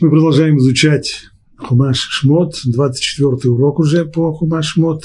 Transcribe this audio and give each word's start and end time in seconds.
Мы 0.00 0.10
продолжаем 0.10 0.58
изучать 0.58 1.26
Хумаш 1.56 1.98
Шмот, 1.98 2.60
24 2.64 3.52
урок 3.52 3.78
уже 3.78 4.04
по 4.04 4.32
Хумаш 4.32 4.72
Шмот, 4.72 5.04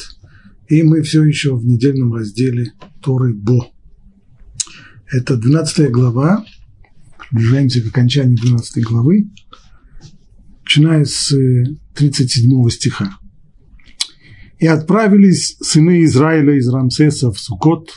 и 0.69 0.81
мы 0.81 1.01
все 1.01 1.23
еще 1.23 1.55
в 1.55 1.65
недельном 1.65 2.13
разделе 2.13 2.71
Торы 3.01 3.33
Бо. 3.33 3.69
Это 5.11 5.37
12 5.37 5.91
глава, 5.91 6.43
приближаемся 7.29 7.81
к 7.81 7.87
окончанию 7.87 8.37
12 8.37 8.83
главы, 8.83 9.29
начиная 10.63 11.05
с 11.05 11.33
37 11.93 12.69
стиха. 12.69 13.17
«И 14.57 14.65
отправились 14.65 15.57
сыны 15.61 16.03
Израиля 16.05 16.57
из 16.57 16.67
Рамсеса 16.67 17.31
в 17.31 17.39
Сукот, 17.39 17.93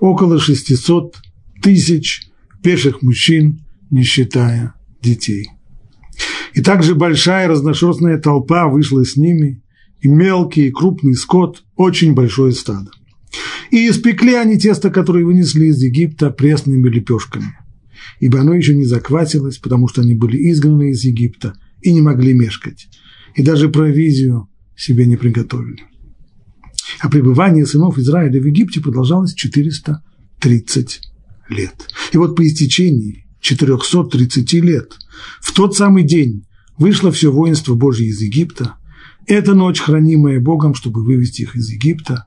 около 0.00 0.40
600 0.40 1.16
тысяч 1.62 2.28
пеших 2.62 3.02
мужчин, 3.02 3.64
не 3.90 4.02
считая 4.02 4.74
детей. 5.02 5.50
И 6.54 6.60
также 6.60 6.94
большая 6.94 7.48
разношерстная 7.48 8.18
толпа 8.18 8.68
вышла 8.68 9.04
с 9.04 9.16
ними, 9.16 9.62
и 10.00 10.08
мелкий, 10.08 10.68
и 10.68 10.70
крупный 10.70 11.14
скот, 11.14 11.64
очень 11.76 12.14
большое 12.14 12.52
стадо. 12.52 12.90
И 13.70 13.88
испекли 13.88 14.34
они 14.34 14.58
тесто, 14.58 14.90
которое 14.90 15.24
вынесли 15.24 15.66
из 15.66 15.82
Египта 15.82 16.30
пресными 16.30 16.88
лепешками, 16.88 17.56
ибо 18.20 18.40
оно 18.40 18.54
еще 18.54 18.74
не 18.74 18.84
заквасилось, 18.84 19.58
потому 19.58 19.88
что 19.88 20.02
они 20.02 20.14
были 20.14 20.50
изгнаны 20.50 20.90
из 20.90 21.04
Египта 21.04 21.54
и 21.80 21.92
не 21.92 22.00
могли 22.00 22.34
мешкать, 22.34 22.88
и 23.34 23.42
даже 23.42 23.68
провизию 23.68 24.48
себе 24.76 25.06
не 25.06 25.16
приготовили. 25.16 25.84
А 27.00 27.08
пребывание 27.08 27.64
сынов 27.64 27.96
Израиля 27.98 28.40
в 28.40 28.44
Египте 28.44 28.80
продолжалось 28.80 29.34
430 29.34 31.00
лет. 31.48 31.74
И 32.12 32.16
вот 32.16 32.36
по 32.36 32.46
истечении 32.46 33.21
430 33.42 34.52
лет, 34.54 34.96
в 35.40 35.52
тот 35.52 35.76
самый 35.76 36.04
день 36.04 36.46
вышло 36.78 37.12
все 37.12 37.30
воинство 37.30 37.74
Божье 37.74 38.06
из 38.06 38.20
Египта. 38.22 38.76
Это 39.26 39.54
ночь, 39.54 39.80
хранимая 39.80 40.40
Богом, 40.40 40.74
чтобы 40.74 41.04
вывести 41.04 41.42
их 41.42 41.56
из 41.56 41.68
Египта. 41.68 42.24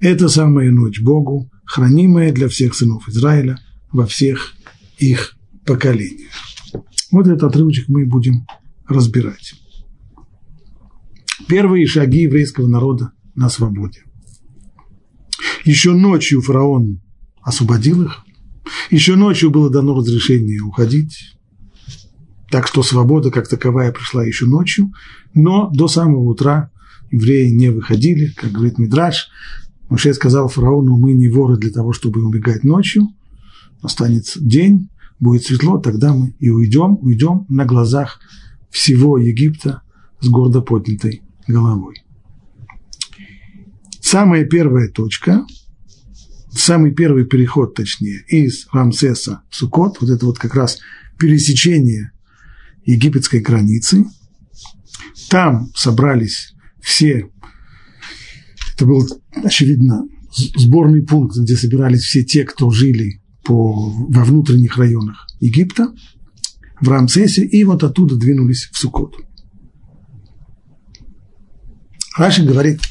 Это 0.00 0.28
самая 0.28 0.70
ночь 0.70 1.00
Богу, 1.00 1.50
хранимая 1.64 2.32
для 2.32 2.48
всех 2.48 2.74
сынов 2.74 3.08
Израиля 3.08 3.58
во 3.90 4.06
всех 4.06 4.54
их 4.98 5.36
поколениях. 5.64 6.32
Вот 7.10 7.26
этот 7.26 7.44
отрывочек 7.44 7.88
мы 7.88 8.04
будем 8.04 8.46
разбирать. 8.86 9.54
Первые 11.48 11.86
шаги 11.86 12.22
еврейского 12.22 12.66
народа 12.66 13.12
на 13.34 13.48
свободе. 13.48 14.02
Еще 15.64 15.92
ночью 15.92 16.42
фараон 16.42 17.00
освободил 17.40 18.02
их, 18.02 18.25
еще 18.90 19.16
ночью 19.16 19.50
было 19.50 19.70
дано 19.70 19.94
разрешение 19.94 20.60
уходить, 20.60 21.36
так 22.50 22.66
что 22.66 22.82
свобода 22.82 23.30
как 23.30 23.48
таковая 23.48 23.92
пришла 23.92 24.24
еще 24.24 24.46
ночью, 24.46 24.92
но 25.34 25.70
до 25.70 25.88
самого 25.88 26.22
утра 26.22 26.70
евреи 27.10 27.50
не 27.50 27.70
выходили, 27.70 28.32
как 28.36 28.52
говорит 28.52 28.78
Мидраш. 28.78 29.28
Моше 29.88 30.14
сказал 30.14 30.48
фараону, 30.48 30.96
мы 30.96 31.12
не 31.12 31.28
воры 31.28 31.56
для 31.56 31.70
того, 31.70 31.92
чтобы 31.92 32.24
убегать 32.24 32.64
ночью, 32.64 33.08
останется 33.82 34.40
день, 34.40 34.88
будет 35.20 35.44
светло, 35.44 35.78
тогда 35.78 36.12
мы 36.12 36.34
и 36.40 36.50
уйдем, 36.50 36.98
уйдем 37.00 37.46
на 37.48 37.64
глазах 37.64 38.20
всего 38.70 39.16
Египта 39.18 39.82
с 40.20 40.28
гордо 40.28 40.60
поднятой 40.60 41.22
головой. 41.46 42.02
Самая 44.00 44.44
первая 44.44 44.88
точка 44.88 45.44
самый 46.58 46.92
первый 46.92 47.24
переход, 47.24 47.74
точнее, 47.74 48.24
из 48.28 48.66
Рамсеса 48.72 49.42
в 49.50 49.56
Сукот, 49.56 50.00
вот 50.00 50.10
это 50.10 50.26
вот 50.26 50.38
как 50.38 50.54
раз 50.54 50.78
пересечение 51.18 52.12
египетской 52.84 53.40
границы. 53.40 54.04
Там 55.28 55.70
собрались 55.74 56.54
все, 56.80 57.30
это 58.74 58.86
был, 58.86 59.06
очевидно, 59.32 60.04
сборный 60.56 61.02
пункт, 61.02 61.36
где 61.36 61.56
собирались 61.56 62.02
все 62.02 62.22
те, 62.22 62.44
кто 62.44 62.70
жили 62.70 63.22
по, 63.44 63.90
во 63.90 64.24
внутренних 64.24 64.76
районах 64.76 65.26
Египта, 65.40 65.92
в 66.80 66.88
Рамсесе, 66.88 67.44
и 67.44 67.64
вот 67.64 67.82
оттуда 67.82 68.16
двинулись 68.16 68.68
в 68.70 68.78
Сукот. 68.78 69.16
Раши 72.16 72.44
говорит– 72.44 72.80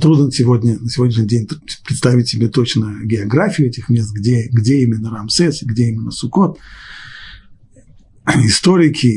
Трудно 0.00 0.32
сегодня, 0.32 0.78
на 0.78 0.88
сегодняшний 0.88 1.26
день 1.26 1.48
представить 1.84 2.28
себе 2.28 2.48
точно 2.48 3.00
географию 3.04 3.68
этих 3.68 3.88
мест, 3.90 4.10
где, 4.12 4.48
где 4.50 4.80
именно 4.82 5.10
Рамсес, 5.10 5.62
где 5.62 5.90
именно 5.90 6.10
Сукот. 6.10 6.58
Историки, 8.26 9.12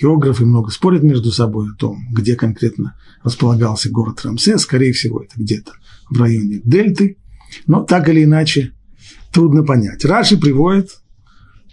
географы 0.00 0.46
много 0.46 0.70
спорят 0.70 1.02
между 1.02 1.32
собой 1.32 1.70
о 1.70 1.74
том, 1.74 2.06
где 2.12 2.36
конкретно 2.36 2.96
располагался 3.24 3.90
город 3.90 4.20
Рамсес. 4.24 4.62
Скорее 4.62 4.92
всего, 4.92 5.22
это 5.22 5.32
где-то 5.36 5.72
в 6.08 6.20
районе 6.20 6.60
Дельты. 6.64 7.16
Но 7.66 7.82
так 7.82 8.08
или 8.08 8.22
иначе, 8.22 8.72
трудно 9.32 9.64
понять. 9.64 10.04
Раши 10.04 10.36
приводит, 10.36 11.00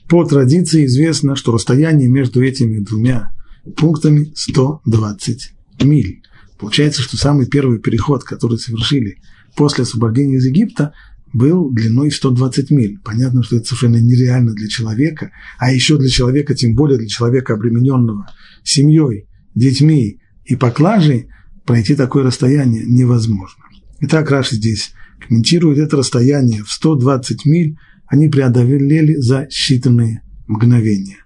по 0.10 0.26
традиции 0.26 0.86
известно, 0.86 1.36
что 1.36 1.54
расстояние 1.54 2.10
между 2.10 2.44
этими 2.44 2.80
двумя 2.80 3.32
пунктами 3.78 4.34
120 4.36 5.54
миль. 5.84 6.22
Получается, 6.62 7.02
что 7.02 7.18
самый 7.18 7.48
первый 7.48 7.80
переход, 7.80 8.24
который 8.24 8.60
совершили 8.60 9.18
после 9.56 9.82
освобождения 9.82 10.36
из 10.36 10.46
Египта, 10.46 10.94
был 11.34 11.72
длиной 11.72 12.12
120 12.12 12.70
миль. 12.70 13.00
Понятно, 13.04 13.42
что 13.42 13.58
это 13.58 13.66
совершенно 13.66 13.98
нереально 13.98 14.54
для 14.54 14.68
человека, 14.68 15.32
а 15.58 15.72
еще 15.72 15.98
для 15.98 16.10
человека, 16.10 16.54
тем 16.54 16.76
более 16.76 17.00
для 17.00 17.08
человека, 17.08 17.56
обремененного 17.56 18.30
семьей, 18.64 19.28
детьми 19.56 20.20
и 20.46 20.56
поклажей, 20.56 21.30
пройти 21.66 21.96
такое 21.96 22.24
расстояние 22.24 22.84
невозможно. 22.86 23.64
Итак, 24.02 24.30
Раши 24.30 24.56
здесь 24.56 24.94
комментирует 25.20 25.80
это 25.80 25.98
расстояние 25.98 26.64
в 26.64 26.72
120 26.72 27.44
миль, 27.46 27.76
они 28.06 28.28
преодолели 28.28 29.16
за 29.16 29.48
считанные 29.48 30.18
мгновения. 30.46 31.26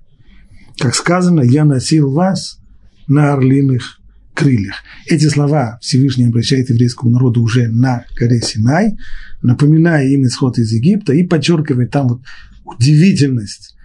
Как 0.77 0.95
сказано, 0.95 1.41
я 1.41 1.65
носил 1.65 2.09
вас 2.09 2.59
на 3.07 3.33
орлиных 3.33 3.99
крыльях. 4.35 4.75
Эти 5.07 5.27
слова 5.27 5.79
Всевышний 5.81 6.27
обращает 6.27 6.69
еврейскому 6.69 7.11
народу 7.11 7.41
уже 7.41 7.67
на 7.67 8.05
горе 8.15 8.41
Синай, 8.41 8.97
напоминая 9.41 10.07
им 10.07 10.25
исход 10.25 10.59
из 10.59 10.71
Египта 10.71 11.13
и 11.13 11.23
подчеркивает 11.23 11.91
там 11.91 12.07
вот 12.09 12.21
удивительность 12.65 13.75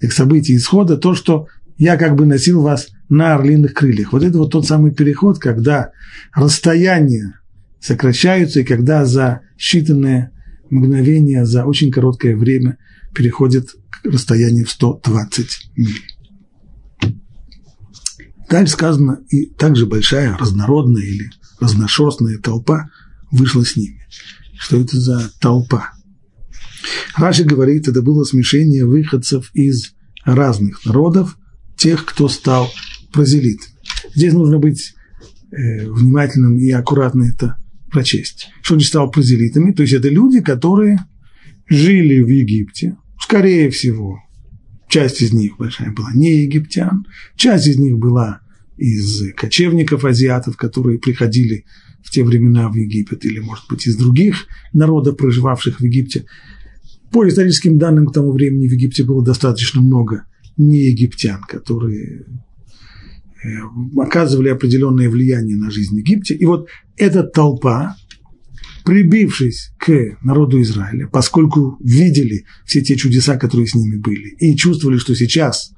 этих 0.00 0.12
событий 0.12 0.56
исхода, 0.56 0.96
то, 0.96 1.14
что 1.14 1.48
я 1.76 1.96
как 1.96 2.14
бы 2.16 2.24
носил 2.24 2.62
вас 2.62 2.88
на 3.08 3.34
орлиных 3.34 3.74
крыльях. 3.74 4.12
Вот 4.12 4.22
это 4.22 4.38
вот 4.38 4.50
тот 4.50 4.66
самый 4.66 4.92
переход, 4.92 5.38
когда 5.38 5.90
расстояния 6.34 7.34
сокращаются, 7.80 8.60
и 8.60 8.64
когда 8.64 9.04
за 9.04 9.42
считанные 9.58 10.28
мгновения, 10.70 11.44
за 11.44 11.64
очень 11.64 11.90
короткое 11.90 12.36
время 12.36 12.78
переходит 13.14 13.70
к 13.90 14.06
расстоянию 14.06 14.66
в 14.66 14.70
120 14.70 15.70
миль. 15.76 16.15
Дальше 18.48 18.74
сказано, 18.74 19.20
и 19.28 19.46
также 19.46 19.86
большая 19.86 20.36
разнородная 20.36 21.02
или 21.02 21.30
разношерстная 21.60 22.38
толпа 22.38 22.88
вышла 23.30 23.64
с 23.64 23.76
ними. 23.76 24.06
Что 24.58 24.80
это 24.80 24.98
за 24.98 25.30
толпа? 25.40 25.92
Раши 27.16 27.44
говорит, 27.44 27.88
это 27.88 28.02
было 28.02 28.24
смешение 28.24 28.86
выходцев 28.86 29.50
из 29.54 29.94
разных 30.24 30.84
народов, 30.84 31.36
тех, 31.76 32.04
кто 32.04 32.28
стал 32.28 32.70
прозелитами. 33.12 33.74
Здесь 34.14 34.32
нужно 34.32 34.58
быть 34.58 34.94
э, 35.50 35.88
внимательным 35.88 36.58
и 36.58 36.70
аккуратно 36.70 37.24
это 37.24 37.56
прочесть. 37.90 38.48
Что 38.62 38.74
они 38.74 38.84
стал 38.84 39.10
прозелитами? 39.10 39.72
То 39.72 39.82
есть 39.82 39.94
это 39.94 40.08
люди, 40.08 40.40
которые 40.40 41.04
жили 41.68 42.20
в 42.20 42.28
Египте, 42.28 42.96
скорее 43.20 43.70
всего, 43.70 44.20
Часть 44.88 45.20
из 45.20 45.32
них 45.32 45.56
большая 45.58 45.92
была 45.92 46.12
не 46.14 46.44
египтян, 46.44 47.06
часть 47.36 47.66
из 47.66 47.78
них 47.78 47.98
была 47.98 48.40
из 48.76 49.32
кочевников 49.34 50.04
азиатов, 50.04 50.56
которые 50.56 50.98
приходили 50.98 51.64
в 52.02 52.10
те 52.10 52.22
времена 52.22 52.68
в 52.68 52.74
Египет, 52.74 53.24
или, 53.24 53.40
может 53.40 53.64
быть, 53.68 53.86
из 53.86 53.96
других 53.96 54.46
народов, 54.72 55.16
проживавших 55.16 55.80
в 55.80 55.84
Египте. 55.84 56.26
По 57.10 57.26
историческим 57.26 57.78
данным 57.78 58.06
к 58.06 58.12
тому 58.12 58.32
времени 58.32 58.68
в 58.68 58.72
Египте 58.72 59.02
было 59.02 59.24
достаточно 59.24 59.80
много 59.80 60.24
не 60.56 60.86
египтян, 60.86 61.42
которые 61.42 62.24
э, 63.44 63.48
оказывали 63.98 64.48
определенное 64.48 65.10
влияние 65.10 65.56
на 65.56 65.70
жизнь 65.70 65.98
Египта. 65.98 66.34
И 66.34 66.44
вот 66.44 66.68
эта 66.96 67.22
толпа, 67.22 67.96
прибившись 68.86 69.72
к 69.78 70.16
народу 70.22 70.62
Израиля, 70.62 71.08
поскольку 71.08 71.76
видели 71.80 72.44
все 72.64 72.80
те 72.82 72.94
чудеса, 72.94 73.36
которые 73.36 73.66
с 73.66 73.74
ними 73.74 73.96
были, 73.96 74.36
и 74.38 74.54
чувствовали, 74.54 74.96
что 74.96 75.16
сейчас 75.16 75.72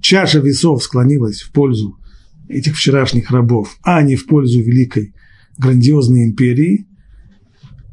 чаша 0.00 0.40
весов 0.40 0.82
склонилась 0.82 1.40
в 1.40 1.52
пользу 1.52 2.00
этих 2.48 2.76
вчерашних 2.76 3.30
рабов, 3.30 3.78
а 3.84 4.02
не 4.02 4.16
в 4.16 4.26
пользу 4.26 4.60
великой 4.60 5.14
грандиозной 5.56 6.24
империи, 6.24 6.88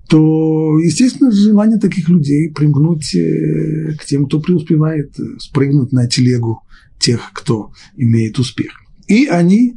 то, 0.08 0.80
естественно, 0.80 1.32
желание 1.32 1.78
таких 1.78 2.10
людей 2.10 2.52
примкнуть 2.52 3.14
э, 3.14 3.94
к 4.00 4.06
тем, 4.06 4.26
кто 4.26 4.42
преуспевает, 4.42 5.16
спрыгнуть 5.38 5.92
на 5.92 6.08
телегу 6.08 6.64
тех, 6.98 7.30
кто 7.34 7.72
имеет 7.96 8.40
успех. 8.40 8.72
И 9.08 9.28
они 9.28 9.76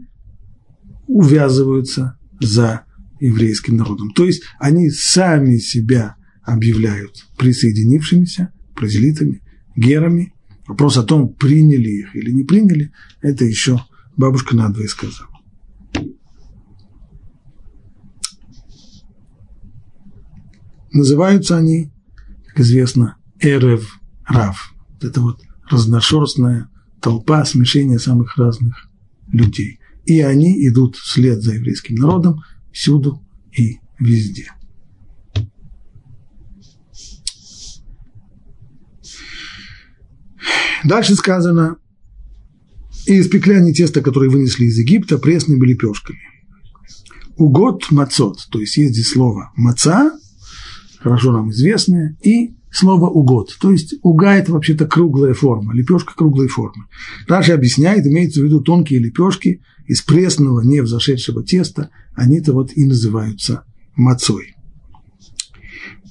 увязываются 1.07 2.17
за 2.41 2.87
еврейским 3.23 3.77
народом. 3.77 4.11
То 4.11 4.25
есть 4.25 4.43
они 4.59 4.91
сами 4.91 5.57
себя 5.59 6.17
объявляют 6.43 7.25
присоединившимися, 7.39 8.53
прозелитами, 8.75 9.43
герами. 9.77 10.35
Вопрос 10.67 10.97
о 10.97 11.05
том, 11.05 11.33
приняли 11.33 11.89
их 11.89 12.17
или 12.17 12.31
не 12.31 12.45
приняли, 12.45 12.93
это 13.21 13.45
еще 13.45 13.81
бабушка 14.17 14.57
надвое 14.57 14.89
сказала. 14.89 15.29
Называются 20.93 21.57
они, 21.57 21.91
как 22.49 22.61
известно, 22.61 23.17
Эрев 23.41 23.99
Рав. 24.27 24.75
Это 25.01 25.21
вот 25.21 25.41
разношерстная 25.71 26.69
толпа, 27.01 27.45
смешение 27.45 27.99
самых 27.99 28.37
разных 28.37 28.89
людей. 29.29 29.81
И 30.05 30.21
они 30.21 30.67
идут 30.69 30.97
вслед 30.97 31.43
за 31.43 31.55
еврейским 31.55 31.95
народом 31.97 32.43
всюду 32.73 33.23
и 33.57 33.79
везде. 33.99 34.49
Дальше 40.85 41.15
сказано, 41.15 41.77
и 43.07 43.21
испекли 43.21 43.55
они 43.55 43.73
тесто, 43.73 44.01
которое 44.01 44.31
вынесли 44.31 44.65
из 44.65 44.79
Египта, 44.79 45.19
пресными 45.19 45.65
лепешками. 45.65 46.19
Угод 47.37 47.91
мацот, 47.91 48.47
то 48.51 48.61
есть 48.61 48.77
есть 48.77 48.95
здесь 48.95 49.11
слово 49.11 49.53
маца, 49.57 50.19
хорошо 50.99 51.33
нам 51.33 51.51
известное, 51.51 52.17
и 52.23 52.55
слово 52.71 53.09
угод, 53.09 53.57
то 53.61 53.71
есть 53.71 53.95
уга– 54.03 54.35
это 54.37 54.53
вообще-то 54.53 54.87
круглая 54.87 55.35
форма, 55.35 55.75
лепешка 55.75 56.15
круглой 56.15 56.49
формы. 56.49 56.87
Раша 57.27 57.55
объясняет, 57.55 58.07
имеется 58.07 58.41
в 58.41 58.45
виду 58.45 58.61
тонкие 58.61 59.01
лепешки 59.01 59.63
из 59.87 60.03
пресного, 60.03 60.61
не 60.63 60.81
взошедшего 60.81 61.43
теста, 61.43 61.91
они-то 62.15 62.53
вот 62.53 62.73
и 62.77 62.85
называются 62.85 63.65
мацой. 63.97 64.55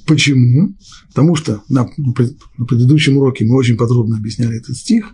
Почему? 0.07 0.75
Потому 1.09 1.36
что 1.36 1.63
на, 1.69 1.89
на 1.98 2.65
предыдущем 2.65 3.18
уроке 3.18 3.45
мы 3.45 3.56
очень 3.56 3.77
подробно 3.77 4.18
объясняли 4.18 4.57
этот 4.57 4.75
стих, 4.75 5.13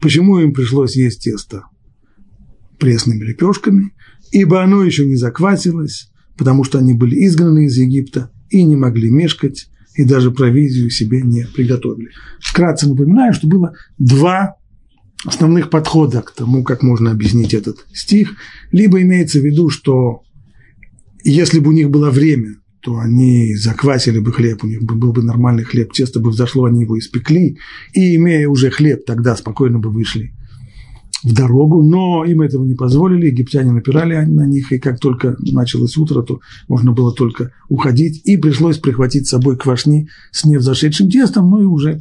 почему 0.00 0.38
им 0.38 0.52
пришлось 0.52 0.96
есть 0.96 1.22
тесто 1.22 1.64
пресными 2.78 3.24
лепешками, 3.24 3.92
ибо 4.32 4.62
оно 4.62 4.82
еще 4.82 5.06
не 5.06 5.16
заквасилось, 5.16 6.10
потому 6.36 6.64
что 6.64 6.78
они 6.78 6.94
были 6.94 7.26
изгнаны 7.26 7.66
из 7.66 7.76
Египта 7.76 8.30
и 8.50 8.64
не 8.64 8.76
могли 8.76 9.10
мешкать, 9.10 9.68
и 9.94 10.04
даже 10.04 10.30
провизию 10.30 10.90
себе 10.90 11.22
не 11.22 11.46
приготовили. 11.46 12.10
Вкратце 12.40 12.88
напоминаю, 12.88 13.34
что 13.34 13.46
было 13.46 13.74
два 13.98 14.56
основных 15.24 15.70
подхода 15.70 16.22
к 16.22 16.32
тому, 16.32 16.64
как 16.64 16.82
можно 16.82 17.10
объяснить 17.10 17.54
этот 17.54 17.86
стих. 17.92 18.34
Либо 18.70 19.00
имеется 19.02 19.38
в 19.38 19.44
виду, 19.44 19.68
что 19.68 20.22
если 21.24 21.60
бы 21.60 21.70
у 21.70 21.72
них 21.72 21.90
было 21.90 22.10
время, 22.10 22.56
то 22.80 22.98
они 22.98 23.54
заквасили 23.54 24.18
бы 24.18 24.32
хлеб, 24.32 24.64
у 24.64 24.66
них 24.66 24.82
был 24.82 25.12
бы 25.12 25.22
нормальный 25.22 25.62
хлеб, 25.62 25.92
тесто 25.92 26.18
бы 26.18 26.30
взошло, 26.30 26.64
они 26.64 26.82
его 26.82 26.98
испекли, 26.98 27.58
и, 27.94 28.16
имея 28.16 28.48
уже 28.48 28.70
хлеб, 28.70 29.04
тогда 29.06 29.36
спокойно 29.36 29.78
бы 29.78 29.90
вышли 29.90 30.32
в 31.22 31.32
дорогу, 31.32 31.84
но 31.84 32.24
им 32.24 32.40
этого 32.40 32.64
не 32.64 32.74
позволили, 32.74 33.26
египтяне 33.26 33.70
напирали 33.70 34.16
на 34.24 34.46
них, 34.46 34.72
и 34.72 34.80
как 34.80 34.98
только 34.98 35.36
началось 35.38 35.96
утро, 35.96 36.22
то 36.22 36.40
можно 36.66 36.90
было 36.90 37.14
только 37.14 37.52
уходить, 37.68 38.22
и 38.24 38.36
пришлось 38.36 38.78
прихватить 38.78 39.28
с 39.28 39.30
собой 39.30 39.56
квашни 39.56 40.08
с 40.32 40.44
невзошедшим 40.44 41.08
тестом, 41.08 41.50
ну 41.50 41.62
и 41.62 41.64
уже 41.64 42.00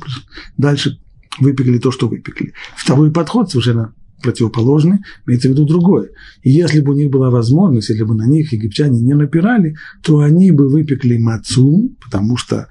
дальше 0.57 0.97
выпекли 1.39 1.77
то, 1.77 1.91
что 1.91 2.07
выпекли. 2.07 2.53
Второй 2.75 3.11
подход 3.11 3.49
совершенно 3.49 3.93
противоположный, 4.21 4.99
имеется 5.25 5.49
в 5.49 5.51
виду 5.51 5.65
другое. 5.65 6.09
И 6.43 6.51
если 6.51 6.79
бы 6.81 6.93
у 6.93 6.95
них 6.95 7.09
была 7.09 7.29
возможность, 7.29 7.89
если 7.89 8.03
бы 8.03 8.15
на 8.15 8.27
них 8.27 8.53
египтяне 8.53 9.01
не 9.01 9.13
напирали, 9.13 9.75
то 10.03 10.19
они 10.19 10.51
бы 10.51 10.69
выпекли 10.69 11.17
мацу, 11.17 11.95
потому 12.03 12.37
что 12.37 12.67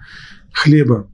хлеба 0.52 1.08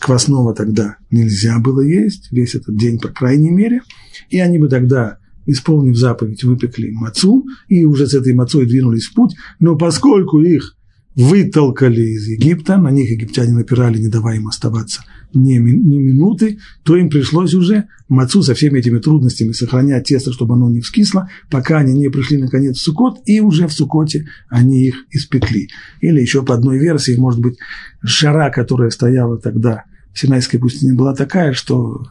квасного 0.00 0.54
тогда 0.54 0.96
нельзя 1.10 1.58
было 1.58 1.80
есть, 1.80 2.30
весь 2.30 2.54
этот 2.54 2.76
день, 2.76 2.98
по 2.98 3.08
крайней 3.08 3.50
мере, 3.50 3.82
и 4.30 4.38
они 4.38 4.58
бы 4.58 4.68
тогда, 4.68 5.18
исполнив 5.46 5.96
заповедь, 5.96 6.44
выпекли 6.44 6.90
мацу, 6.90 7.44
и 7.68 7.84
уже 7.84 8.06
с 8.06 8.14
этой 8.14 8.34
мацой 8.34 8.66
двинулись 8.66 9.06
в 9.06 9.14
путь, 9.14 9.34
но 9.60 9.76
поскольку 9.76 10.40
их 10.40 10.76
вытолкали 11.14 12.02
из 12.02 12.26
Египта, 12.26 12.76
на 12.76 12.90
них 12.90 13.10
египтяне 13.10 13.52
напирали, 13.52 13.98
не 13.98 14.08
давая 14.08 14.36
им 14.36 14.48
оставаться 14.48 15.04
ни, 15.34 15.58
ни 15.58 15.98
минуты, 15.98 16.58
то 16.82 16.96
им 16.96 17.10
пришлось 17.10 17.54
уже 17.54 17.88
мацу 18.08 18.42
со 18.42 18.54
всеми 18.54 18.78
этими 18.78 18.98
трудностями 18.98 19.52
сохранять 19.52 20.06
тесто, 20.06 20.32
чтобы 20.32 20.54
оно 20.54 20.70
не 20.70 20.80
вскисло, 20.80 21.28
пока 21.50 21.78
они 21.78 21.92
не 21.92 22.08
пришли 22.08 22.38
наконец 22.38 22.76
в 22.76 22.82
Сукот, 22.82 23.20
и 23.26 23.40
уже 23.40 23.66
в 23.66 23.72
Сукоте 23.72 24.26
они 24.48 24.88
их 24.88 24.94
испекли. 25.10 25.68
Или 26.00 26.20
еще 26.20 26.44
по 26.44 26.54
одной 26.54 26.78
версии, 26.78 27.16
может 27.16 27.40
быть, 27.40 27.58
шара, 28.04 28.50
которая 28.50 28.90
стояла 28.90 29.38
тогда 29.38 29.84
в 30.12 30.18
Синайской 30.18 30.60
пустыне, 30.60 30.94
была 30.94 31.14
такая, 31.14 31.52
что 31.52 32.04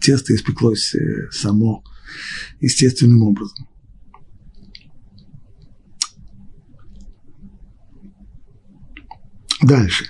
тесто 0.00 0.34
испеклось 0.34 0.94
э, 0.94 1.30
само 1.30 1.82
естественным 2.60 3.22
образом. 3.22 3.66
Дальше. 9.62 10.06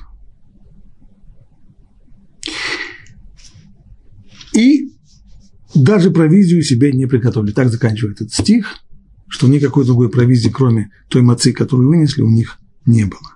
И 4.57 4.91
даже 5.75 6.11
провизию 6.11 6.63
себе 6.63 6.93
не 6.93 7.07
приготовили. 7.07 7.53
Так 7.53 7.71
заканчивает 7.71 8.23
этот 8.23 8.33
стих, 8.33 8.79
что 9.29 9.49
никакой 9.49 9.85
другой 9.85 10.09
провизии, 10.09 10.49
кроме 10.49 10.91
той 11.09 11.23
мацы, 11.23 11.53
которую 11.53 11.89
вынесли, 11.89 12.23
у 12.23 12.31
них 12.31 12.59
не 12.87 13.05
было. 13.05 13.35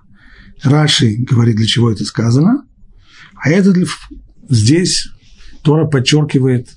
Раши 0.63 1.15
говорит, 1.17 1.57
для 1.57 1.65
чего 1.65 1.91
это 1.91 2.05
сказано, 2.05 2.65
а 3.35 3.49
это 3.49 3.71
для, 3.71 3.85
здесь 4.49 5.09
Тора 5.63 5.85
подчеркивает 5.85 6.69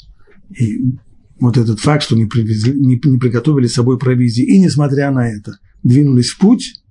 и 0.59 0.97
вот 1.41 1.57
этот 1.57 1.81
факт, 1.81 2.05
что 2.05 2.17
не, 2.17 2.27
привезли, 2.27 2.73
не, 2.73 3.01
не 3.03 3.19
приготовили 3.19 3.67
с 3.67 3.75
собой 3.75 3.99
провизии, 3.99 4.45
и 4.45 4.59
несмотря 4.59 5.11
на 5.11 5.29
это, 5.29 5.59
двинулись 5.83 6.29
в 6.29 6.39
путь, 6.39 6.83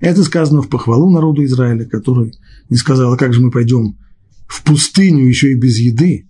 это 0.00 0.24
сказано 0.24 0.62
в 0.62 0.68
похвалу 0.68 1.10
народу 1.10 1.44
Израиля, 1.44 1.84
который 1.84 2.32
не 2.68 2.76
сказал, 2.76 3.12
а 3.12 3.16
как 3.16 3.34
же 3.34 3.40
мы 3.40 3.50
пойдем 3.50 3.98
в 4.46 4.64
пустыню 4.64 5.26
еще 5.26 5.52
и 5.52 5.56
без 5.56 5.78
еды, 5.78 6.29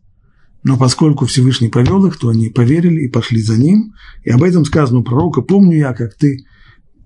но 0.63 0.77
поскольку 0.77 1.27
Всевышний 1.27 1.69
повел 1.69 2.05
их, 2.07 2.19
то 2.19 2.29
они 2.29 2.51
поверили 2.51 3.03
и 3.03 3.09
пошли 3.09 3.41
за 3.41 3.57
ним. 3.57 3.95
И 4.25 4.31
об 4.31 4.43
этом 4.43 4.65
сказано 4.65 5.01
у 5.01 5.03
пророка, 5.03 5.41
помню 5.41 5.79
я, 5.79 5.95
как 5.95 6.15
ты 6.15 6.45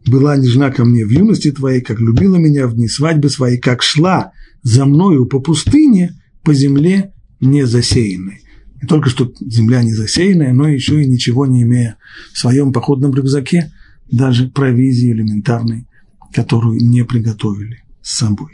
была 0.06 0.36
нежна 0.36 0.70
ко 0.70 0.84
мне 0.84 1.04
в 1.04 1.10
юности 1.10 1.50
твоей, 1.52 1.80
как 1.80 2.00
любила 2.00 2.36
меня 2.36 2.66
в 2.66 2.74
дни 2.74 2.88
свадьбы 2.88 3.30
своей, 3.30 3.58
как 3.58 3.82
шла 3.82 4.32
за 4.62 4.84
мною 4.84 5.26
по 5.26 5.40
пустыне, 5.40 6.20
по 6.42 6.52
земле 6.52 7.12
не 7.40 7.64
засеянной. 7.64 8.40
Не 8.82 8.88
только 8.88 9.08
что 9.08 9.32
земля 9.40 9.82
не 9.82 9.94
засеянная, 9.94 10.52
но 10.52 10.68
еще 10.68 11.02
и 11.02 11.06
ничего 11.06 11.46
не 11.46 11.62
имея 11.62 11.96
в 12.32 12.38
своем 12.38 12.72
походном 12.72 13.14
рюкзаке, 13.14 13.72
даже 14.10 14.48
провизии 14.48 15.12
элементарной, 15.12 15.86
которую 16.34 16.80
не 16.80 17.04
приготовили 17.04 17.84
с 18.02 18.18
собой. 18.18 18.52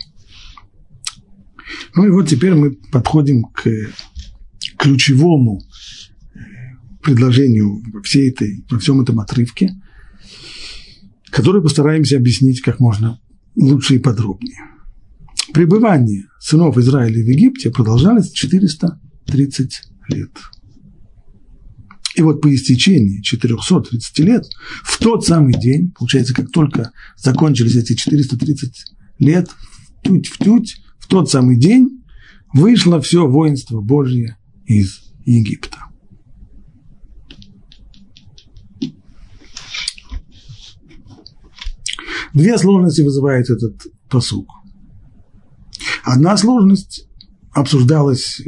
Ну 1.94 2.06
и 2.06 2.10
вот 2.10 2.28
теперь 2.28 2.54
мы 2.54 2.72
подходим 2.92 3.44
к 3.44 3.68
ключевому 4.80 5.62
предложению 7.02 7.82
во, 7.92 8.02
всей 8.02 8.30
этой, 8.30 8.64
во 8.70 8.78
всем 8.78 9.00
этом 9.00 9.20
отрывке, 9.20 9.70
который 11.30 11.62
постараемся 11.62 12.16
объяснить 12.16 12.60
как 12.62 12.80
можно 12.80 13.20
лучше 13.56 13.96
и 13.96 13.98
подробнее. 13.98 14.58
Пребывание 15.52 16.24
сынов 16.40 16.78
Израиля 16.78 17.22
в 17.22 17.26
Египте 17.26 17.70
продолжалось 17.70 18.32
430 18.32 19.82
лет. 20.08 20.30
И 22.16 22.22
вот 22.22 22.40
по 22.40 22.52
истечении 22.54 23.20
430 23.22 24.18
лет, 24.20 24.44
в 24.82 24.98
тот 24.98 25.24
самый 25.24 25.54
день, 25.54 25.92
получается, 25.92 26.34
как 26.34 26.50
только 26.50 26.90
закончились 27.16 27.76
эти 27.76 27.94
430 27.94 28.72
лет, 29.18 29.48
в 29.48 30.02
тють, 30.02 30.28
в 30.28 30.38
тють, 30.38 30.82
в 30.98 31.06
тот 31.06 31.30
самый 31.30 31.56
день 31.56 32.02
вышло 32.52 33.00
все 33.00 33.26
воинство 33.26 33.80
Божье 33.80 34.36
из 34.70 35.00
Египта. 35.24 35.78
Две 42.32 42.56
сложности 42.56 43.00
вызывает 43.00 43.50
этот 43.50 43.88
посук. 44.08 44.48
Одна 46.04 46.36
сложность 46.36 47.08
обсуждалась 47.52 48.40
э, 48.40 48.44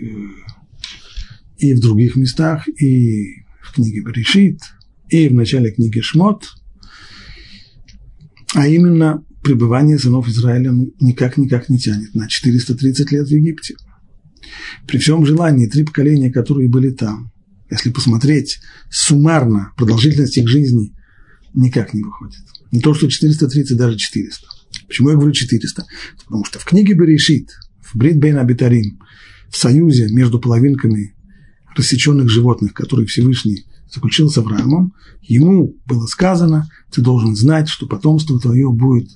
и 1.58 1.74
в 1.74 1.80
других 1.80 2.14
местах, 2.14 2.68
и 2.68 3.42
в 3.60 3.74
книге 3.74 4.02
Берешит, 4.02 4.60
и 5.08 5.28
в 5.28 5.34
начале 5.34 5.72
книги 5.72 5.98
Шмот, 5.98 6.46
а 8.54 8.68
именно 8.68 9.24
пребывание 9.42 9.98
сынов 9.98 10.28
Израиля 10.28 10.72
никак-никак 11.00 11.68
не 11.68 11.80
тянет 11.80 12.14
на 12.14 12.28
430 12.28 13.10
лет 13.10 13.26
в 13.26 13.30
Египте– 13.30 13.74
при 14.86 14.98
всем 14.98 15.24
желании 15.24 15.66
три 15.66 15.84
поколения, 15.84 16.30
которые 16.30 16.68
были 16.68 16.90
там, 16.90 17.32
если 17.70 17.90
посмотреть 17.90 18.60
суммарно 18.90 19.72
продолжительность 19.76 20.36
их 20.36 20.48
жизни, 20.48 20.94
никак 21.54 21.94
не 21.94 22.02
выходит. 22.02 22.40
Не 22.70 22.80
то, 22.80 22.94
что 22.94 23.08
430, 23.08 23.76
даже 23.76 23.96
400. 23.96 24.46
Почему 24.86 25.10
я 25.10 25.16
говорю 25.16 25.32
400? 25.32 25.84
Потому 26.24 26.44
что 26.44 26.58
в 26.58 26.64
книге 26.64 26.94
Берешит, 26.94 27.50
в 27.80 27.96
Брит 27.96 28.18
Бейн 28.18 28.38
Абитарим, 28.38 29.00
в 29.48 29.56
союзе 29.56 30.08
между 30.10 30.38
половинками 30.38 31.14
рассеченных 31.76 32.28
животных, 32.28 32.74
которые 32.74 33.06
Всевышний 33.06 33.64
заключил 33.92 34.30
с 34.30 34.38
Авраамом, 34.38 34.94
ему 35.20 35.76
было 35.86 36.06
сказано, 36.06 36.68
ты 36.90 37.02
должен 37.02 37.36
знать, 37.36 37.68
что 37.68 37.86
потомство 37.86 38.40
твое 38.40 38.70
будет 38.70 39.10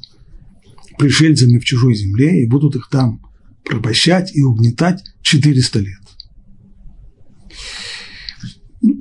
пришельцами 0.99 1.59
в 1.59 1.65
чужой 1.65 1.95
земле 1.95 2.43
и 2.43 2.49
будут 2.49 2.77
их 2.77 2.89
там 2.91 3.21
порабощать 3.67 4.35
и 4.35 4.43
угнетать 4.43 5.05
400 5.23 5.79
лет. 5.81 6.01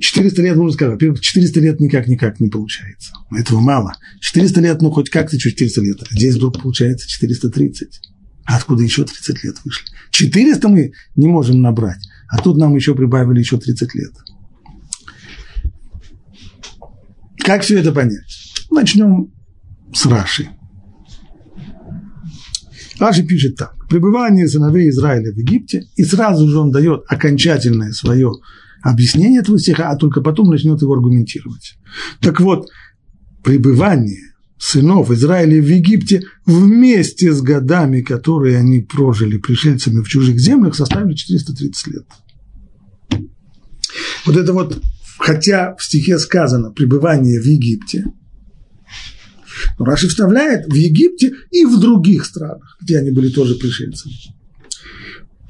400 0.00 0.42
лет, 0.42 0.56
можно 0.56 0.72
сказать, 0.72 0.94
во-первых, 0.94 1.20
400 1.20 1.60
лет 1.60 1.80
никак-никак 1.80 2.40
не 2.40 2.48
получается. 2.48 3.12
Этого 3.30 3.60
мало. 3.60 3.94
400 4.20 4.60
лет, 4.60 4.82
ну, 4.82 4.90
хоть 4.90 5.10
как-то 5.10 5.38
чуть 5.38 5.56
400 5.56 5.80
лет. 5.82 6.02
А 6.02 6.14
здесь 6.14 6.34
вдруг 6.34 6.60
получается 6.60 7.08
430. 7.08 8.00
А 8.44 8.56
откуда 8.56 8.82
еще 8.82 9.04
30 9.04 9.44
лет 9.44 9.56
вышли? 9.64 9.86
400 10.10 10.68
мы 10.68 10.92
не 11.14 11.26
можем 11.26 11.60
набрать, 11.60 12.08
а 12.28 12.38
тут 12.38 12.56
нам 12.56 12.74
еще 12.76 12.94
прибавили 12.94 13.40
еще 13.40 13.58
30 13.58 13.94
лет. 13.94 14.12
Как 17.38 17.62
все 17.62 17.78
это 17.78 17.92
понять? 17.92 18.54
Начнем 18.70 19.32
с 19.92 20.06
Раши. 20.06 20.48
Раши 22.98 23.24
пишет 23.24 23.56
так. 23.56 23.74
Пребывание 23.88 24.48
сыновей 24.48 24.88
Израиля 24.90 25.32
в 25.32 25.36
Египте, 25.36 25.86
и 25.96 26.04
сразу 26.04 26.48
же 26.48 26.58
он 26.58 26.70
дает 26.70 27.02
окончательное 27.08 27.92
свое 27.92 28.32
объяснение 28.82 29.40
этого 29.40 29.58
стиха, 29.58 29.90
а 29.90 29.96
только 29.96 30.20
потом 30.20 30.50
начнет 30.50 30.80
его 30.80 30.94
аргументировать. 30.94 31.78
Так 32.20 32.40
вот, 32.40 32.68
пребывание 33.42 34.20
сынов 34.58 35.10
Израиля 35.10 35.62
в 35.62 35.66
Египте 35.66 36.22
вместе 36.46 37.32
с 37.32 37.42
годами, 37.42 38.00
которые 38.00 38.58
они 38.58 38.80
прожили 38.80 39.38
пришельцами 39.38 40.02
в 40.02 40.08
чужих 40.08 40.38
землях, 40.38 40.74
составили 40.74 41.14
430 41.14 41.86
лет. 41.88 42.06
Вот 44.24 44.36
это 44.36 44.52
вот, 44.52 44.80
хотя 45.18 45.74
в 45.76 45.84
стихе 45.84 46.18
сказано 46.18 46.70
пребывание 46.70 47.40
в 47.40 47.44
Египте, 47.44 48.06
но 49.78 49.84
Раши 49.84 50.08
вставляет 50.08 50.66
в 50.66 50.74
Египте 50.74 51.32
и 51.50 51.64
в 51.64 51.78
других 51.80 52.24
странах, 52.24 52.76
где 52.80 52.98
они 52.98 53.10
были 53.10 53.28
тоже 53.28 53.54
пришельцами. 53.54 54.14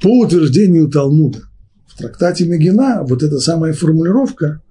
По 0.01 0.25
утверждению 0.25 0.89
Талмуда, 0.89 1.43
в 1.87 1.97
трактате 1.97 2.45
Мегила 2.45 3.03
вот 3.07 3.23
эта 3.23 3.39
самая 3.39 3.73
формулировка 3.73 4.61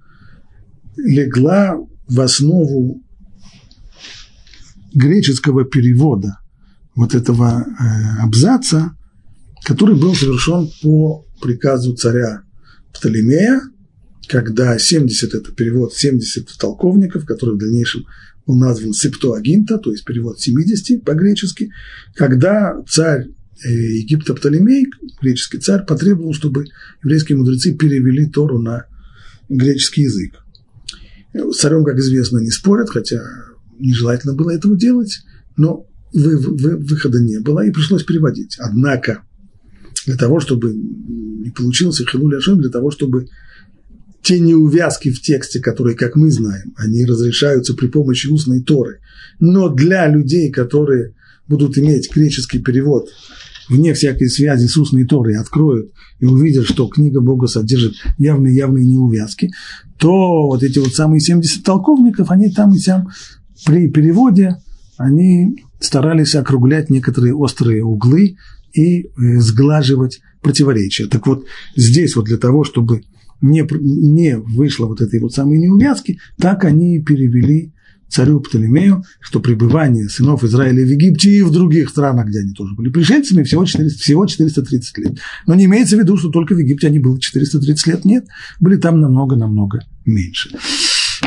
легла 0.97 1.76
в 2.09 2.21
основу 2.21 3.02
греческого 4.95 5.64
перевода 5.64 6.38
вот 6.95 7.14
этого 7.14 7.66
э, 7.66 8.23
абзаца, 8.23 8.97
который 9.64 9.97
был 9.97 10.14
совершен 10.14 10.71
по 10.83 11.26
приказу 11.43 11.95
царя 11.95 12.43
Птолемея, 12.95 13.61
когда 14.28 14.78
70, 14.78 15.35
это 15.35 15.52
перевод 15.52 15.93
70 15.95 16.57
толковников, 16.59 17.26
который 17.26 17.57
в 17.57 17.59
дальнейшем 17.59 18.07
был 18.47 18.57
назван 18.57 18.93
Септуагинта, 18.93 19.79
то 19.79 19.91
есть 19.91 20.05
перевод 20.05 20.41
70 20.41 21.05
по-гречески, 21.05 21.71
когда 22.15 22.83
царь 22.88 23.26
э, 23.65 23.69
Египта 23.69 24.35
Птолемей, 24.35 24.87
греческий 25.21 25.59
царь, 25.59 25.85
потребовал, 25.85 26.33
чтобы 26.33 26.67
еврейские 27.03 27.38
мудрецы 27.38 27.75
перевели 27.75 28.26
Тору 28.26 28.61
на 28.61 28.87
греческий 29.49 30.03
язык. 30.03 30.35
С 31.35 31.59
царем, 31.59 31.85
как 31.85 31.99
известно, 31.99 32.38
не 32.38 32.50
спорят, 32.50 32.88
хотя 32.91 33.21
нежелательно 33.79 34.35
было 34.35 34.50
этого 34.50 34.76
делать, 34.76 35.21
но 35.57 35.87
вы, 36.12 36.38
вы, 36.38 36.76
выхода 36.76 37.21
не 37.21 37.41
было, 37.41 37.67
и 37.67 37.71
пришлось 37.71 38.05
переводить. 38.05 38.57
Однако, 38.59 39.23
для 40.07 40.17
того, 40.17 40.41
чтобы 40.41 40.73
не 40.73 41.50
получился 41.50 42.07
Хилуль 42.07 42.37
Ашем, 42.37 42.61
для 42.61 42.71
того, 42.71 42.91
чтобы 42.91 43.26
те 44.26 44.40
неувязки 44.40 45.12
в 45.12 45.23
тексте, 45.23 45.61
которые, 45.61 45.97
как 45.97 46.16
мы 46.16 46.33
знаем, 46.33 46.75
они 46.76 47.04
разрешаются 47.04 47.75
при 47.75 47.87
помощи 47.87 48.26
устной 48.26 48.61
Торы, 48.61 48.99
но 49.38 49.68
для 49.68 50.09
людей, 50.09 50.50
которые 50.50 51.14
будут 51.47 51.78
иметь 51.78 52.12
греческий 52.12 52.59
перевод 52.59 53.09
вне 53.68 53.95
всякой 53.95 54.28
связи 54.28 54.66
с 54.66 54.76
устной 54.76 55.06
Торой, 55.06 55.37
откроют 55.37 55.92
и 56.18 56.26
увидят, 56.26 56.66
что 56.66 56.88
книга 56.88 57.21
Бога 57.21 57.47
содержит 57.47 57.95
явные-явные 58.18 58.85
неувязки, 58.85 59.52
то 59.97 60.49
вот 60.49 60.64
эти 60.64 60.80
вот 60.80 60.92
самые 60.92 61.21
70 61.21 61.62
толковников, 61.62 62.33
они 62.33 62.50
там 62.50 62.75
и 62.75 62.78
сям 62.78 63.09
при 63.64 63.88
переводе 63.88 64.56
они 64.97 65.62
старались 65.78 66.35
округлять 66.35 66.90
некоторые 66.90 67.33
острые 67.33 67.85
углы 67.85 68.38
и 68.73 69.02
э, 69.02 69.09
сглаживать 69.38 70.21
противоречия. 70.42 71.06
Так 71.06 71.28
вот, 71.28 71.45
здесь 71.76 72.16
вот 72.16 72.25
для 72.25 72.38
того, 72.38 72.64
чтобы 72.64 73.02
не, 73.40 73.66
не 73.81 74.38
вышло 74.38 74.87
вот 74.87 75.00
этой 75.00 75.21
вот 75.21 75.33
самой 75.33 75.59
неувязки, 75.59 76.19
так 76.38 76.64
они 76.64 77.02
перевели 77.02 77.73
царю 78.09 78.40
Птолемею, 78.40 79.02
что 79.21 79.40
пребывание 79.40 80.09
сынов 80.09 80.45
Израиля 80.45 80.85
в 80.85 80.88
Египте 80.88 81.31
и 81.31 81.43
в 81.43 81.50
других 81.50 81.90
странах, 81.90 82.28
где 82.28 82.40
они 82.40 82.52
тоже 82.52 82.75
были 82.75 82.88
пришельцами, 82.90 83.43
всего, 83.43 83.64
400, 83.64 83.99
всего 83.99 84.26
430 84.26 84.99
лет. 84.99 85.19
Но 85.47 85.55
не 85.55 85.64
имеется 85.64 85.97
в 85.97 85.99
виду, 85.99 86.16
что 86.16 86.31
только 86.31 86.55
в 86.55 86.59
Египте 86.59 86.87
они 86.87 86.99
были 86.99 87.19
430 87.19 87.87
лет, 87.87 88.05
нет, 88.05 88.26
были 88.61 88.76
там 88.76 89.00
намного-намного 89.00 89.81
меньше. 90.05 90.50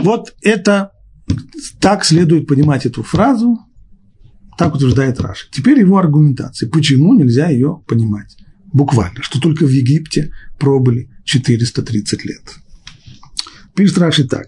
Вот 0.01 0.33
это 0.41 0.91
так 1.79 2.05
следует 2.05 2.47
понимать 2.47 2.85
эту 2.85 3.03
фразу, 3.03 3.59
так 4.57 4.75
утверждает 4.75 5.19
Раши. 5.21 5.47
Теперь 5.51 5.79
его 5.79 5.97
аргументация. 5.97 6.69
Почему 6.69 7.13
нельзя 7.13 7.49
ее 7.49 7.81
понимать? 7.87 8.35
Буквально, 8.73 9.23
что 9.23 9.39
только 9.39 9.65
в 9.65 9.69
Египте 9.69 10.31
пробыли 10.59 11.09
430 11.29 12.25
лет. 12.25 12.41
Пишет 13.75 14.00
Раши 14.00 14.27
так. 14.27 14.48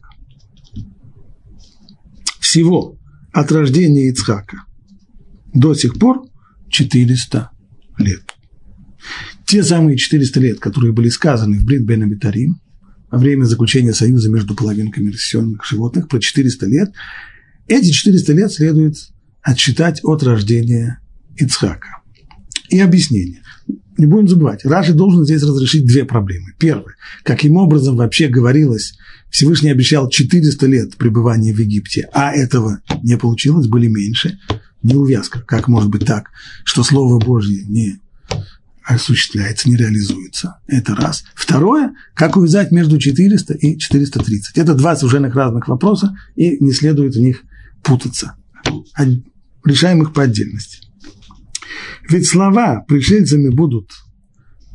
Всего 2.40 2.98
от 3.32 3.52
рождения 3.52 4.10
Ицхака 4.10 4.64
до 5.54 5.76
сих 5.76 6.00
пор 6.00 6.26
400 6.70 7.52
лет. 8.00 8.24
Те 9.46 9.64
самые 9.64 9.98
400 9.98 10.40
лет, 10.40 10.60
которые 10.60 10.92
были 10.92 11.10
сказаны 11.10 11.60
в 11.60 11.66
Брит 11.66 11.86
Бен 11.86 12.02
Абитарим, 12.02 12.60
во 13.12 13.20
время 13.20 13.44
заключения 13.44 13.94
союза 13.94 14.32
между 14.32 14.56
половинками 14.56 15.12
рассеченных 15.12 15.64
животных 15.64 16.08
про 16.08 16.20
400 16.20 16.66
лет, 16.66 16.92
эти 17.68 17.92
400 17.92 18.34
лет 18.34 18.52
следует 18.52 18.96
отсчитать 19.44 20.00
от 20.04 20.24
рождения 20.24 21.00
Ицхака. 21.36 22.02
И 22.70 22.80
объяснение. 22.80 23.44
Не 23.98 24.06
будем 24.06 24.28
забывать, 24.28 24.66
Раши 24.66 24.94
должен 24.94 25.26
здесь 25.26 25.44
разрешить 25.44 25.86
две 25.86 26.06
проблемы. 26.06 26.54
Первое, 26.58 26.96
каким 27.24 27.58
образом 27.58 27.96
вообще 27.98 28.28
говорилось, 28.28 28.94
Всевышний 29.30 29.72
обещал 29.72 30.10
400 30.10 30.66
лет 30.68 30.98
пребывания 30.98 31.54
в 31.54 31.60
Египте, 31.60 32.10
а 32.14 32.34
этого 32.34 32.80
не 33.04 33.18
получилось, 33.18 33.68
были 33.68 33.88
меньше. 33.88 34.40
Неувязка. 34.84 35.42
Как 35.42 35.68
может 35.68 35.90
быть 35.90 36.06
так, 36.06 36.30
что 36.64 36.84
Слово 36.84 37.20
Божье 37.20 37.64
не 37.66 38.00
осуществляется, 38.84 39.70
не 39.70 39.78
реализуется. 39.78 40.60
Это 40.68 40.96
раз. 40.96 41.24
Второе, 41.36 41.94
как 42.16 42.36
увязать 42.36 42.72
между 42.72 42.98
400 42.98 43.54
и 43.54 43.78
430. 43.78 44.58
Это 44.58 44.74
два 44.74 44.96
совершенно 44.96 45.30
разных 45.30 45.68
вопроса, 45.68 46.18
и 46.36 46.58
не 46.64 46.74
следует 46.74 47.16
в 47.16 47.20
них 47.20 47.44
путаться. 47.84 48.36
Решаем 49.64 50.02
их 50.02 50.14
по 50.14 50.24
отдельности. 50.24 50.80
Ведь 52.10 52.28
слова 52.28 52.84
пришельцами 52.88 53.50
будут 53.50 53.92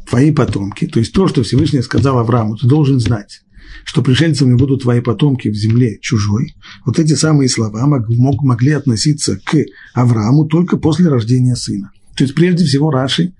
твои 0.08 0.30
потомки, 0.30 0.86
то 0.86 1.00
есть 1.00 1.12
то, 1.12 1.26
что 1.28 1.42
Всевышний 1.42 1.82
сказал 1.82 2.18
Аврааму, 2.18 2.56
ты 2.56 2.66
должен 2.66 3.00
знать, 3.00 3.42
что 3.84 4.02
пришельцами 4.02 4.54
будут 4.54 4.82
твои 4.82 5.00
потомки 5.00 5.48
в 5.48 5.54
земле 5.54 5.98
чужой. 6.00 6.54
Вот 6.84 6.98
эти 6.98 7.14
самые 7.14 7.48
слова 7.48 7.86
мог, 7.86 8.08
мог, 8.08 8.42
могли 8.42 8.72
относиться 8.72 9.38
к 9.44 9.56
Аврааму 9.94 10.46
только 10.46 10.76
после 10.76 11.08
рождения 11.08 11.56
сына. 11.56 11.90
То 12.16 12.24
есть 12.24 12.34
прежде 12.34 12.64
всего 12.64 12.90
Раши 12.90 13.34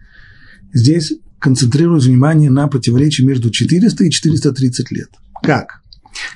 здесь 0.73 1.13
концентрирует 1.39 2.03
внимание 2.03 2.51
на 2.51 2.67
противоречии 2.67 3.23
между 3.23 3.51
400 3.51 4.05
и 4.05 4.11
430 4.11 4.91
лет. 4.91 5.09
Как? 5.43 5.83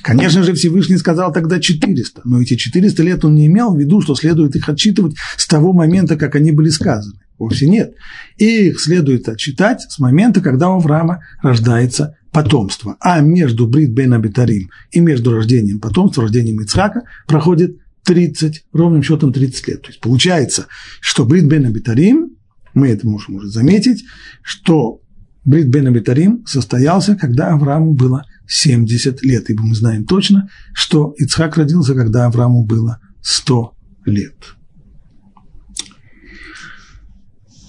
Конечно 0.03 0.43
же, 0.43 0.55
Всевышний 0.55 0.97
сказал 0.97 1.33
тогда 1.33 1.61
400, 1.61 2.23
но 2.25 2.41
эти 2.41 2.57
400 2.57 3.03
лет 3.03 3.25
он 3.25 3.35
не 3.35 3.47
имел 3.47 3.75
в 3.75 3.79
виду, 3.79 4.01
что 4.01 4.15
следует 4.15 4.57
их 4.57 4.69
отчитывать 4.69 5.17
с 5.37 5.47
того 5.47 5.73
момента, 5.73 6.17
как 6.17 6.35
они 6.35 6.53
были 6.53 6.69
сказаны. 6.69 7.21
Вовсе 7.39 7.67
нет. 7.67 7.95
Их 8.37 8.81
следует 8.81 9.29
отчитать 9.29 9.81
с 9.83 9.99
момента, 9.99 10.41
когда 10.41 10.69
у 10.69 10.77
Авраама 10.77 11.21
рождается 11.43 12.17
потомство. 12.33 12.97
А 13.01 13.21
между 13.21 13.67
Брит 13.67 13.93
Бен 13.93 14.13
Абитарим 14.13 14.71
и 14.91 15.01
между 15.01 15.33
рождением 15.33 15.81
потомства, 15.81 16.25
рождением 16.25 16.61
Ицхака 16.61 17.03
проходит 17.27 17.79
30, 18.05 18.65
ровным 18.73 19.03
счетом 19.03 19.33
30 19.33 19.69
лет. 19.69 19.83
То 19.83 19.89
есть 19.89 20.01
получается, 20.01 20.67
что 21.01 21.25
Брит 21.25 21.47
Бен 21.47 21.67
Абитарим 21.67 22.37
мы 22.75 22.89
это 22.89 23.07
можем 23.07 23.37
уже 23.37 23.49
заметить, 23.49 24.05
что 24.43 25.01
Брит 25.45 25.69
Бен 25.69 25.87
Абитарим 25.87 26.45
состоялся, 26.47 27.17
когда 27.17 27.53
Аврааму 27.53 27.95
было 27.95 28.25
70 28.51 29.23
лет, 29.23 29.49
ибо 29.49 29.63
мы 29.63 29.75
знаем 29.77 30.05
точно, 30.05 30.51
что 30.75 31.15
Ицхак 31.17 31.57
родился, 31.57 31.95
когда 31.95 32.27
Аврааму 32.27 32.65
было 32.65 32.99
100 33.23 33.77
лет. 34.07 34.57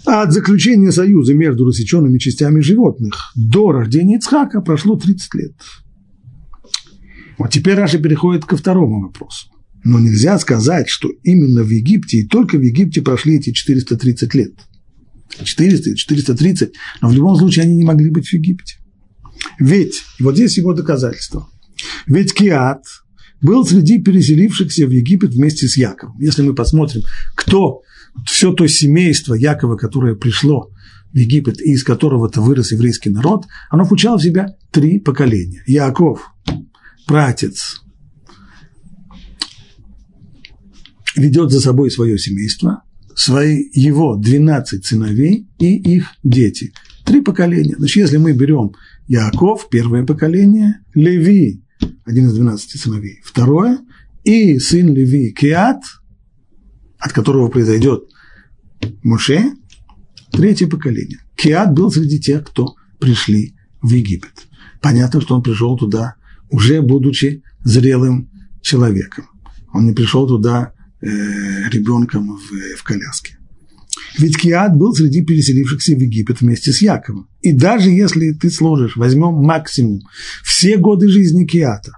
А 0.08 0.24
от 0.24 0.34
заключения 0.34 0.92
союза 0.92 1.36
между 1.36 1.66
рассеченными 1.66 2.18
частями 2.18 2.62
животных 2.62 3.32
до 3.36 3.72
рождения 3.72 4.18
Ицхака 4.18 4.62
прошло 4.62 4.96
30 4.98 5.34
лет. 5.36 5.54
Вот 7.38 7.52
теперь 7.52 7.76
Раша 7.76 8.00
переходит 8.00 8.46
ко 8.46 8.58
второму 8.58 9.02
вопросу. 9.02 9.48
Но 9.84 10.00
нельзя 10.00 10.40
сказать, 10.40 10.90
что 10.90 11.10
именно 11.24 11.62
в 11.62 11.70
Египте 11.70 12.18
и 12.18 12.28
только 12.28 12.58
в 12.58 12.62
Египте 12.62 13.04
прошли 13.04 13.38
эти 13.38 13.52
430 13.52 14.34
лет. 14.34 14.54
400 15.44 15.96
430, 15.96 16.74
но 17.02 17.10
в 17.10 17.14
любом 17.14 17.36
случае 17.36 17.66
они 17.66 17.78
не 17.78 17.84
могли 17.84 18.10
быть 18.10 18.28
в 18.28 18.34
Египте. 18.34 18.81
Ведь, 19.60 20.04
вот 20.20 20.36
здесь 20.36 20.58
его 20.58 20.74
доказательство, 20.74 21.48
ведь 22.06 22.34
Киат 22.34 22.84
был 23.42 23.66
среди 23.66 24.02
переселившихся 24.02 24.86
в 24.86 24.92
Египет 24.92 25.32
вместе 25.32 25.68
с 25.68 25.78
Яковом. 25.78 26.18
Если 26.20 26.44
мы 26.44 26.54
посмотрим, 26.54 27.02
кто, 27.36 27.82
все 28.26 28.54
то 28.54 28.68
семейство 28.68 29.34
Якова, 29.34 29.78
которое 29.78 30.16
пришло 30.16 30.70
в 31.12 31.18
Египет 31.18 31.60
и 31.62 31.72
из 31.72 31.84
которого-то 31.84 32.42
вырос 32.42 32.72
еврейский 32.72 33.10
народ, 33.10 33.46
оно 33.70 33.86
включало 33.86 34.18
в 34.18 34.24
себя 34.24 34.56
три 34.72 35.00
поколения. 35.00 35.64
Яков, 35.66 36.32
пратец, 37.08 37.82
ведет 41.16 41.52
за 41.52 41.60
собой 41.60 41.92
свое 41.92 42.18
семейство, 42.18 42.84
свои, 43.16 43.66
его 43.74 44.16
12 44.16 44.86
сыновей 44.86 45.48
и 45.60 45.76
их 45.96 46.08
дети. 46.24 46.74
Три 47.06 47.22
поколения. 47.22 47.76
Значит, 47.78 48.04
если 48.04 48.18
мы 48.18 48.34
берем 48.34 48.74
Яков, 49.08 49.70
первое 49.70 50.06
поколение, 50.06 50.82
Леви, 50.94 51.64
один 52.06 52.28
из 52.28 52.34
12 52.34 52.80
сыновей, 52.80 53.22
второе, 53.24 53.80
и 54.24 54.60
сын 54.60 54.94
Леви 54.94 55.32
Киат, 55.32 55.82
от 57.00 57.14
которого 57.14 57.50
произойдет 57.50 58.04
Муше, 59.04 59.54
третье 60.32 60.68
поколение. 60.68 61.20
Киат 61.36 61.74
был 61.74 61.92
среди 61.92 62.20
тех, 62.20 62.46
кто 62.46 62.76
пришли 63.00 63.56
в 63.82 63.92
Египет. 63.92 64.48
Понятно, 64.82 65.22
что 65.22 65.36
он 65.36 65.44
пришел 65.44 65.78
туда, 65.78 66.16
уже 66.50 66.82
будучи 66.82 67.44
зрелым 67.64 68.30
человеком. 68.62 69.26
Он 69.74 69.86
не 69.86 69.94
пришел 69.94 70.28
туда 70.28 70.74
э, 71.02 71.08
ребенком 71.70 72.38
в, 72.38 72.78
в 72.78 72.84
коляске. 72.84 73.38
Ведь 74.18 74.38
Киат 74.38 74.76
был 74.76 74.94
среди 74.94 75.24
переселившихся 75.24 75.96
в 75.96 76.00
Египет 76.00 76.42
вместе 76.42 76.72
с 76.72 76.82
Яковом. 76.82 77.28
И 77.42 77.54
даже 77.54 77.90
если 77.90 78.32
ты 78.32 78.50
сложишь, 78.50 78.98
возьмем 78.98 79.34
максимум 79.34 80.02
все 80.44 80.78
годы 80.78 81.08
жизни 81.08 81.46
Киата 81.46 81.94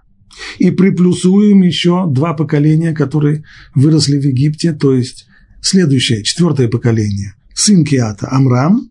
и 0.57 0.71
приплюсуем 0.71 1.61
еще 1.61 2.05
два 2.09 2.33
поколения, 2.33 2.93
которые 2.93 3.43
выросли 3.75 4.19
в 4.19 4.23
Египте, 4.23 4.73
то 4.73 4.93
есть 4.93 5.27
следующее, 5.61 6.23
четвертое 6.23 6.67
поколение, 6.67 7.35
сын 7.53 7.83
Киата 7.83 8.27
Амрам, 8.31 8.89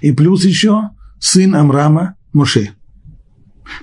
и 0.00 0.12
плюс 0.12 0.44
еще 0.44 0.90
сын 1.20 1.54
Амрама 1.54 2.16
Моше. 2.32 2.70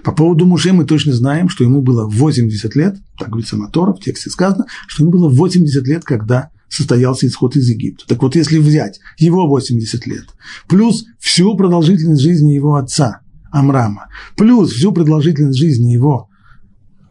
По 0.03 0.11
поводу 0.11 0.45
Муше 0.45 0.73
мы 0.73 0.85
точно 0.85 1.13
знаем, 1.13 1.49
что 1.49 1.63
ему 1.63 1.81
было 1.81 2.07
80 2.07 2.75
лет, 2.75 2.97
так 3.19 3.29
говорится 3.29 3.55
Матора, 3.55 3.93
в 3.93 3.99
тексте 3.99 4.29
сказано, 4.29 4.65
что 4.87 5.03
ему 5.03 5.11
было 5.11 5.29
80 5.29 5.87
лет, 5.87 6.03
когда 6.03 6.49
состоялся 6.69 7.27
исход 7.27 7.55
из 7.55 7.69
Египта. 7.69 8.05
Так 8.07 8.21
вот, 8.21 8.35
если 8.35 8.57
взять 8.57 8.99
его 9.17 9.47
80 9.47 10.07
лет, 10.07 10.25
плюс 10.67 11.05
всю 11.19 11.55
продолжительность 11.55 12.21
жизни 12.21 12.53
его 12.53 12.75
отца 12.75 13.21
Амрама, 13.51 14.07
плюс 14.35 14.71
всю 14.71 14.91
продолжительность 14.91 15.57
жизни 15.57 15.91
его 15.91 16.29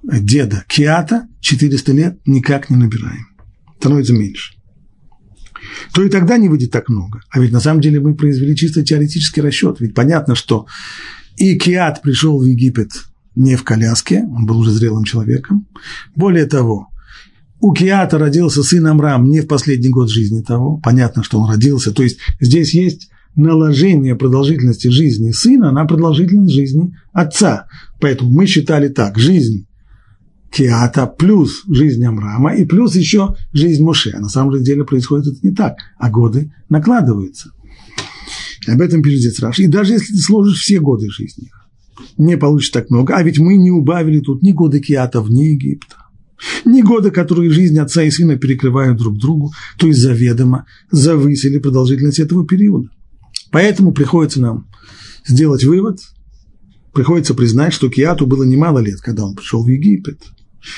деда 0.03 0.65
Киата, 0.69 1.27
400 1.41 1.93
лет 1.93 2.19
никак 2.27 2.71
не 2.71 2.77
набираем. 2.77 3.27
Становится 3.79 4.13
меньше. 4.13 4.55
То 5.93 6.03
и 6.03 6.09
тогда 6.09 6.37
не 6.37 6.49
выйдет 6.49 6.71
так 6.71 6.89
много. 6.89 7.21
А 7.31 7.41
ведь 7.41 7.53
на 7.53 7.61
самом 7.61 7.81
деле 7.81 8.01
мы 8.01 8.15
произвели 8.15 8.57
чисто 8.57 8.85
теоретический 8.85 9.43
расчет. 9.43 9.81
Ведь 9.81 9.95
понятно, 9.95 10.35
что 10.35 10.67
и 11.37 11.59
Киат 11.59 12.03
пришел 12.03 12.39
в 12.39 12.45
Египет 12.45 12.91
не 13.35 13.57
в 13.57 13.65
коляске, 13.65 14.23
он 14.23 14.47
был 14.47 14.59
уже 14.59 14.71
зрелым 14.71 15.05
человеком. 15.05 15.67
Более 16.15 16.47
того, 16.47 16.89
у 17.65 17.73
Киата 17.73 18.19
родился 18.19 18.63
сын 18.63 18.87
Амрам 18.87 19.25
не 19.25 19.41
в 19.41 19.47
последний 19.47 19.89
год 19.89 20.11
жизни 20.11 20.43
того. 20.43 20.77
Понятно, 20.83 21.23
что 21.23 21.41
он 21.41 21.49
родился. 21.49 21.93
То 21.93 22.03
есть 22.03 22.19
здесь 22.39 22.75
есть 22.75 23.09
наложение 23.37 24.15
продолжительности 24.17 24.89
жизни 24.89 25.31
сына 25.31 25.73
на 25.73 25.87
продолжительность 25.87 26.53
жизни 26.53 26.95
отца. 27.15 27.67
Поэтому 28.03 28.31
мы 28.31 28.45
считали 28.45 28.89
так, 28.89 29.17
жизнь 29.17 29.67
Киата 30.51 31.07
плюс 31.07 31.63
жизнь 31.67 32.05
Амрама 32.05 32.55
и 32.55 32.67
плюс 32.67 32.97
еще 32.97 33.35
жизнь 33.55 33.83
Моше. 33.83 34.15
На 34.19 34.29
самом 34.29 34.63
деле 34.63 34.85
происходит 34.85 35.29
это 35.29 35.39
не 35.43 35.55
так, 35.55 35.77
а 35.99 36.11
годы 36.11 36.53
накладываются. 36.69 37.51
Об 38.69 38.83
этом 38.83 39.03
пишет 39.03 39.41
Раш. 39.41 39.59
И 39.59 39.69
даже 39.69 39.95
если 39.95 40.13
ты 40.13 40.21
сложишь 40.21 40.61
все 40.61 40.81
годы 40.81 41.09
жизни, 41.09 41.49
не 42.19 42.37
получится 42.37 42.81
так 42.81 42.91
много. 42.91 43.17
А 43.17 43.23
ведь 43.23 43.39
мы 43.39 43.57
не 43.57 43.71
убавили 43.71 44.21
тут 44.21 44.43
ни 44.43 44.53
годы 44.53 44.81
Киата 44.81 45.23
вне 45.23 45.53
Египта, 45.53 45.97
ни 46.65 46.83
годы, 46.83 47.11
которые 47.11 47.51
жизнь 47.51 47.79
отца 47.79 48.03
и 48.03 48.11
сына 48.11 48.37
перекрывают 48.37 48.99
друг 48.99 49.19
другу, 49.19 49.53
то 49.79 49.87
есть 49.87 50.01
заведомо 50.01 50.67
завысили 50.91 51.59
продолжительность 51.59 52.19
этого 52.19 52.47
периода. 52.47 52.89
Поэтому 53.51 53.93
приходится 53.93 54.41
нам 54.41 54.69
сделать 55.27 55.65
вывод, 55.65 56.01
приходится 56.93 57.35
признать, 57.35 57.73
что 57.73 57.89
Киату 57.89 58.27
было 58.27 58.45
немало 58.45 58.79
лет, 58.81 59.01
когда 59.01 59.25
он 59.25 59.37
пришел 59.37 59.65
в 59.65 59.69
Египет. 59.69 60.21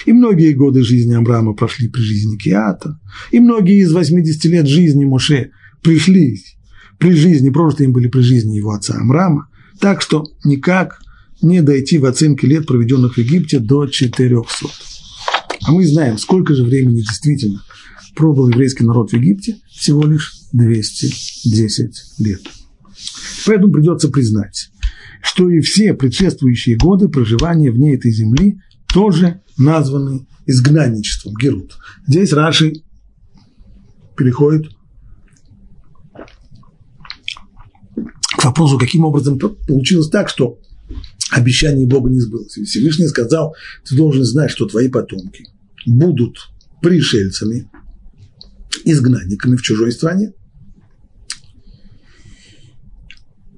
И 0.05 0.13
многие 0.13 0.53
годы 0.53 0.83
жизни 0.83 1.15
Амрама 1.15 1.55
прошли 1.55 1.89
при 1.89 2.01
жизни 2.01 2.37
Киата, 2.37 2.99
и 3.31 3.39
многие 3.39 3.79
из 3.81 3.93
80 3.93 4.45
лет 4.47 4.67
жизни 4.67 5.05
Моше 5.05 5.51
пришли 5.83 6.41
при 6.99 7.13
жизни, 7.13 7.51
просто 7.51 7.85
им 7.85 7.93
были 7.93 8.09
при 8.09 8.21
жизни 8.21 8.57
его 8.57 8.73
отца 8.73 8.97
Амрама, 8.97 9.49
так 9.79 10.03
что 10.03 10.25
никак 10.45 11.01
не 11.43 11.63
дойти 11.63 11.99
в 11.99 12.07
оценке 12.07 12.47
лет, 12.47 12.67
проведенных 12.67 13.15
в 13.15 13.19
Египте, 13.19 13.59
до 13.59 13.87
400. 13.87 14.67
А 15.67 15.73
мы 15.73 15.85
знаем, 15.85 16.17
сколько 16.17 16.55
же 16.55 16.63
времени 16.63 17.01
действительно 17.01 17.61
пробыл 18.15 18.49
еврейский 18.49 18.85
народ 18.85 19.11
в 19.11 19.15
Египте, 19.15 19.57
всего 19.69 20.05
лишь 20.05 20.35
210 20.53 22.21
лет. 22.21 22.41
Поэтому 23.47 23.73
придется 23.73 24.09
признать, 24.09 24.71
что 25.23 25.51
и 25.51 25.61
все 25.61 25.93
предшествующие 25.93 26.77
годы 26.77 27.09
проживания 27.09 27.73
вне 27.73 27.97
этой 27.97 28.13
земли 28.13 28.61
тоже 28.95 29.43
названы 29.59 30.29
изгнанничеством, 30.47 31.35
Герут. 31.35 31.77
Здесь 32.07 32.33
Раши 32.33 32.85
переходит 34.17 34.71
к 38.39 38.45
вопросу, 38.45 38.79
каким 38.79 39.05
образом 39.05 39.37
получилось 39.39 40.11
так, 40.11 40.29
что 40.29 40.61
обещание 41.33 41.89
Бога 41.89 42.09
не 42.09 42.21
сбылось. 42.21 42.53
Всевышний 42.53 43.09
сказал, 43.09 43.57
ты 43.85 43.97
должен 43.97 44.23
знать, 44.25 44.53
что 44.53 44.67
твои 44.67 44.89
потомки 44.89 45.49
будут 45.87 46.39
пришельцами, 46.83 47.71
изгнанниками 48.85 49.57
в 49.57 49.63
чужой 49.63 49.93
стране. 49.93 50.33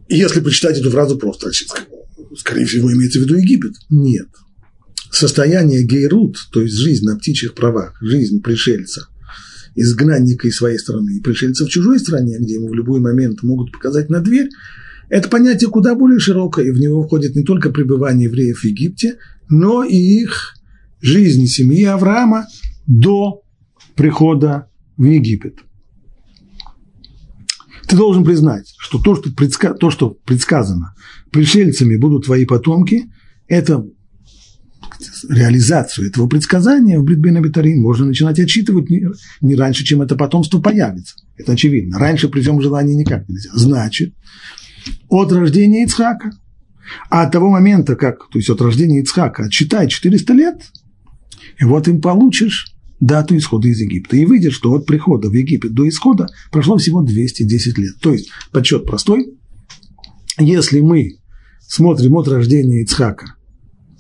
И 0.09 0.17
если 0.17 0.41
прочитать 0.41 0.79
эту 0.79 0.91
фразу 0.91 1.19
просто, 1.19 1.51
скорее 2.37 2.65
всего, 2.65 2.93
имеется 2.93 3.19
в 3.19 3.23
виду 3.23 3.37
Египет. 3.37 3.75
Нет. 3.91 4.29
Состояние 5.11 5.85
гейрут, 5.85 6.39
то 6.53 6.63
есть 6.63 6.77
жизнь 6.77 7.05
на 7.05 7.17
птичьих 7.17 7.55
правах, 7.55 7.97
жизнь 8.01 8.43
пришельца, 8.43 9.09
изгнанника 9.75 10.49
из 10.49 10.57
своей 10.57 10.79
страны 10.79 11.17
и 11.17 11.21
пришельца 11.21 11.65
в 11.65 11.69
чужой 11.69 11.99
стране, 11.99 12.39
где 12.39 12.55
ему 12.55 12.69
в 12.69 12.75
любой 12.75 13.01
момент 13.01 13.43
могут 13.43 13.73
показать 13.73 14.11
на 14.11 14.21
дверь, 14.21 14.49
это 15.09 15.29
понятие 15.29 15.71
куда 15.71 15.95
более 15.95 16.19
широкое, 16.19 16.67
и 16.67 16.71
в 16.71 16.79
него 16.79 17.03
входит 17.03 17.35
не 17.35 17.43
только 17.43 17.71
пребывание 17.71 18.25
евреев 18.25 18.61
в 18.61 18.65
Египте, 18.65 19.17
но 19.49 19.83
и 19.83 19.97
их 19.97 20.55
жизнь 21.01 21.47
семьи 21.47 21.85
Авраама 21.85 22.47
до 22.87 23.43
прихода 23.95 24.69
в 24.97 25.05
Египет. 25.05 25.59
Ты 27.87 27.97
должен 27.97 28.25
признать, 28.25 28.75
что 28.79 28.99
то, 28.99 29.17
что, 29.17 29.31
предска... 29.31 29.73
то, 29.75 29.91
что 29.91 30.11
предсказано, 30.11 30.95
пришельцами 31.31 31.97
будут 31.97 32.27
твои 32.27 32.45
потомки, 32.45 33.11
это 33.47 33.87
реализацию 35.29 36.09
этого 36.09 36.27
предсказания 36.27 36.99
в 36.99 37.05
Бритбен 37.05 37.37
Абитарин 37.37 37.81
можно 37.81 38.07
начинать 38.07 38.39
отчитывать 38.39 38.91
не, 38.91 39.07
не 39.41 39.55
раньше, 39.55 39.85
чем 39.85 40.03
это 40.03 40.17
потомство 40.17 40.61
появится. 40.61 41.15
Это 41.37 41.53
очевидно. 41.53 41.99
Раньше 41.99 42.29
при 42.29 42.41
всем 42.41 42.61
желании 42.61 42.95
никак 42.95 43.29
нельзя. 43.29 43.51
Значит, 43.55 44.15
от 45.09 45.33
рождения 45.33 45.85
Ицхака. 45.85 46.33
А 47.11 47.23
от 47.23 47.33
того 47.33 47.51
момента, 47.51 47.97
как, 47.97 48.29
то 48.31 48.39
есть 48.39 48.49
от 48.49 48.61
рождения 48.61 49.01
Ицхака, 49.01 49.45
отсчитай 49.45 49.89
400 49.89 50.33
лет, 50.33 50.63
и 51.59 51.65
вот 51.65 51.89
им 51.89 52.01
получишь 52.01 52.75
дату 53.01 53.37
исхода 53.37 53.69
из 53.69 53.81
Египта. 53.81 54.17
И 54.17 54.25
выйдет, 54.25 54.53
что 54.53 54.73
от 54.73 54.87
прихода 54.87 55.29
в 55.29 55.33
Египет 55.33 55.73
до 55.73 55.89
исхода 55.89 56.29
прошло 56.51 56.79
всего 56.79 57.03
210 57.03 57.79
лет. 57.79 57.97
То 58.01 58.13
есть 58.13 58.31
подсчет 58.51 58.87
простой. 58.87 59.35
Если 60.39 60.81
мы 60.81 61.19
смотрим 61.67 62.17
от 62.17 62.29
рождения 62.29 62.83
Ицхака 62.83 63.35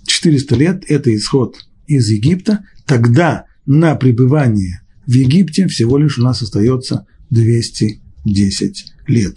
400 0.06 0.56
лет– 0.56 0.84
это 0.88 1.14
исход 1.14 1.56
из 1.86 2.08
Египта, 2.08 2.64
тогда 2.86 3.44
на 3.66 3.94
пребывание 3.94 4.82
в 5.06 5.12
Египте 5.12 5.66
всего 5.68 5.98
лишь 5.98 6.18
у 6.18 6.22
нас 6.22 6.42
остается 6.42 7.06
210 7.30 8.92
лет. 9.06 9.36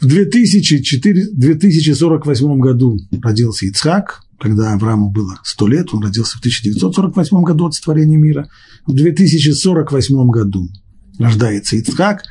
В 0.00 0.06
2004, 0.06 1.28
2048 1.32 2.58
году 2.58 2.98
родился 3.22 3.66
Ицхак, 3.66 4.22
когда 4.40 4.72
Аврааму 4.72 5.10
было 5.10 5.38
100 5.44 5.66
лет, 5.68 5.92
он 5.92 6.02
родился 6.02 6.38
в 6.38 6.40
1948 6.40 7.42
году 7.42 7.66
от 7.66 7.74
сотворения 7.74 8.16
мира. 8.16 8.48
В 8.86 8.94
2048 8.94 10.30
году 10.30 10.70
рождается 11.18 11.76
Ицхак, 11.76 12.22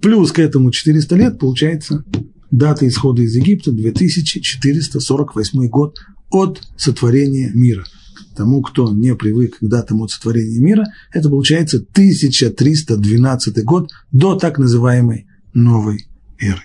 плюс 0.00 0.30
к 0.30 0.38
этому 0.38 0.70
400 0.70 1.16
лет, 1.16 1.38
получается 1.40 2.04
дата 2.52 2.86
исхода 2.86 3.22
из 3.22 3.34
Египта 3.34 3.72
2448 3.72 5.68
год 5.68 5.98
от 6.30 6.62
сотворения 6.76 7.50
мира. 7.52 7.84
Тому, 8.36 8.62
кто 8.62 8.92
не 8.94 9.16
привык 9.16 9.58
к 9.58 9.64
датам 9.66 10.02
от 10.02 10.10
сотворения 10.10 10.60
мира, 10.60 10.86
это 11.12 11.28
получается 11.28 11.78
1312 11.78 13.64
год 13.64 13.90
до 14.12 14.36
так 14.36 14.58
называемой 14.58 15.26
новой 15.52 16.06
эры. 16.38 16.62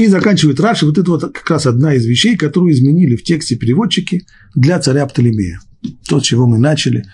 И 0.00 0.06
заканчивает 0.06 0.58
Раши, 0.60 0.86
вот 0.86 0.96
это 0.96 1.10
вот 1.10 1.20
как 1.20 1.50
раз 1.50 1.66
одна 1.66 1.92
из 1.92 2.06
вещей, 2.06 2.34
которую 2.34 2.72
изменили 2.72 3.16
в 3.16 3.22
тексте 3.22 3.56
переводчики 3.56 4.24
для 4.54 4.80
царя 4.80 5.04
Птолемея. 5.04 5.60
То, 6.08 6.20
с 6.20 6.22
чего 6.22 6.46
мы 6.46 6.56
начали, 6.56 7.04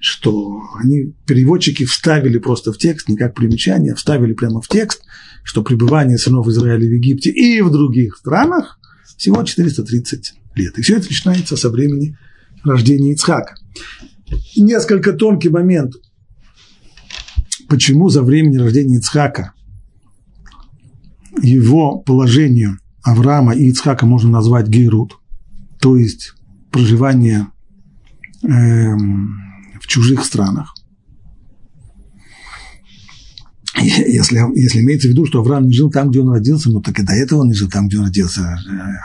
что 0.00 0.60
они, 0.78 1.14
переводчики, 1.26 1.86
вставили 1.86 2.36
просто 2.36 2.74
в 2.74 2.78
текст, 2.78 3.08
не 3.08 3.16
как 3.16 3.34
примечание, 3.34 3.94
а 3.94 3.96
вставили 3.96 4.34
прямо 4.34 4.60
в 4.60 4.68
текст, 4.68 5.00
что 5.44 5.62
пребывание 5.62 6.18
сынов 6.18 6.46
Израиля 6.48 6.86
в 6.86 6.92
Египте 6.92 7.30
и 7.30 7.62
в 7.62 7.70
других 7.70 8.18
странах 8.18 8.78
всего 9.16 9.42
430 9.42 10.34
лет. 10.56 10.78
И 10.78 10.82
все 10.82 10.96
это 10.96 11.06
начинается 11.06 11.56
со 11.56 11.70
времени 11.70 12.18
рождения 12.64 13.12
Ицхака. 13.12 13.54
Несколько 14.58 15.14
тонкий 15.14 15.48
момент. 15.48 15.94
Почему 17.70 18.10
за 18.10 18.22
времени 18.22 18.58
рождения 18.58 18.98
Ицхака 18.98 19.54
его 21.42 21.98
положению 21.98 22.78
Авраама 23.02 23.54
и 23.54 23.68
Ицхака 23.68 24.06
можно 24.06 24.30
назвать 24.30 24.68
гейрут, 24.68 25.18
то 25.80 25.96
есть 25.96 26.34
проживание 26.72 27.48
э, 28.42 28.96
в 29.80 29.86
чужих 29.86 30.24
странах. 30.24 30.74
Если, 33.78 34.40
если 34.58 34.80
имеется 34.80 35.08
в 35.08 35.10
виду, 35.10 35.26
что 35.26 35.40
Авраам 35.40 35.66
не 35.66 35.72
жил 35.72 35.90
там, 35.90 36.10
где 36.10 36.20
он 36.20 36.30
родился, 36.30 36.70
ну 36.70 36.80
так 36.80 36.98
и 36.98 37.02
до 37.02 37.12
этого 37.12 37.40
он 37.40 37.48
не 37.48 37.54
жил 37.54 37.68
там, 37.68 37.88
где 37.88 37.98
он 37.98 38.06
родился. 38.06 38.58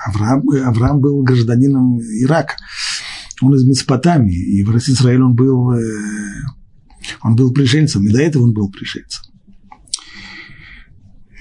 Авраам, 0.08 0.44
Авраам 0.66 1.00
был 1.02 1.22
гражданином 1.24 2.00
Ирака. 2.00 2.56
Он 3.42 3.54
из 3.56 3.66
Месопотамии, 3.66 4.60
и 4.60 4.64
в 4.64 4.76
Израиле 4.76 5.24
он 5.24 5.36
был, 5.36 5.74
э, 5.74 5.82
он 7.22 7.36
был 7.36 7.52
пришельцем, 7.52 8.08
и 8.08 8.12
до 8.12 8.22
этого 8.22 8.44
он 8.44 8.54
был 8.54 8.70
пришельцем. 8.70 9.24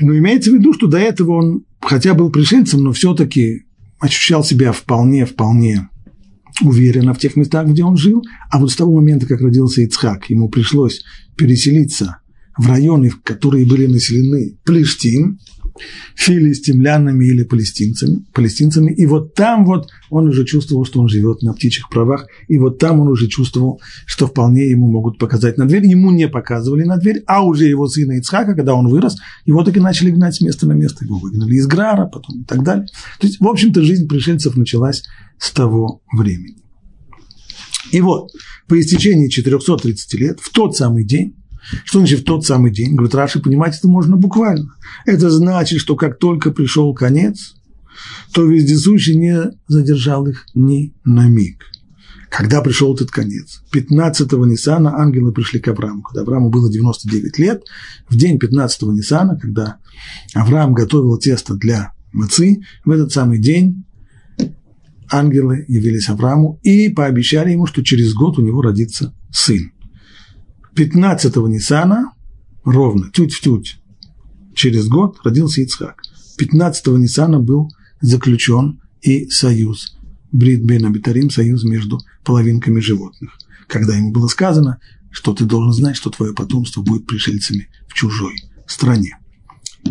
Но 0.01 0.17
имеется 0.17 0.51
в 0.51 0.55
виду, 0.55 0.73
что 0.73 0.87
до 0.87 0.99
этого 0.99 1.33
он, 1.33 1.65
хотя 1.81 2.15
был 2.15 2.31
пришельцем, 2.31 2.83
но 2.83 2.93
все-таки 2.93 3.65
ощущал 3.99 4.43
себя 4.43 4.73
вполне, 4.73 5.27
вполне 5.27 5.89
уверенно 6.63 7.15
в 7.15 7.19
тех 7.19 7.37
местах, 7.37 7.69
где 7.69 7.85
он 7.85 7.97
жил. 7.97 8.25
А 8.51 8.59
вот 8.59 8.71
с 8.71 8.77
того 8.77 8.97
момента, 8.97 9.27
как 9.27 9.41
родился 9.41 9.83
Ицхак, 9.83 10.31
ему 10.31 10.49
пришлось 10.49 11.03
переселиться 11.37 12.19
в 12.57 12.69
районы, 12.69 13.11
которые 13.25 13.67
были 13.67 13.87
населены 13.87 14.59
Плештим, 14.65 15.39
филистимлянами 16.15 17.25
или 17.27 17.45
палестинцами, 17.45 18.25
палестинцами. 18.33 18.93
И 18.93 19.07
вот 19.07 19.35
там 19.35 19.65
вот 19.65 19.89
он 20.11 20.29
уже 20.29 20.45
чувствовал, 20.45 20.85
что 20.85 21.01
он 21.01 21.09
живет 21.09 21.43
на 21.43 21.53
птичьих 21.53 21.89
правах. 21.89 22.27
И 22.49 22.59
вот 22.59 22.79
там 22.79 23.01
он 23.01 23.09
уже 23.09 23.29
чувствовал, 23.29 23.81
что 24.07 24.27
вполне 24.27 24.69
ему 24.69 24.91
могут 24.91 25.19
показать 25.19 25.59
на 25.59 25.67
дверь. 25.67 25.87
Ему 25.87 26.11
не 26.11 26.29
показывали 26.29 26.85
на 26.85 26.97
дверь, 26.97 27.23
а 27.27 27.45
уже 27.45 27.67
его 27.67 27.87
сына 27.87 28.19
Ицхака, 28.19 28.55
когда 28.55 28.75
он 28.75 28.89
вырос, 28.89 29.17
его 29.45 29.65
таки 29.65 29.81
начали 29.81 30.11
гнать 30.11 30.35
с 30.35 30.41
места 30.41 30.67
на 30.67 30.73
место. 30.73 31.05
Его 31.05 31.19
выгнали 31.19 31.55
из 31.55 31.67
Грара, 31.67 32.07
потом 32.07 32.43
и 32.43 32.45
так 32.45 32.63
далее. 32.63 32.87
То 33.19 33.27
есть, 33.27 33.41
в 33.41 33.47
общем-то, 33.47 33.83
жизнь 33.83 34.09
пришельцев 34.09 34.57
началась 34.57 35.05
с 35.39 35.51
того 35.53 36.03
времени. 36.13 36.57
И 37.93 38.01
вот, 38.01 38.31
по 38.69 38.79
истечении 38.79 39.29
430 39.29 40.15
лет, 40.15 40.41
в 40.41 40.51
тот 40.51 40.77
самый 40.77 41.05
день, 41.05 41.35
что 41.85 41.99
значит 41.99 42.21
в 42.21 42.25
тот 42.25 42.45
самый 42.45 42.73
день? 42.73 42.95
Говорит, 42.95 43.15
Раши, 43.15 43.41
понимать 43.41 43.77
это 43.77 43.89
можно 43.89 44.17
буквально. 44.17 44.75
Это 45.07 45.31
значит, 45.31 45.81
что 45.81 45.97
как 45.97 46.19
только 46.19 46.51
пришел 46.51 46.95
конец, 46.95 47.55
то 48.33 48.45
вездесущий 48.45 49.17
не 49.17 49.53
задержал 49.69 50.27
их 50.27 50.47
ни 50.55 50.95
на 51.05 51.29
миг. 51.29 51.65
Когда 52.31 52.61
пришел 52.61 52.95
этот 52.95 53.11
конец? 53.11 53.63
15-го 53.75 54.47
Ниссана 54.47 54.97
ангелы 54.97 55.33
пришли 55.33 55.59
к 55.59 55.67
Аврааму. 55.67 56.03
Когда 56.03 56.23
Аврааму 56.23 56.49
было 56.49 56.71
99 56.71 57.39
лет, 57.39 57.65
в 58.09 58.17
день 58.17 58.39
15-го 58.39 58.93
Ниссана, 58.93 59.37
когда 59.37 59.79
Авраам 60.35 60.73
готовил 60.73 61.19
тесто 61.19 61.55
для 61.55 61.93
мацы, 62.13 62.61
в 62.85 62.91
этот 62.91 63.13
самый 63.13 63.39
день 63.39 63.85
ангелы 65.11 65.65
явились 65.67 66.09
Аврааму 66.09 66.61
и 66.63 66.89
пообещали 66.91 67.51
ему, 67.51 67.67
что 67.67 67.83
через 67.83 68.15
год 68.15 68.39
у 68.39 68.43
него 68.43 68.63
родится 68.63 69.13
сын. 69.33 69.73
15-го 70.77 71.49
Ниссана, 71.49 72.13
ровно, 72.65 73.09
тють 73.09 73.35
в 73.35 73.41
тють, 73.41 73.79
через 74.55 74.89
год 74.89 75.21
родился 75.25 75.63
Ицхак. 75.63 76.03
15-го 76.39 76.99
Ниссана 76.99 77.41
был 77.41 77.69
заключен 78.01 78.81
и 79.03 79.29
союз, 79.31 79.97
Брит 80.33 80.65
бен 80.65 80.87
Абитарим, 80.87 81.31
союз 81.31 81.65
между 81.65 81.99
половинками 82.25 82.81
животных, 82.81 83.31
когда 83.67 83.97
ему 83.97 84.13
было 84.13 84.29
сказано, 84.29 84.79
что 85.11 85.35
ты 85.35 85.45
должен 85.45 85.73
знать, 85.73 85.97
что 85.97 86.11
твое 86.11 86.33
потомство 86.35 86.83
будет 86.83 87.07
пришельцами 87.07 87.69
в 87.89 87.95
чужой 87.95 88.35
стране. 88.67 89.19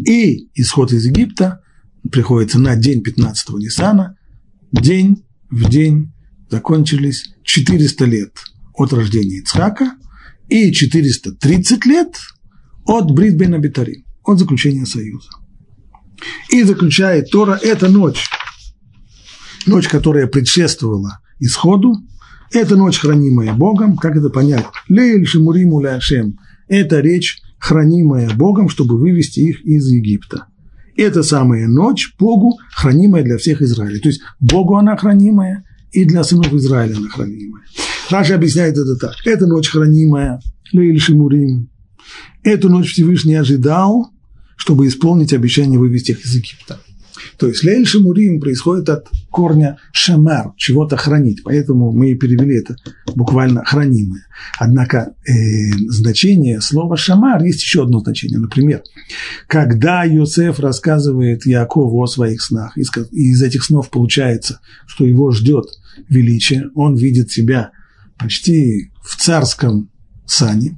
И 0.05 0.49
исход 0.55 0.93
из 0.93 1.05
Египта 1.05 1.61
приходится 2.09 2.59
на 2.59 2.75
день 2.75 3.03
15-го 3.03 3.59
Ниссана, 3.59 4.15
день 4.71 5.25
в 5.49 5.69
день 5.69 6.13
закончились 6.49 7.33
400 7.43 8.05
лет 8.05 8.37
от 8.73 8.93
рождения 8.93 9.39
Ицхака– 9.39 9.93
и 10.49 10.71
430 10.71 11.85
лет 11.85 12.19
от 12.85 13.12
Брит 13.12 13.35
бен 13.35 13.53
Абитари, 13.53 14.05
от 14.23 14.39
заключения 14.39 14.85
союза. 14.85 15.29
И 16.49 16.63
заключает 16.63 17.29
Тора 17.31 17.57
эта 17.62 17.88
ночь, 17.88 18.25
ночь, 19.65 19.88
которая 19.88 20.27
предшествовала 20.27 21.19
исходу, 21.39 21.95
это 22.51 22.75
ночь, 22.75 22.97
хранимая 22.97 23.53
Богом, 23.53 23.95
как 23.95 24.15
это 24.15 24.29
понять? 24.29 24.65
Лейль 24.89 25.25
Шимуриму 25.25 25.81
Ляшем– 25.81 26.39
это 26.67 26.99
речь, 26.99 27.41
хранимая 27.59 28.29
Богом, 28.31 28.69
чтобы 28.69 28.97
вывести 28.97 29.41
их 29.41 29.62
из 29.62 29.88
Египта. 29.88 30.47
Это 30.97 31.21
самая 31.21 31.67
ночь 31.67 32.13
Богу, 32.17 32.57
хранимая 32.73 33.23
для 33.23 33.38
всех 33.38 33.62
Израиля. 33.62 33.99
То 33.99 34.09
есть 34.09 34.21
Богу 34.39 34.75
она 34.77 34.97
хранимая, 34.97 35.63
и 35.91 36.05
для 36.05 36.23
сынов 36.23 36.51
Израиля 36.53 36.97
она 36.97 37.09
хранимая. 37.09 37.63
Раша 38.10 38.36
объясняет 38.36 38.78
это 38.78 38.95
так. 38.95 39.15
Это 39.26 39.45
ночь 39.45 39.69
хранимая, 39.69 40.41
Лейль 40.74 41.00
Шимурим. 41.00 41.69
Эту 42.43 42.69
ночь 42.69 42.91
Всевышний 42.91 43.36
ожидал, 43.36 44.12
чтобы 44.56 44.88
исполнить 44.88 45.34
обещание 45.34 45.78
вывести 45.78 46.12
их 46.12 46.26
из 46.26 46.36
Египта. 46.36 46.80
То 47.38 47.48
есть 47.48 47.63
Лейль 47.63 47.86
Шимурим 47.86 48.39
происходит 48.39 48.89
от 48.89 49.08
корня 49.30 49.78
шамар, 49.91 50.54
чего-то 50.58 50.98
хранить. 50.98 51.43
Поэтому 51.43 51.91
мы 51.91 52.12
и 52.12 52.15
перевели 52.15 52.56
это 52.56 52.76
буквально 53.15 53.63
хранимое. 53.63 54.26
Однако 54.58 55.13
э, 55.26 55.32
значение 55.88 56.62
слова 56.62 56.98
шамар 56.98 57.43
есть 57.43 57.62
еще 57.62 57.84
одно 57.84 58.00
значение. 58.00 58.39
Например, 58.39 58.82
когда 59.48 60.04
Йосеф 60.04 60.60
рассказывает 60.60 61.45
Якову 61.45 62.02
о 62.02 62.08
своих 62.08 62.41
снах, 62.41 62.78
и 62.78 62.82
из 63.32 63.41
этих 63.41 63.63
снов 63.63 63.89
получается, 63.89 64.62
что 64.88 65.06
его 65.06 65.32
ждет 65.32 65.67
величие, 66.10 66.69
он 66.76 66.95
видит 66.95 67.32
себя 67.32 67.72
почти 68.19 68.91
в 69.01 69.15
царском 69.15 69.89
сане, 70.25 70.77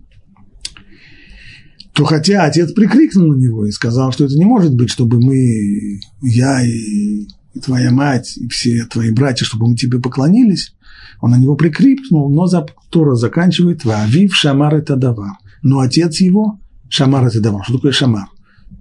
то 1.94 2.06
хотя 2.06 2.46
отец 2.46 2.72
прикрикнул 2.72 3.34
на 3.34 3.36
него 3.36 3.66
и 3.66 3.72
сказал, 3.72 4.12
что 4.12 4.26
это 4.26 4.36
не 4.36 4.46
может 4.46 4.74
быть, 4.74 4.90
чтобы 4.90 5.20
мы, 5.20 6.00
я 6.22 6.64
и, 6.66 7.28
и 7.54 7.60
твоя 7.60 7.92
мать, 7.92 8.38
и 8.38 8.48
все 8.48 8.86
твои 8.86 9.12
братья, 9.12 9.44
чтобы 9.44 9.68
мы 9.68 9.76
тебе 9.76 10.00
поклонились, 10.00 10.74
он 11.20 11.32
на 11.32 11.38
него 11.38 11.56
прикрикнул, 11.56 12.30
но 12.30 12.48
Тора 12.90 13.16
заканчивает 13.16 13.84
«Ваавив 13.84 14.34
Шамар 14.36 14.76
это 14.76 14.96
давар». 14.96 15.34
Но 15.62 15.80
отец 15.80 16.20
его, 16.22 16.60
Шамар 16.90 17.26
это 17.28 17.42
давар. 17.42 17.64
Что 17.64 17.76
такое 17.76 17.92
Шамар? 17.92 18.28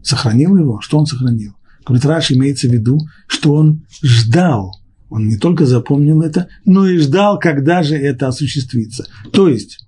Сохранил 0.02 0.56
его? 0.56 0.80
Что 0.80 0.98
он 0.98 1.06
сохранил? 1.06 1.54
Говорит, 1.84 2.06
Раш 2.06 2.30
имеется 2.30 2.68
в 2.68 2.72
виду, 2.72 2.98
что 3.26 3.54
он 3.54 3.84
ждал 4.02 4.79
он 5.10 5.28
не 5.28 5.36
только 5.36 5.66
запомнил 5.66 6.22
это, 6.22 6.48
но 6.64 6.88
и 6.88 6.96
ждал, 6.98 7.38
когда 7.38 7.82
же 7.82 7.96
это 7.96 8.28
осуществится. 8.28 9.06
То 9.32 9.48
есть, 9.48 9.86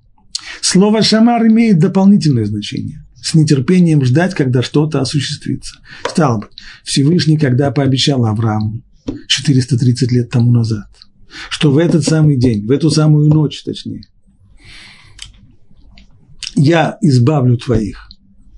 слово 0.61 1.02
«шамар» 1.02 1.46
имеет 1.46 1.78
дополнительное 1.78 2.44
значение. 2.44 2.98
с 3.22 3.35
нетерпением 3.35 4.04
ждать, 4.04 4.35
когда 4.35 4.62
что-то 4.64 5.00
осуществится. 5.00 5.76
Стало 6.08 6.40
быть, 6.40 6.50
Всевышний, 6.82 7.38
когда 7.38 7.70
пообещал 7.70 8.26
Аврааму 8.26 8.82
430 9.28 10.11
лет 10.11 10.28
тому 10.28 10.50
назад, 10.50 10.88
что 11.48 11.70
в 11.70 11.78
этот 11.78 12.02
самый 12.02 12.37
день, 12.37 12.66
в 12.66 12.70
эту 12.72 12.90
самую 12.90 13.28
ночь, 13.28 13.62
точнее, 13.62 14.02
я 16.56 16.98
избавлю 17.00 17.56
твоих 17.56 18.08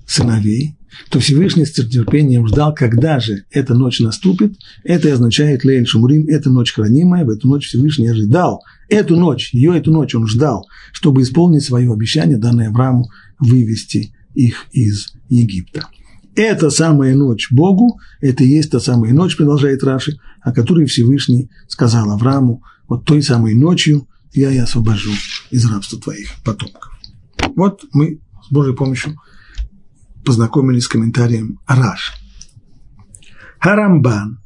сыновей, 0.07 0.79
то 1.11 1.20
Всевышний 1.20 1.64
с 1.64 1.72
терпением 1.72 2.46
ждал, 2.46 2.74
когда 2.74 3.20
же 3.20 3.44
эта 3.50 3.74
ночь 3.74 4.00
наступит. 4.00 4.57
Это 4.83 5.12
означает 5.12 5.64
Лейль 5.64 5.87
Шумрим, 5.87 6.26
это 6.28 6.50
ночь 6.50 6.72
хранимая, 6.72 7.24
в 7.24 7.30
эту 7.30 7.48
ночь 7.48 7.66
Всевышний 7.66 8.09
ожидал. 8.09 8.62
Эту 8.88 9.16
ночь, 9.16 9.52
ее 9.52 9.76
эту 9.76 9.92
ночь 9.92 10.14
он 10.14 10.26
ждал, 10.26 10.66
чтобы 10.92 11.22
исполнить 11.22 11.64
свое 11.64 11.92
обещание, 11.92 12.37
данное 12.37 12.68
Аврааму, 12.68 13.09
вывести 13.38 14.14
их 14.35 14.66
из 14.72 15.14
Египта. 15.28 15.87
Эта 16.37 16.70
самая 16.70 17.14
ночь 17.14 17.48
Богу, 17.50 18.00
это 18.20 18.42
и 18.42 18.48
есть 18.48 18.70
та 18.70 18.80
самая 18.80 19.12
ночь, 19.12 19.37
продолжает 19.37 19.85
Раши, 19.85 20.18
о 20.42 20.52
которой 20.52 20.87
Всевышний 20.87 21.48
сказал 21.68 22.11
Аврааму, 22.11 22.62
вот 22.88 23.04
той 23.04 23.22
самой 23.22 23.54
ночью 23.54 24.09
я 24.33 24.50
и 24.50 24.59
освобожу 24.59 25.12
из 25.50 25.64
рабства 25.70 26.00
твоих 26.00 26.30
потомков. 26.44 26.92
Вот 27.54 27.85
мы 27.92 28.20
с 28.46 28.52
Божьей 28.52 28.74
помощью 28.74 29.16
познакомились 30.24 30.84
с 30.84 30.88
комментарием 30.88 31.60
Раши. 31.66 32.12
Харамбан 33.58 34.40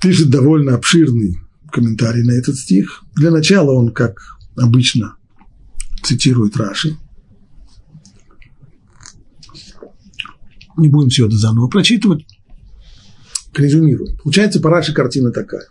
пишет 0.00 0.30
довольно 0.30 0.74
обширный 0.74 1.38
комментарий 1.70 2.24
на 2.24 2.32
этот 2.32 2.56
стих. 2.56 3.02
Для 3.14 3.30
начала 3.30 3.72
он, 3.72 3.92
как 3.92 4.20
обычно, 4.56 5.16
цитирует 6.02 6.56
Раши. 6.56 6.96
Не 10.76 10.88
будем 10.88 11.10
все 11.10 11.26
это 11.26 11.36
заново 11.36 11.68
прочитывать. 11.68 12.26
Резюмируем. 13.54 14.16
Получается, 14.18 14.60
по 14.60 14.70
Раши 14.70 14.94
картина 14.94 15.30
такая. 15.32 15.66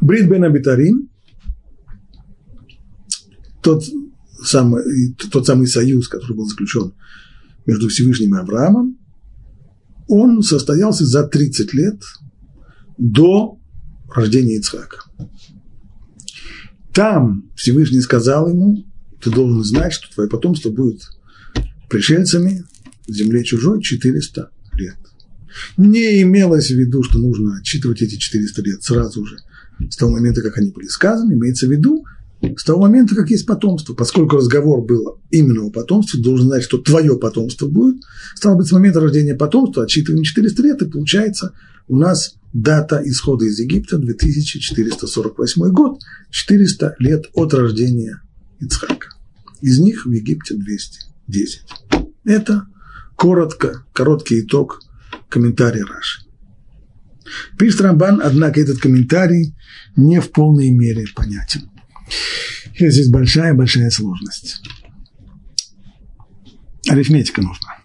Брит 0.00 0.28
бен 0.28 0.42
Абитарин, 0.42 1.08
тот 3.62 3.84
самый, 4.44 5.14
тот 5.30 5.46
самый 5.46 5.66
союз, 5.66 6.08
который 6.08 6.36
был 6.36 6.46
заключен 6.46 6.94
между 7.66 7.88
Всевышним 7.88 8.34
и 8.34 8.38
Авраамом, 8.38 8.98
он 10.08 10.42
состоялся 10.42 11.06
за 11.06 11.24
30 11.24 11.72
лет 11.74 12.02
до 12.98 13.58
рождения 14.14 14.56
Ицхака. 14.56 15.04
Там 16.92 17.50
Всевышний 17.56 18.00
сказал 18.00 18.48
ему, 18.48 18.84
ты 19.22 19.30
должен 19.30 19.64
знать, 19.64 19.92
что 19.92 20.12
твое 20.12 20.28
потомство 20.28 20.70
будет 20.70 21.00
пришельцами 21.88 22.64
в 23.06 23.12
земле 23.12 23.44
чужой 23.44 23.82
400 23.82 24.50
лет. 24.74 24.96
Не 25.76 26.22
имелось 26.22 26.70
в 26.70 26.74
виду, 26.74 27.02
что 27.02 27.18
нужно 27.18 27.58
отчитывать 27.58 28.02
эти 28.02 28.16
400 28.16 28.62
лет 28.62 28.82
сразу 28.82 29.24
же, 29.24 29.36
с 29.90 29.96
того 29.96 30.12
момента, 30.12 30.42
как 30.42 30.58
они 30.58 30.70
были 30.70 30.86
сказаны, 30.86 31.34
имеется 31.34 31.66
в 31.66 31.70
виду, 31.70 32.04
с 32.56 32.64
того 32.64 32.82
момента, 32.82 33.14
как 33.14 33.30
есть 33.30 33.46
потомство, 33.46 33.94
поскольку 33.94 34.36
разговор 34.36 34.84
был 34.84 35.20
именно 35.30 35.64
о 35.64 35.70
потомстве, 35.70 36.20
должен 36.20 36.48
знать, 36.48 36.64
что 36.64 36.78
твое 36.78 37.16
потомство 37.16 37.68
будет, 37.68 38.02
стало 38.34 38.56
быть, 38.56 38.66
с 38.66 38.72
момента 38.72 39.00
рождения 39.00 39.34
потомства 39.34 39.84
отсчитываем 39.84 40.24
400 40.24 40.62
лет, 40.62 40.82
и 40.82 40.90
получается 40.90 41.54
у 41.88 41.96
нас 41.96 42.34
дата 42.52 43.00
исхода 43.04 43.44
из 43.44 43.58
Египта 43.58 43.98
2448 43.98 45.68
год, 45.68 46.00
400 46.30 46.96
лет 46.98 47.26
от 47.34 47.54
рождения 47.54 48.20
Ицхака. 48.60 49.08
Из 49.60 49.78
них 49.78 50.06
в 50.06 50.10
Египте 50.10 50.56
210. 50.56 51.60
Это 52.24 52.66
коротко, 53.16 53.84
короткий 53.92 54.40
итог 54.40 54.80
комментария 55.28 55.84
Раши. 55.84 56.22
Пишет 57.58 57.82
Рамбан, 57.82 58.20
однако 58.22 58.60
этот 58.60 58.78
комментарий 58.78 59.54
не 59.96 60.20
в 60.20 60.30
полной 60.32 60.70
мере 60.70 61.06
понятен. 61.14 61.70
И 62.74 62.88
здесь 62.88 63.10
большая-большая 63.10 63.90
сложность. 63.90 64.62
Арифметика 66.88 67.42
нужна. 67.42 67.76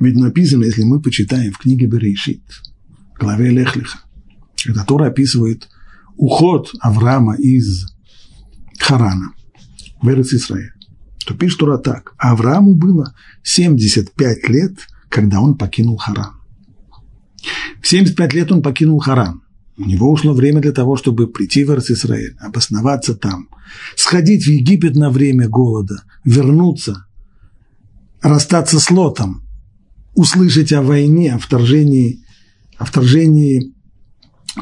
Ведь 0.00 0.16
написано, 0.16 0.64
если 0.64 0.82
мы 0.82 1.00
почитаем 1.00 1.52
в 1.52 1.58
книге 1.58 1.86
Берешит, 1.86 2.42
в 3.14 3.20
главе 3.20 3.50
Лехлиха, 3.50 4.00
когда 4.62 4.84
Тора 4.84 5.06
описывает 5.06 5.68
уход 6.16 6.72
Авраама 6.80 7.36
из 7.36 7.86
Харана 8.78 9.32
в 10.02 10.08
Эрец 10.08 10.32
Исраиль, 10.32 10.72
то 11.24 11.34
пишет 11.34 11.58
Тора 11.58 11.78
так. 11.78 12.14
Аврааму 12.18 12.74
было 12.74 13.14
75 13.42 14.48
лет, 14.48 14.78
когда 15.08 15.40
он 15.40 15.56
покинул 15.56 15.96
Харан. 15.96 16.34
В 17.80 17.86
75 17.86 18.34
лет 18.34 18.52
он 18.52 18.62
покинул 18.62 18.98
Харан. 18.98 19.42
У 19.78 19.84
него 19.84 20.10
ушло 20.10 20.32
время 20.32 20.60
для 20.60 20.72
того, 20.72 20.96
чтобы 20.96 21.26
прийти 21.26 21.64
в 21.64 21.70
Израиль, 21.70 22.34
обосноваться 22.40 23.14
там, 23.14 23.48
сходить 23.94 24.44
в 24.44 24.48
Египет 24.48 24.96
на 24.96 25.10
время 25.10 25.48
голода, 25.48 26.02
вернуться, 26.24 27.06
расстаться 28.22 28.80
с 28.80 28.90
Лотом, 28.90 29.42
услышать 30.14 30.72
о 30.72 30.80
войне, 30.80 31.34
о 31.34 31.38
вторжении, 31.38 32.24
о 32.78 32.86
вторжении 32.86 33.74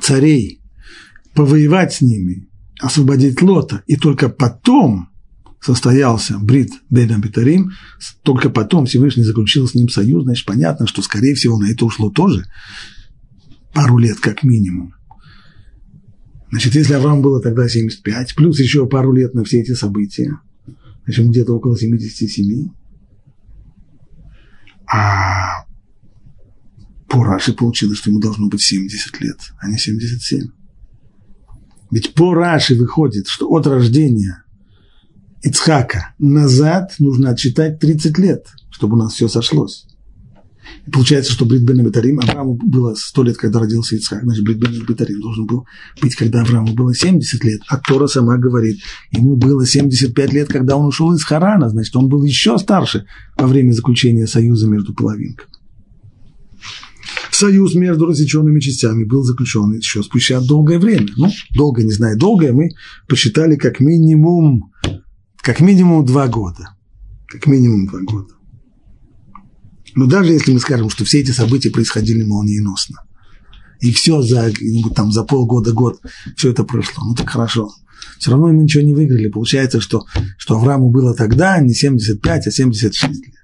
царей, 0.02 0.60
повоевать 1.34 1.94
с 1.94 2.00
ними, 2.00 2.48
освободить 2.80 3.40
Лота, 3.40 3.82
и 3.86 3.96
только 3.96 4.28
потом 4.28 5.10
состоялся 5.60 6.38
Брит 6.38 6.72
Бен 6.90 7.12
Абитарим, 7.12 7.70
только 8.22 8.50
потом 8.50 8.86
Всевышний 8.86 9.22
заключил 9.22 9.68
с 9.68 9.74
ним 9.74 9.88
союз, 9.88 10.24
значит, 10.24 10.44
понятно, 10.44 10.88
что, 10.88 11.02
скорее 11.02 11.34
всего, 11.36 11.56
на 11.56 11.70
это 11.70 11.84
ушло 11.84 12.10
тоже 12.10 12.44
пару 13.72 13.98
лет 13.98 14.18
как 14.18 14.42
минимум. 14.42 14.94
Значит, 16.54 16.76
если 16.76 16.94
Авраам 16.94 17.20
было 17.20 17.42
тогда 17.42 17.68
75, 17.68 18.36
плюс 18.36 18.60
еще 18.60 18.86
пару 18.86 19.12
лет 19.12 19.34
на 19.34 19.42
все 19.42 19.58
эти 19.60 19.74
события, 19.74 20.38
значит, 21.02 21.26
где-то 21.26 21.52
около 21.52 21.76
77. 21.76 22.68
А 24.86 25.64
по 27.08 27.24
Раши 27.24 27.54
получилось, 27.54 27.98
что 27.98 28.10
ему 28.10 28.20
должно 28.20 28.46
быть 28.46 28.60
70 28.60 29.20
лет, 29.20 29.36
а 29.58 29.68
не 29.68 29.78
77. 29.78 30.42
Ведь 31.90 32.14
по 32.14 32.34
Раши 32.34 32.76
выходит, 32.76 33.26
что 33.26 33.48
от 33.48 33.66
рождения 33.66 34.44
Ицхака 35.42 36.14
назад 36.20 36.94
нужно 37.00 37.30
отсчитать 37.30 37.80
30 37.80 38.16
лет, 38.18 38.46
чтобы 38.70 38.94
у 38.94 39.00
нас 39.00 39.14
все 39.14 39.26
сошлось. 39.26 39.88
И 40.86 40.90
получается, 40.90 41.32
что 41.32 41.46
Брит 41.46 41.62
Бен 41.62 41.82
Бетарим, 41.82 42.20
Аврааму 42.20 42.54
было 42.54 42.94
100 42.94 43.22
лет, 43.22 43.36
когда 43.36 43.58
родился 43.58 43.96
Ицхак, 43.96 44.22
значит, 44.22 44.44
Брит 44.44 44.58
Бен 44.58 44.84
Бетарим 44.86 45.20
должен 45.20 45.46
был 45.46 45.66
быть, 46.00 46.14
когда 46.14 46.42
Аврааму 46.42 46.74
было 46.74 46.94
70 46.94 47.42
лет. 47.44 47.60
А 47.68 47.78
Тора 47.78 48.06
сама 48.06 48.36
говорит, 48.36 48.80
ему 49.10 49.36
было 49.36 49.66
75 49.66 50.32
лет, 50.32 50.48
когда 50.48 50.76
он 50.76 50.86
ушел 50.86 51.12
из 51.14 51.24
Харана, 51.24 51.70
значит, 51.70 51.96
он 51.96 52.08
был 52.08 52.22
еще 52.24 52.58
старше 52.58 53.06
во 53.36 53.46
время 53.46 53.72
заключения 53.72 54.26
союза 54.26 54.68
между 54.68 54.92
половинками. 54.94 55.48
Союз 57.30 57.74
между 57.74 58.06
рассеченными 58.06 58.60
частями 58.60 59.04
был 59.04 59.24
заключен 59.24 59.72
еще 59.72 60.02
спустя 60.02 60.40
долгое 60.40 60.78
время. 60.78 61.08
Ну, 61.16 61.30
долго, 61.54 61.82
не 61.82 61.90
знаю, 61.90 62.16
долгое, 62.16 62.52
мы 62.52 62.70
посчитали 63.08 63.56
как 63.56 63.80
минимум, 63.80 64.70
как 65.38 65.60
минимум 65.60 66.04
два 66.04 66.28
года. 66.28 66.76
Как 67.26 67.46
минимум 67.48 67.86
два 67.86 68.00
года. 68.02 68.34
Но 69.94 70.06
даже 70.06 70.32
если 70.32 70.52
мы 70.52 70.60
скажем, 70.60 70.90
что 70.90 71.04
все 71.04 71.20
эти 71.20 71.30
события 71.30 71.70
происходили 71.70 72.22
молниеносно, 72.22 73.02
и 73.80 73.92
все 73.92 74.22
за, 74.22 74.52
там, 74.94 75.12
за 75.12 75.24
полгода, 75.24 75.72
год, 75.72 76.00
все 76.36 76.50
это 76.50 76.64
прошло, 76.64 77.04
ну 77.04 77.14
так 77.14 77.30
хорошо. 77.30 77.70
Все 78.18 78.30
равно 78.30 78.48
мы 78.48 78.62
ничего 78.62 78.82
не 78.82 78.94
выиграли. 78.94 79.28
Получается, 79.28 79.80
что, 79.80 80.04
что 80.38 80.56
Аврааму 80.56 80.90
было 80.90 81.14
тогда 81.14 81.58
не 81.60 81.74
75, 81.74 82.46
а 82.46 82.50
76 82.50 83.02
лет. 83.08 83.34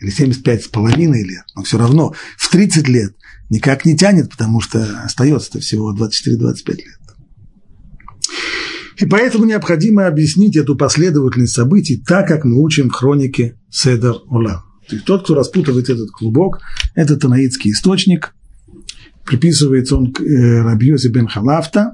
Или 0.00 0.10
75 0.10 0.64
с 0.64 0.68
половиной 0.68 1.22
лет. 1.24 1.44
Но 1.54 1.62
все 1.62 1.78
равно 1.78 2.14
в 2.36 2.50
30 2.50 2.88
лет 2.88 3.14
никак 3.50 3.84
не 3.84 3.96
тянет, 3.96 4.30
потому 4.30 4.60
что 4.60 5.02
остается-то 5.04 5.60
всего 5.60 5.94
24-25 5.94 6.76
лет. 6.76 6.98
И 8.98 9.06
поэтому 9.06 9.44
необходимо 9.44 10.06
объяснить 10.06 10.56
эту 10.56 10.76
последовательность 10.76 11.52
событий 11.52 11.96
так, 11.96 12.28
как 12.28 12.44
мы 12.44 12.62
учим 12.62 12.90
в 12.90 12.94
хронике 12.94 13.58
Седер 13.70 14.14
Улам. 14.26 14.63
То 14.88 14.96
есть 14.96 15.06
тот, 15.06 15.24
кто 15.24 15.34
распутывает 15.34 15.88
этот 15.88 16.10
клубок, 16.10 16.60
это 16.94 17.16
танаитский 17.16 17.72
источник, 17.72 18.34
приписывается 19.24 19.96
он 19.96 20.12
к 20.12 20.20
э, 20.20 20.62
Рабьозе 20.62 21.08
бен 21.08 21.26
Халафта, 21.26 21.92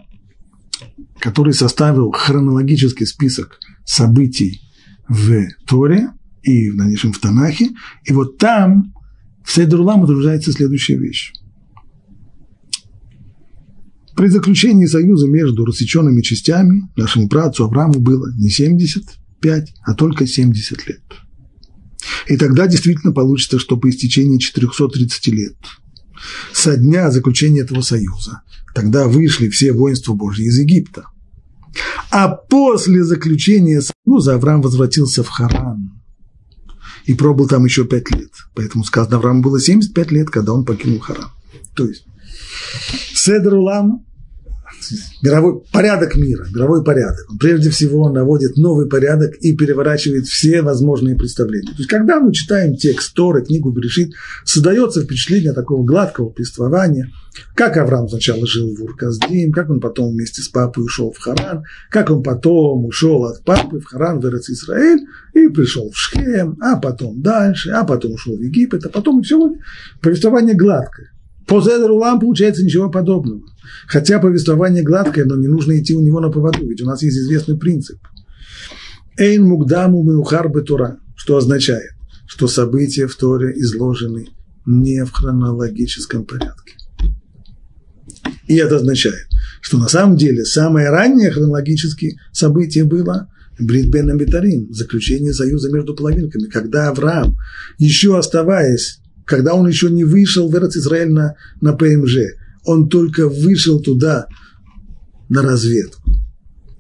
который 1.21 1.53
составил 1.53 2.11
хронологический 2.11 3.07
список 3.07 3.59
событий 3.85 4.61
в 5.09 5.49
Торе 5.67 6.09
и 6.43 6.71
в 6.71 6.77
дальнейшем 6.77 7.13
в 7.13 7.19
Танахе. 7.19 7.71
И 8.05 8.13
вот 8.13 8.39
там 8.39 8.93
в 9.45 9.53
Сейдурлам 9.53 10.05
отражается 10.05 10.53
следующая 10.53 10.97
вещь. 10.97 11.33
При 14.17 14.29
заключении 14.29 14.87
союза 14.87 15.29
между 15.29 15.65
рассеченными 15.65 16.21
частями 16.21 16.91
нашему 16.97 17.29
братцу 17.29 17.65
Аврааму 17.65 18.01
было 18.01 18.33
не 18.37 18.51
70, 18.51 19.05
75, 19.41 19.75
а 19.83 19.95
только 19.95 20.27
70 20.27 20.89
лет. 20.89 21.03
И 22.27 22.37
тогда 22.37 22.67
действительно 22.67 23.13
получится, 23.13 23.59
что 23.59 23.77
по 23.77 23.89
истечении 23.89 24.39
430 24.39 25.27
лет 25.29 25.57
со 26.53 26.77
дня 26.77 27.11
заключения 27.11 27.61
этого 27.61 27.81
союза, 27.81 28.43
тогда 28.75 29.07
вышли 29.07 29.49
все 29.49 29.73
воинства 29.73 30.15
Божьи 30.15 30.45
из 30.45 30.59
Египта. 30.59 31.07
А 32.11 32.29
после 32.29 33.05
заключения 33.05 33.81
союза 33.81 34.35
Авраам 34.35 34.61
возвратился 34.61 35.23
в 35.23 35.29
Харан 35.29 36.01
и 37.07 37.15
пробыл 37.15 37.49
там 37.49 37.65
еще 37.65 37.85
пять 37.85 38.11
лет. 38.11 38.33
Поэтому 38.55 38.85
сказано, 38.85 39.17
Аврааму 39.17 39.43
было 39.43 39.61
75 39.61 40.11
лет, 40.11 40.31
когда 40.31 40.53
он 40.53 40.65
покинул 40.65 40.99
Харан. 40.99 41.31
То 41.75 41.87
есть 41.87 42.05
Седр 43.15 43.55
Улам 43.55 44.05
мировой 45.23 45.63
порядок 45.73 46.17
мира, 46.17 46.47
мировой 46.55 46.85
порядок. 46.85 47.27
Он 47.31 47.39
прежде 47.39 47.71
всего 47.71 48.11
наводит 48.11 48.57
новый 48.57 48.89
порядок 48.89 49.35
и 49.41 49.55
переворачивает 49.55 50.27
все 50.27 50.63
возможные 50.63 51.17
представления. 51.17 51.73
То 51.73 51.79
есть, 51.79 51.91
когда 51.91 52.21
мы 52.21 52.33
читаем 52.33 52.77
текст 52.77 53.15
Торы, 53.15 53.45
книгу 53.45 53.71
Берешит, 53.71 54.13
создается 54.45 55.03
впечатление 55.03 55.53
такого 55.53 55.85
гладкого 55.85 56.31
повествования, 56.31 57.11
как 57.55 57.77
Авраам 57.77 58.09
сначала 58.09 58.47
жил 58.47 58.75
в 58.75 58.83
Урказдим, 58.83 59.53
как 59.53 59.71
он 59.71 59.81
потом 59.81 60.13
вместе 60.13 60.43
с 60.43 60.49
папой 60.49 60.85
ушел 60.85 61.13
в 61.13 61.19
Харан, 61.19 61.63
как 61.91 62.11
он 62.11 62.23
потом 62.23 62.87
ушел 62.87 63.25
от 63.25 63.45
папы 63.45 63.81
в 63.81 63.85
Харан, 63.85 64.21
в 64.21 64.27
Эрец 64.27 64.51
Израиль, 64.51 65.07
и 65.35 65.49
пришел 65.49 65.91
в 65.91 65.97
Шхем, 65.97 66.57
а 66.61 66.77
потом 66.77 67.21
дальше, 67.23 67.71
а 67.71 67.85
потом 67.85 68.13
ушел 68.13 68.37
в 68.37 68.41
Египет, 68.41 68.85
а 68.85 68.89
потом 68.89 69.21
и 69.21 69.23
все. 69.23 69.53
Повествование 70.03 70.55
гладкое. 70.55 71.13
По 71.47 71.61
Зедерулам 71.61 72.21
получается 72.21 72.65
ничего 72.65 72.91
подобного. 72.91 73.43
Хотя 73.87 74.19
повествование 74.19 74.83
гладкое, 74.83 75.25
но 75.25 75.37
не 75.37 75.49
нужно 75.49 75.79
идти 75.79 75.95
у 75.95 76.01
него 76.01 76.21
на 76.21 76.31
поводу, 76.31 76.67
ведь 76.67 76.81
у 76.83 76.87
нас 76.87 77.03
есть 77.03 77.17
известный 77.17 77.57
принцип. 77.57 77.99
Эйн 79.17 79.45
мугдаму 79.45 80.03
меухар 80.03 80.51
Тура, 80.63 80.99
что 81.17 81.37
означает, 81.37 81.93
что 82.27 82.49
события 82.49 83.07
в 83.07 83.17
Торе 83.17 83.53
изложены 83.57 84.29
не 84.67 85.05
в 85.05 85.13
хронологическом 85.13 86.25
порядке. 86.25 86.75
И 88.47 88.57
это 88.57 88.77
означает, 88.77 89.27
что 89.61 89.79
на 89.79 89.89
самом 89.89 90.17
деле 90.17 90.45
самое 90.45 90.91
раннее 90.91 91.31
хронологическое 91.31 92.15
событие 92.33 92.85
было 92.85 93.29
Брит 93.59 93.91
Бен 93.91 94.11
Амитарим, 94.11 94.73
заключение 94.73 95.35
союза 95.35 95.71
между 95.71 95.95
половинками, 95.95 96.49
когда 96.49 96.89
Авраам, 96.89 97.37
еще 97.79 98.19
оставаясь 98.19 99.01
когда 99.31 99.55
он 99.55 99.69
еще 99.69 99.89
не 99.91 100.03
вышел 100.03 100.49
в 100.49 100.57
Эрц 100.57 100.77
Израиль 100.77 101.13
на, 101.13 101.37
на 101.61 101.73
ПМЖ, 101.73 102.17
он 102.65 102.89
только 102.89 103.29
вышел 103.29 103.81
туда 103.81 104.27
на 105.29 105.43
разведку. 105.43 106.03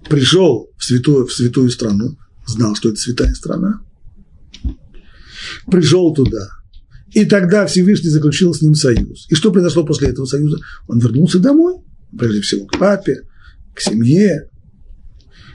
Пришел 0.09 0.71
в 0.77 0.85
святую, 0.85 1.27
в 1.27 1.33
святую 1.33 1.71
страну, 1.71 2.17
знал, 2.47 2.75
что 2.75 2.89
это 2.89 2.99
святая 2.99 3.35
страна, 3.35 3.81
пришел 5.71 6.13
туда, 6.15 6.49
и 7.13 7.25
тогда 7.25 7.67
Всевышний 7.67 8.11
заключил 8.11 8.55
с 8.55 8.63
ним 8.63 8.75
союз. 8.75 9.27
И 9.31 9.35
что 9.35 9.53
произошло 9.53 9.85
после 9.85 10.09
этого 10.09 10.27
союза? 10.27 10.59
Он 10.87 10.99
вернулся 10.99 11.39
домой, 11.39 11.77
прежде 12.17 12.41
всего 12.41 12.67
к 12.67 12.79
папе, 12.79 13.23
к 13.75 13.81
семье, 13.81 14.49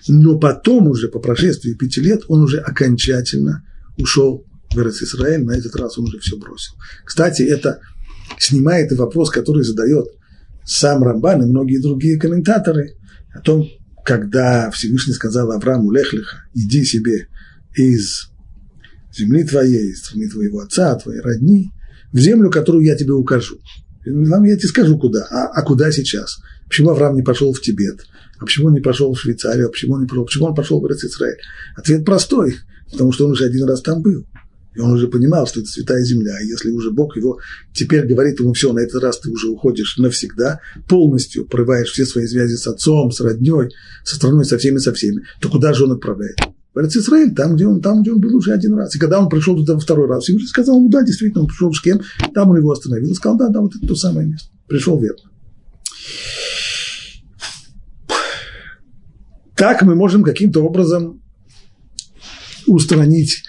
но 0.07 0.37
потом 0.37 0.87
уже, 0.87 1.07
по 1.07 1.19
прошествии 1.19 1.73
пяти 1.73 2.01
лет, 2.01 2.23
он 2.27 2.43
уже 2.43 2.59
окончательно 2.59 3.63
ушел 3.97 4.45
в 4.71 4.77
Израиль, 4.77 5.43
на 5.43 5.53
этот 5.53 5.75
раз 5.75 5.97
он 5.97 6.05
уже 6.05 6.19
все 6.19 6.37
бросил. 6.37 6.73
Кстати, 7.05 7.41
это 7.43 7.79
снимает 8.39 8.91
вопрос, 8.93 9.29
который 9.29 9.63
задает 9.63 10.07
сам 10.63 11.03
Рамбан 11.03 11.43
и 11.43 11.45
многие 11.45 11.81
другие 11.81 12.19
комментаторы 12.19 12.95
о 13.33 13.39
том, 13.39 13.67
когда 14.03 14.71
Всевышний 14.71 15.13
сказал 15.13 15.51
Аврааму 15.51 15.91
Лехлиха, 15.91 16.43
иди 16.53 16.83
себе 16.83 17.27
из 17.75 18.29
земли 19.13 19.43
твоей, 19.43 19.91
из 19.91 19.99
страны 19.99 20.29
твоего 20.29 20.59
отца, 20.59 20.95
твоей 20.95 21.21
родни, 21.21 21.71
в 22.11 22.17
землю, 22.17 22.49
которую 22.49 22.83
я 22.83 22.95
тебе 22.95 23.13
укажу. 23.13 23.59
Вам 24.05 24.43
я 24.43 24.55
тебе 24.55 24.67
скажу, 24.67 24.97
куда. 24.97 25.27
А, 25.31 25.47
а 25.47 25.61
куда 25.63 25.91
сейчас? 25.91 26.37
Почему 26.67 26.91
Авраам 26.91 27.15
не 27.15 27.23
пошел 27.23 27.53
в 27.53 27.61
Тибет? 27.61 28.05
А 28.39 28.45
почему 28.45 28.67
он 28.67 28.73
не 28.73 28.81
пошел 28.81 29.13
в 29.13 29.19
Швейцарию? 29.19 29.67
А 29.67 29.71
почему 29.71 29.95
он 29.95 30.01
не 30.01 30.07
пошел? 30.07 30.25
Почему 30.25 30.45
он 30.45 30.55
пошел 30.55 30.79
в 30.79 30.85
Израиль? 30.85 31.37
Ответ 31.75 32.05
простой, 32.05 32.55
потому 32.91 33.11
что 33.11 33.25
он 33.25 33.31
уже 33.31 33.45
один 33.45 33.67
раз 33.67 33.81
там 33.81 34.01
был. 34.01 34.25
И 34.75 34.79
он 34.79 34.91
уже 34.91 35.07
понимал, 35.07 35.47
что 35.47 35.61
это 35.61 35.69
святая 35.69 36.03
земля. 36.03 36.39
И 36.41 36.47
если 36.47 36.69
уже 36.71 36.91
Бог 36.91 37.15
его 37.15 37.39
теперь 37.73 38.05
говорит 38.05 38.39
ему, 38.39 38.53
все, 38.53 38.73
на 38.73 38.79
этот 38.79 39.01
раз 39.01 39.19
ты 39.19 39.29
уже 39.29 39.49
уходишь 39.49 39.97
навсегда, 39.97 40.59
полностью 40.87 41.45
порываешь 41.45 41.89
все 41.89 42.05
свои 42.05 42.27
связи 42.27 42.55
с 42.55 42.67
отцом, 42.67 43.11
с 43.11 43.21
родней, 43.21 43.69
со 44.03 44.15
страной, 44.15 44.45
со 44.45 44.57
всеми, 44.57 44.77
со 44.77 44.93
всеми, 44.93 45.23
то 45.39 45.49
куда 45.49 45.73
же 45.73 45.85
он 45.85 45.93
отправляет? 45.93 46.37
В 46.73 46.79
Израиль, 46.79 47.33
там 47.33 47.55
где, 47.55 47.65
он, 47.65 47.79
там, 47.81 48.01
где 48.01 48.11
он 48.11 48.19
был 48.19 48.35
уже 48.35 48.51
один 48.51 48.73
раз. 48.73 48.93
И 48.95 48.99
когда 48.99 49.21
он 49.21 49.29
пришел 49.29 49.55
туда 49.55 49.77
второй 49.79 50.09
раз, 50.09 50.23
Всевышний 50.23 50.49
сказал 50.49 50.77
ему, 50.77 50.89
да, 50.89 51.03
действительно, 51.03 51.43
он 51.43 51.47
пришел 51.47 51.69
в 51.69 51.75
Шкем, 51.75 52.01
там 52.33 52.49
он 52.49 52.57
его 52.57 52.71
остановил 52.71 53.09
и 53.11 53.13
сказал, 53.13 53.37
да, 53.37 53.47
да, 53.47 53.61
вот 53.61 53.73
это 53.77 53.87
то 53.87 53.95
самое 53.95 54.27
место. 54.27 54.49
Пришел 54.67 54.99
верно. 54.99 55.31
Так 59.55 59.83
мы 59.83 59.95
можем 59.95 60.21
каким-то 60.21 60.59
образом 60.59 61.21
устранить 62.67 63.43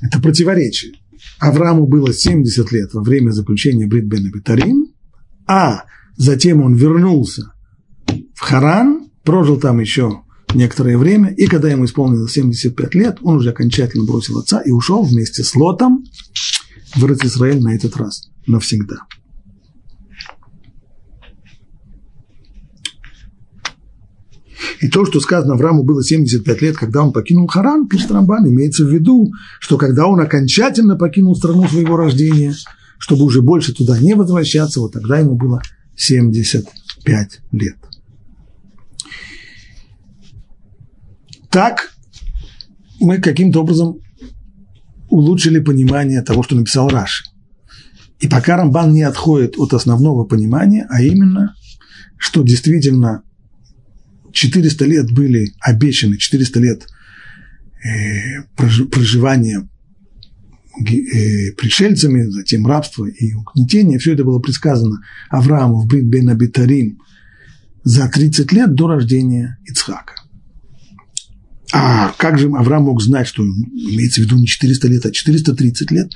это 0.00 0.20
противоречие. 0.20 0.92
Аврааму 1.38 1.86
было 1.86 2.12
70 2.12 2.72
лет 2.72 2.94
во 2.94 3.02
время 3.02 3.30
заключения 3.30 3.86
Брит 3.86 4.06
Бен 4.06 4.30
Бетарим, 4.30 4.92
а 5.46 5.84
затем 6.16 6.62
он 6.62 6.74
вернулся 6.74 7.52
в 8.34 8.40
Харан, 8.40 9.10
прожил 9.24 9.58
там 9.58 9.80
еще 9.80 10.22
некоторое 10.54 10.98
время, 10.98 11.32
и 11.32 11.46
когда 11.46 11.70
ему 11.70 11.84
исполнилось 11.84 12.32
75 12.32 12.94
лет, 12.94 13.18
он 13.22 13.36
уже 13.36 13.50
окончательно 13.50 14.04
бросил 14.04 14.38
отца 14.38 14.60
и 14.60 14.70
ушел 14.70 15.02
вместе 15.02 15.44
с 15.44 15.54
Лотом 15.54 16.04
в 16.94 17.24
Израиль 17.24 17.62
на 17.62 17.74
этот 17.74 17.96
раз 17.96 18.30
навсегда. 18.46 18.96
И 24.80 24.88
то, 24.88 25.04
что 25.04 25.20
сказано 25.20 25.54
Аврааму 25.54 25.82
было 25.82 26.02
75 26.02 26.62
лет, 26.62 26.76
когда 26.76 27.02
он 27.02 27.12
покинул 27.12 27.46
Харан, 27.46 27.86
пишет 27.86 28.10
Рамбан, 28.10 28.48
имеется 28.48 28.84
в 28.84 28.88
виду, 28.88 29.30
что 29.60 29.76
когда 29.76 30.06
он 30.06 30.20
окончательно 30.20 30.96
покинул 30.96 31.36
страну 31.36 31.68
своего 31.68 31.96
рождения, 31.96 32.54
чтобы 32.98 33.24
уже 33.24 33.42
больше 33.42 33.74
туда 33.74 33.98
не 33.98 34.14
возвращаться, 34.14 34.80
вот 34.80 34.92
тогда 34.92 35.18
ему 35.18 35.36
было 35.36 35.60
75 35.96 37.40
лет. 37.52 37.76
Так 41.50 41.92
мы 43.00 43.18
каким-то 43.18 43.60
образом 43.60 43.98
улучшили 45.10 45.58
понимание 45.58 46.22
того, 46.22 46.42
что 46.42 46.56
написал 46.56 46.88
Раши. 46.88 47.24
И 48.20 48.28
пока 48.28 48.56
Рамбан 48.56 48.94
не 48.94 49.02
отходит 49.02 49.58
от 49.58 49.74
основного 49.74 50.24
понимания, 50.24 50.86
а 50.88 51.02
именно, 51.02 51.54
что 52.16 52.42
действительно 52.42 53.24
400 54.32 54.84
лет 54.86 55.12
были 55.12 55.52
обещаны, 55.60 56.16
400 56.18 56.60
лет 56.60 56.86
э, 57.84 58.42
проживания 58.56 59.68
э, 60.78 61.52
пришельцами, 61.52 62.24
затем 62.30 62.66
рабство 62.66 63.06
и 63.06 63.34
угнетение, 63.34 63.98
все 63.98 64.14
это 64.14 64.24
было 64.24 64.38
предсказано 64.38 65.00
Аврааму 65.28 65.80
в 65.80 65.86
Брит 65.86 66.06
Бен 66.06 66.28
Абитарим 66.28 66.98
за 67.82 68.08
30 68.08 68.52
лет 68.52 68.74
до 68.74 68.88
рождения 68.88 69.58
Ицхака. 69.66 70.14
А 71.72 72.12
как 72.18 72.38
же 72.38 72.48
Авраам 72.48 72.84
мог 72.84 73.00
знать, 73.00 73.28
что 73.28 73.44
имеется 73.44 74.20
в 74.20 74.24
виду 74.24 74.36
не 74.36 74.46
400 74.46 74.88
лет, 74.88 75.06
а 75.06 75.12
430 75.12 75.90
лет? 75.92 76.10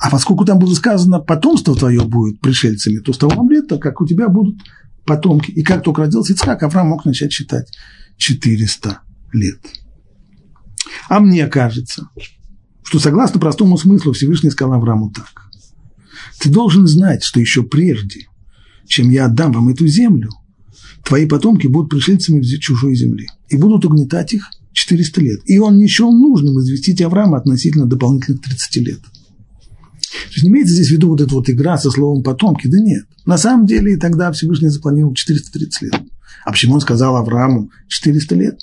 А 0.00 0.08
поскольку 0.08 0.44
там 0.44 0.58
было 0.58 0.72
сказано, 0.74 1.18
потомство 1.18 1.74
твое 1.74 2.02
будет 2.02 2.40
пришельцами, 2.40 2.98
то 2.98 3.12
с 3.12 3.18
того 3.18 3.42
момента, 3.42 3.78
как 3.78 4.00
у 4.00 4.06
тебя 4.06 4.28
будут 4.28 4.60
потомки. 5.04 5.50
И 5.50 5.62
как 5.62 5.82
только 5.82 6.02
родился 6.02 6.32
Ицхак, 6.32 6.62
Авраам 6.62 6.88
мог 6.88 7.04
начать 7.04 7.32
считать 7.32 7.72
400 8.16 9.00
лет. 9.32 9.60
А 11.08 11.20
мне 11.20 11.46
кажется, 11.46 12.08
что 12.82 12.98
согласно 12.98 13.40
простому 13.40 13.76
смыслу 13.78 14.12
Всевышний 14.12 14.50
сказал 14.50 14.74
Аврааму 14.74 15.10
так. 15.10 15.50
Ты 16.38 16.50
должен 16.50 16.86
знать, 16.86 17.22
что 17.22 17.40
еще 17.40 17.62
прежде, 17.62 18.26
чем 18.86 19.10
я 19.10 19.26
отдам 19.26 19.52
вам 19.52 19.68
эту 19.68 19.86
землю, 19.86 20.30
твои 21.04 21.26
потомки 21.26 21.66
будут 21.66 21.90
пришельцами 21.90 22.40
в 22.40 22.60
чужой 22.60 22.94
земли 22.94 23.28
и 23.48 23.56
будут 23.56 23.84
угнетать 23.84 24.32
их 24.32 24.48
400 24.72 25.20
лет. 25.20 25.40
И 25.46 25.58
он 25.58 25.78
не 25.78 25.86
счел 25.86 26.12
нужным 26.12 26.58
известить 26.60 27.02
Авраама 27.02 27.38
относительно 27.38 27.86
дополнительных 27.86 28.42
30 28.42 28.76
лет. 28.76 29.00
То 30.10 30.32
есть 30.32 30.42
не 30.42 30.50
имеется 30.50 30.74
здесь 30.74 30.88
в 30.88 30.92
виду 30.92 31.08
вот 31.08 31.20
эта 31.20 31.34
вот 31.34 31.48
игра 31.48 31.78
со 31.78 31.90
словом 31.90 32.22
«потомки», 32.22 32.66
да 32.66 32.78
нет. 32.78 33.04
На 33.26 33.38
самом 33.38 33.66
деле 33.66 33.94
и 33.94 33.96
тогда 33.96 34.32
Всевышний 34.32 34.68
запланировал 34.68 35.14
430 35.14 35.82
лет. 35.82 35.94
А 36.44 36.50
почему 36.50 36.74
он 36.74 36.80
сказал 36.80 37.16
Аврааму 37.16 37.70
400 37.88 38.34
лет? 38.34 38.60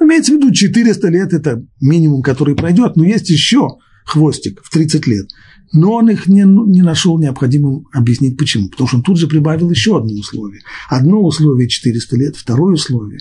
Имеется 0.00 0.32
в 0.32 0.36
виду 0.36 0.52
400 0.52 1.08
лет– 1.08 1.32
это 1.32 1.64
минимум, 1.80 2.22
который 2.22 2.54
пройдет, 2.54 2.96
но 2.96 3.04
есть 3.04 3.30
еще 3.30 3.78
хвостик 4.04 4.60
в 4.62 4.70
30 4.70 5.06
лет. 5.06 5.26
Но 5.74 5.94
он 5.94 6.08
их 6.08 6.28
не, 6.28 6.44
не 6.44 6.82
нашел 6.82 7.18
необходимым 7.18 7.88
объяснить 7.92 8.38
почему. 8.38 8.68
Потому 8.68 8.86
что 8.88 8.96
он 8.98 9.02
тут 9.02 9.18
же 9.18 9.26
прибавил 9.26 9.68
еще 9.70 9.98
одно 9.98 10.12
условие. 10.12 10.62
Одно 10.88 11.20
условие 11.20 11.68
400 11.68 12.16
лет, 12.16 12.36
второе 12.36 12.74
условие. 12.74 13.20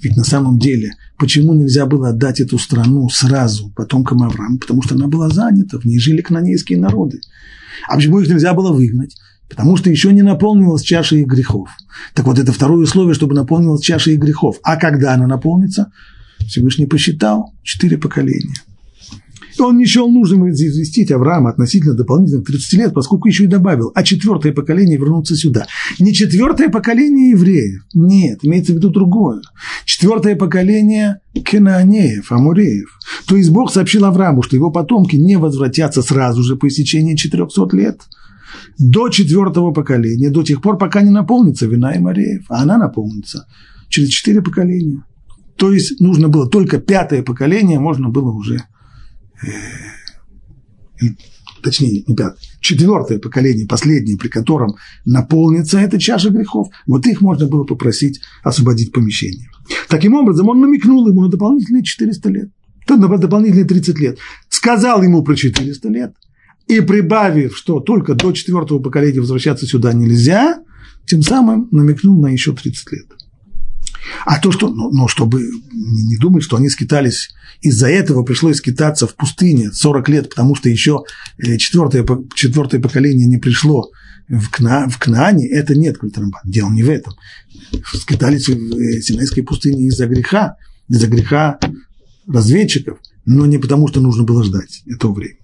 Ведь 0.00 0.16
на 0.16 0.24
самом 0.24 0.58
деле, 0.58 0.92
почему 1.18 1.52
нельзя 1.52 1.84
было 1.84 2.08
отдать 2.08 2.40
эту 2.40 2.58
страну 2.58 3.10
сразу 3.10 3.70
потомкам 3.76 4.22
Авраама? 4.22 4.58
Потому 4.58 4.82
что 4.82 4.94
она 4.94 5.08
была 5.08 5.28
занята, 5.28 5.78
в 5.78 5.84
ней 5.84 5.98
жили 5.98 6.22
канонейские 6.22 6.78
народы. 6.78 7.20
А 7.86 7.96
почему 7.96 8.18
их 8.18 8.28
нельзя 8.28 8.54
было 8.54 8.72
выгнать? 8.72 9.14
Потому 9.50 9.76
что 9.76 9.90
еще 9.90 10.10
не 10.12 10.22
наполнилась 10.22 10.82
чаша 10.82 11.16
их 11.16 11.26
грехов. 11.26 11.68
Так 12.14 12.24
вот, 12.24 12.38
это 12.38 12.50
второе 12.52 12.84
условие, 12.84 13.14
чтобы 13.14 13.34
наполнилась 13.34 13.82
чаша 13.82 14.10
их 14.10 14.20
грехов. 14.20 14.58
А 14.62 14.76
когда 14.76 15.12
она 15.12 15.26
наполнится? 15.26 15.92
Всевышний 16.46 16.86
посчитал 16.86 17.52
четыре 17.62 17.98
поколения. 17.98 18.54
И 19.60 19.62
он 19.62 19.76
не 19.76 19.84
счел 19.84 20.08
нужным 20.08 20.48
известить 20.50 21.12
Авраама 21.12 21.50
относительно 21.50 21.94
дополнительных 21.94 22.46
30 22.46 22.72
лет, 22.74 22.94
поскольку 22.94 23.28
еще 23.28 23.44
и 23.44 23.46
добавил, 23.46 23.92
а 23.94 24.02
четвертое 24.02 24.52
поколение 24.52 24.96
вернуться 24.96 25.36
сюда. 25.36 25.66
Не 25.98 26.14
четвертое 26.14 26.70
поколение 26.70 27.30
евреев, 27.30 27.82
нет, 27.92 28.38
имеется 28.42 28.72
в 28.72 28.76
виду 28.76 28.88
другое. 28.88 29.42
Четвертое 29.84 30.34
поколение 30.34 31.20
Кенаанеев, 31.34 32.32
Амуреев. 32.32 32.88
То 33.26 33.36
есть 33.36 33.50
Бог 33.50 33.70
сообщил 33.70 34.06
Аврааму, 34.06 34.42
что 34.42 34.56
его 34.56 34.70
потомки 34.70 35.16
не 35.16 35.36
возвратятся 35.36 36.02
сразу 36.02 36.42
же 36.42 36.56
по 36.56 36.66
истечении 36.66 37.14
400 37.14 37.76
лет– 37.76 38.00
до 38.78 39.10
четвертого 39.10 39.72
поколения, 39.72 40.30
до 40.30 40.42
тех 40.42 40.60
пор, 40.60 40.78
пока 40.78 41.02
не 41.02 41.10
наполнится 41.10 41.66
вина 41.66 41.92
и 41.92 41.98
Мареев, 41.98 42.46
а 42.48 42.62
она 42.62 42.78
наполнится 42.78 43.46
через 43.88 44.08
четыре 44.08 44.42
поколения. 44.42 45.04
То 45.56 45.72
есть 45.72 46.00
нужно 46.00 46.28
было 46.28 46.48
только 46.48 46.78
пятое 46.78 47.22
поколение, 47.22 47.78
можно 47.78 48.08
было 48.08 48.30
уже, 48.32 48.62
э, 49.42 51.06
точнее, 51.62 52.04
не 52.06 52.14
пятое, 52.14 52.38
четвертое 52.60 53.18
поколение, 53.18 53.66
последнее, 53.66 54.16
при 54.16 54.28
котором 54.28 54.76
наполнится 55.04 55.78
эта 55.78 55.98
чаша 55.98 56.30
грехов, 56.30 56.68
вот 56.86 57.06
их 57.06 57.20
можно 57.20 57.46
было 57.46 57.64
попросить 57.64 58.20
освободить 58.42 58.92
помещение. 58.92 59.48
Таким 59.88 60.14
образом, 60.14 60.48
он 60.48 60.60
намекнул 60.60 61.06
ему 61.08 61.22
на 61.22 61.28
дополнительные 61.28 61.82
400 61.82 62.28
лет, 62.30 62.50
на 62.88 63.18
дополнительные 63.18 63.66
30 63.66 63.98
лет. 63.98 64.18
Сказал 64.48 65.02
ему 65.02 65.22
про 65.22 65.36
400 65.36 65.88
лет– 65.88 66.14
и 66.70 66.80
прибавив, 66.80 67.56
что 67.56 67.80
только 67.80 68.14
до 68.14 68.32
четвертого 68.32 68.78
поколения 68.78 69.20
возвращаться 69.20 69.66
сюда 69.66 69.92
нельзя, 69.92 70.62
тем 71.04 71.20
самым 71.20 71.66
намекнул 71.72 72.20
на 72.22 72.28
еще 72.28 72.54
30 72.54 72.92
лет. 72.92 73.06
А 74.24 74.38
то, 74.40 74.52
что, 74.52 74.68
ну, 74.68 74.90
ну 74.90 75.08
чтобы 75.08 75.42
не 75.72 76.16
думать, 76.16 76.42
что 76.42 76.56
они 76.56 76.68
скитались, 76.68 77.30
из-за 77.60 77.88
этого 77.88 78.22
пришлось 78.22 78.56
скитаться 78.56 79.06
в 79.06 79.14
пустыне 79.14 79.70
40 79.72 80.08
лет, 80.08 80.28
потому 80.30 80.54
что 80.54 80.68
еще 80.68 81.04
э, 81.38 81.56
четвертое, 81.56 82.06
четвертое 82.34 82.80
поколение 82.80 83.26
не 83.26 83.38
пришло 83.38 83.90
в, 84.28 84.48
Кна, 84.50 84.88
в 84.88 84.98
Кнаане, 84.98 85.48
это 85.48 85.74
нет 85.74 85.98
Культрамбан. 85.98 86.42
Дело 86.44 86.70
не 86.70 86.82
в 86.82 86.88
этом. 86.90 87.14
Скитались 87.92 88.48
в 88.48 88.52
э, 88.52 89.00
Синайской 89.00 89.42
пустыне 89.42 89.86
из-за 89.86 90.06
греха, 90.06 90.56
из-за 90.88 91.08
греха 91.08 91.58
разведчиков, 92.26 92.98
но 93.26 93.46
не 93.46 93.58
потому, 93.58 93.88
что 93.88 94.00
нужно 94.00 94.24
было 94.24 94.44
ждать 94.44 94.82
этого 94.86 95.12
времени. 95.12 95.40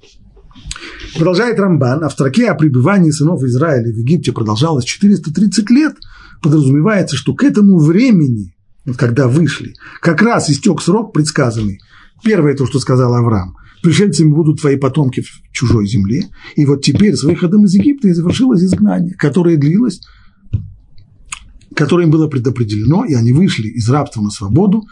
Продолжает 1.15 1.59
Рамбан, 1.59 2.05
а 2.05 2.09
в 2.09 2.13
строке 2.13 2.49
о 2.49 2.55
пребывании 2.55 3.11
сынов 3.11 3.43
Израиля 3.43 3.93
в 3.93 3.97
Египте 3.97 4.33
продолжалось 4.33 4.85
430 4.85 5.71
лет, 5.71 5.97
подразумевается, 6.43 7.17
что 7.17 7.35
к 7.35 7.43
этому 7.43 7.79
времени, 7.79 8.55
вот 8.87 8.97
когда 8.97 9.29
вышли, 9.29 9.75
как 10.01 10.23
раз 10.23 10.49
истек 10.49 10.81
срок 10.81 11.13
предсказанный. 11.13 11.81
Первое 12.25 12.55
то, 12.55 12.67
что 12.67 12.79
сказал 12.79 13.15
Авраам. 13.15 13.57
Пришельцами 13.83 14.33
будут 14.33 14.61
твои 14.61 14.77
потомки 14.77 15.21
в 15.21 15.29
чужой 15.53 15.87
земле. 15.87 16.29
И 16.55 16.65
вот 16.65 16.83
теперь 16.83 17.15
с 17.15 17.25
выходом 17.25 17.67
из 17.67 17.75
Египта 17.75 18.09
и 18.09 18.13
завершилось 18.13 18.63
изгнание, 18.63 19.15
которое 19.15 19.57
длилось, 19.57 20.01
которое 21.75 22.05
им 22.05 22.11
было 22.11 22.27
предопределено, 22.27 23.05
и 23.05 23.15
они 23.15 23.33
вышли 23.33 23.69
из 23.69 23.89
рабства 23.91 24.23
на 24.23 24.31
свободу, 24.31 24.85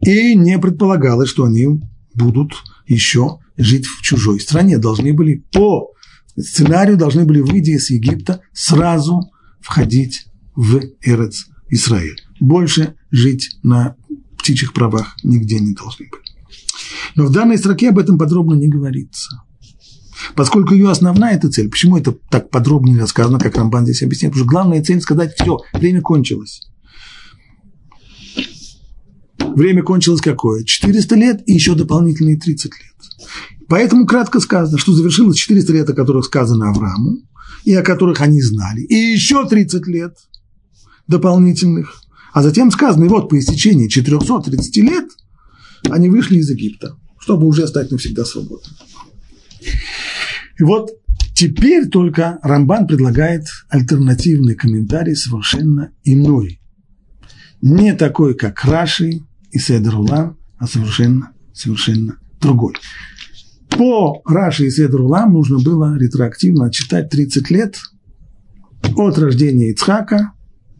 и 0.00 0.34
не 0.36 0.58
предполагалось, 0.58 1.28
что 1.28 1.44
они 1.44 1.80
будут 2.14 2.52
еще 2.86 3.38
жить 3.56 3.86
в 3.86 4.02
чужой 4.02 4.40
стране, 4.40 4.78
должны 4.78 5.12
были 5.12 5.44
по 5.52 5.90
сценарию, 6.36 6.96
должны 6.96 7.24
были, 7.24 7.40
выйти 7.40 7.70
из 7.70 7.90
Египта, 7.90 8.40
сразу 8.52 9.30
входить 9.60 10.26
в 10.54 10.80
Эрец 11.02 11.46
Израиль. 11.70 12.16
Больше 12.40 12.94
жить 13.10 13.50
на 13.62 13.96
птичьих 14.38 14.72
правах 14.72 15.16
нигде 15.22 15.58
не 15.60 15.74
должны 15.74 16.08
были. 16.10 16.22
Но 17.14 17.26
в 17.26 17.32
данной 17.32 17.58
строке 17.58 17.90
об 17.90 17.98
этом 17.98 18.18
подробно 18.18 18.54
не 18.54 18.68
говорится. 18.68 19.42
Поскольку 20.34 20.74
ее 20.74 20.90
основная 20.90 21.36
эта 21.36 21.48
цель, 21.50 21.70
почему 21.70 21.96
это 21.96 22.12
так 22.30 22.50
подробно 22.50 22.90
не 22.90 22.98
рассказано, 22.98 23.38
как 23.38 23.56
Рамбан 23.56 23.84
здесь 23.84 24.02
объясняет, 24.02 24.32
потому 24.32 24.46
что 24.46 24.52
главная 24.52 24.82
цель 24.82 25.00
сказать, 25.00 25.34
все, 25.34 25.58
время 25.72 26.00
кончилось. 26.00 26.62
Время 29.38 29.82
кончилось 29.82 30.20
какое? 30.20 30.64
400 30.64 31.14
лет 31.16 31.42
и 31.46 31.52
еще 31.52 31.74
дополнительные 31.74 32.38
30 32.38 32.72
лет. 32.72 33.28
Поэтому 33.68 34.06
кратко 34.06 34.40
сказано, 34.40 34.78
что 34.78 34.92
завершилось 34.92 35.36
400 35.36 35.72
лет, 35.72 35.90
о 35.90 35.94
которых 35.94 36.24
сказано 36.24 36.70
Аврааму, 36.70 37.18
и 37.64 37.74
о 37.74 37.82
которых 37.82 38.20
они 38.20 38.40
знали, 38.40 38.80
и 38.80 38.94
еще 38.94 39.46
30 39.46 39.86
лет 39.86 40.16
дополнительных. 41.06 42.02
А 42.32 42.42
затем 42.42 42.70
сказано, 42.70 43.04
и 43.04 43.08
вот 43.08 43.28
по 43.28 43.38
истечении 43.38 43.88
430 43.88 44.76
лет 44.78 45.06
они 45.90 46.08
вышли 46.08 46.38
из 46.38 46.50
Египта, 46.50 46.96
чтобы 47.18 47.46
уже 47.46 47.66
стать 47.66 47.90
навсегда 47.90 48.24
свободными. 48.24 48.76
И 50.58 50.62
вот 50.62 50.90
теперь 51.34 51.88
только 51.88 52.38
Рамбан 52.42 52.86
предлагает 52.86 53.46
альтернативный 53.68 54.54
комментарий 54.54 55.14
совершенно 55.14 55.92
иной. 56.04 56.60
Не 57.60 57.94
такой, 57.94 58.34
как 58.34 58.64
Раши, 58.64 59.20
и 59.50 59.58
Седр 59.58 59.96
Улам, 59.96 60.36
а 60.58 60.66
совершенно, 60.66 61.32
совершенно 61.54 62.18
другой. 62.40 62.74
По 63.70 64.20
Раши 64.26 64.66
и 64.66 64.70
Седр 64.70 65.00
Улам 65.00 65.32
нужно 65.32 65.58
было 65.58 65.96
ретроактивно 65.96 66.66
отчитать 66.66 67.10
30 67.10 67.50
лет 67.50 67.78
от 68.96 69.18
рождения 69.18 69.70
Ицхака 69.70 70.32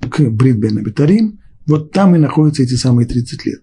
к 0.08 0.20
бен 0.20 0.78
Абитарим. 0.78 1.40
Вот 1.66 1.92
там 1.92 2.16
и 2.16 2.18
находятся 2.18 2.62
эти 2.62 2.74
самые 2.74 3.06
30 3.06 3.44
лет. 3.44 3.60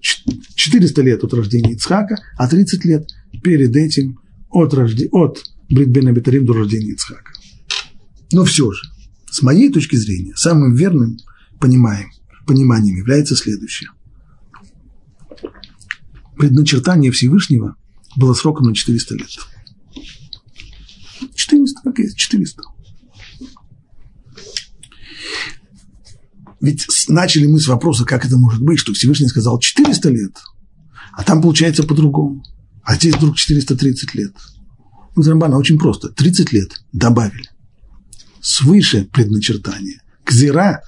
400 0.55 1.01
лет 1.01 1.23
от 1.23 1.33
рождения 1.33 1.73
Ицхака, 1.73 2.17
а 2.37 2.47
30 2.47 2.85
лет 2.85 3.09
перед 3.43 3.75
этим 3.75 4.19
от, 4.49 4.73
рожде... 4.73 5.09
от 5.11 5.43
Брит 5.69 5.89
бен 5.89 6.07
Абитарим 6.07 6.45
до 6.45 6.53
рождения 6.53 6.91
Ицхака. 6.91 7.31
Но 8.31 8.43
все 8.43 8.71
же, 8.71 8.81
с 9.31 9.41
моей 9.41 9.71
точки 9.71 9.95
зрения, 9.95 10.33
самым 10.35 10.75
верным 10.75 11.17
понимаем, 11.59 12.09
пониманием 12.45 12.95
является 12.95 13.35
следующее 13.35 13.89
предначертание 16.37 17.11
Всевышнего 17.11 17.75
было 18.15 18.33
сроком 18.33 18.67
на 18.67 18.75
400 18.75 19.15
лет. 19.15 19.29
400, 21.33 21.81
как 21.83 21.99
есть, 21.99 22.17
400. 22.17 22.61
Ведь 26.61 26.87
начали 27.07 27.45
мы 27.45 27.59
с 27.59 27.67
вопроса, 27.67 28.05
как 28.05 28.25
это 28.25 28.37
может 28.37 28.61
быть, 28.61 28.79
что 28.79 28.93
Всевышний 28.93 29.27
сказал 29.27 29.59
400 29.59 30.09
лет, 30.09 30.37
а 31.13 31.23
там 31.23 31.41
получается 31.41 31.83
по-другому. 31.83 32.43
А 32.83 32.95
здесь 32.95 33.15
вдруг 33.15 33.35
430 33.35 34.15
лет. 34.15 34.33
У 35.15 35.21
Рамбана 35.21 35.57
очень 35.57 35.77
просто. 35.77 36.09
30 36.09 36.51
лет 36.51 36.83
добавили. 36.91 37.49
Свыше 38.41 39.07
предначертания. 39.11 40.01
К 40.23 40.31
зира 40.31 40.81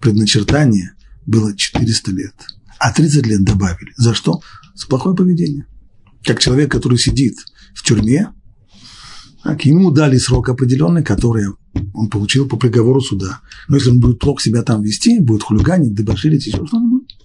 предначертание 0.00 0.92
было 1.26 1.56
400 1.56 2.10
лет. 2.12 2.34
А 2.78 2.92
30 2.92 3.26
лет 3.26 3.44
добавили. 3.44 3.92
За 3.96 4.14
что? 4.14 4.40
за 4.74 4.86
плохое 4.86 5.16
поведение. 5.16 5.66
Как 6.24 6.40
человек, 6.40 6.70
который 6.70 6.98
сидит 6.98 7.36
в 7.74 7.82
тюрьме, 7.82 8.32
так, 9.42 9.64
ему 9.64 9.90
дали 9.90 10.18
срок 10.18 10.48
определенный, 10.48 11.02
который 11.02 11.46
он 11.94 12.08
получил 12.08 12.48
по 12.48 12.56
приговору 12.56 13.00
суда. 13.00 13.40
Но 13.68 13.76
если 13.76 13.90
он 13.90 14.00
будет 14.00 14.18
плохо 14.18 14.42
себя 14.42 14.62
там 14.62 14.82
вести, 14.82 15.18
будет 15.18 15.42
хулиганить, 15.42 15.94
дебоширить, 15.94 16.46
еще 16.46 16.64
что-нибудь, 16.66 17.16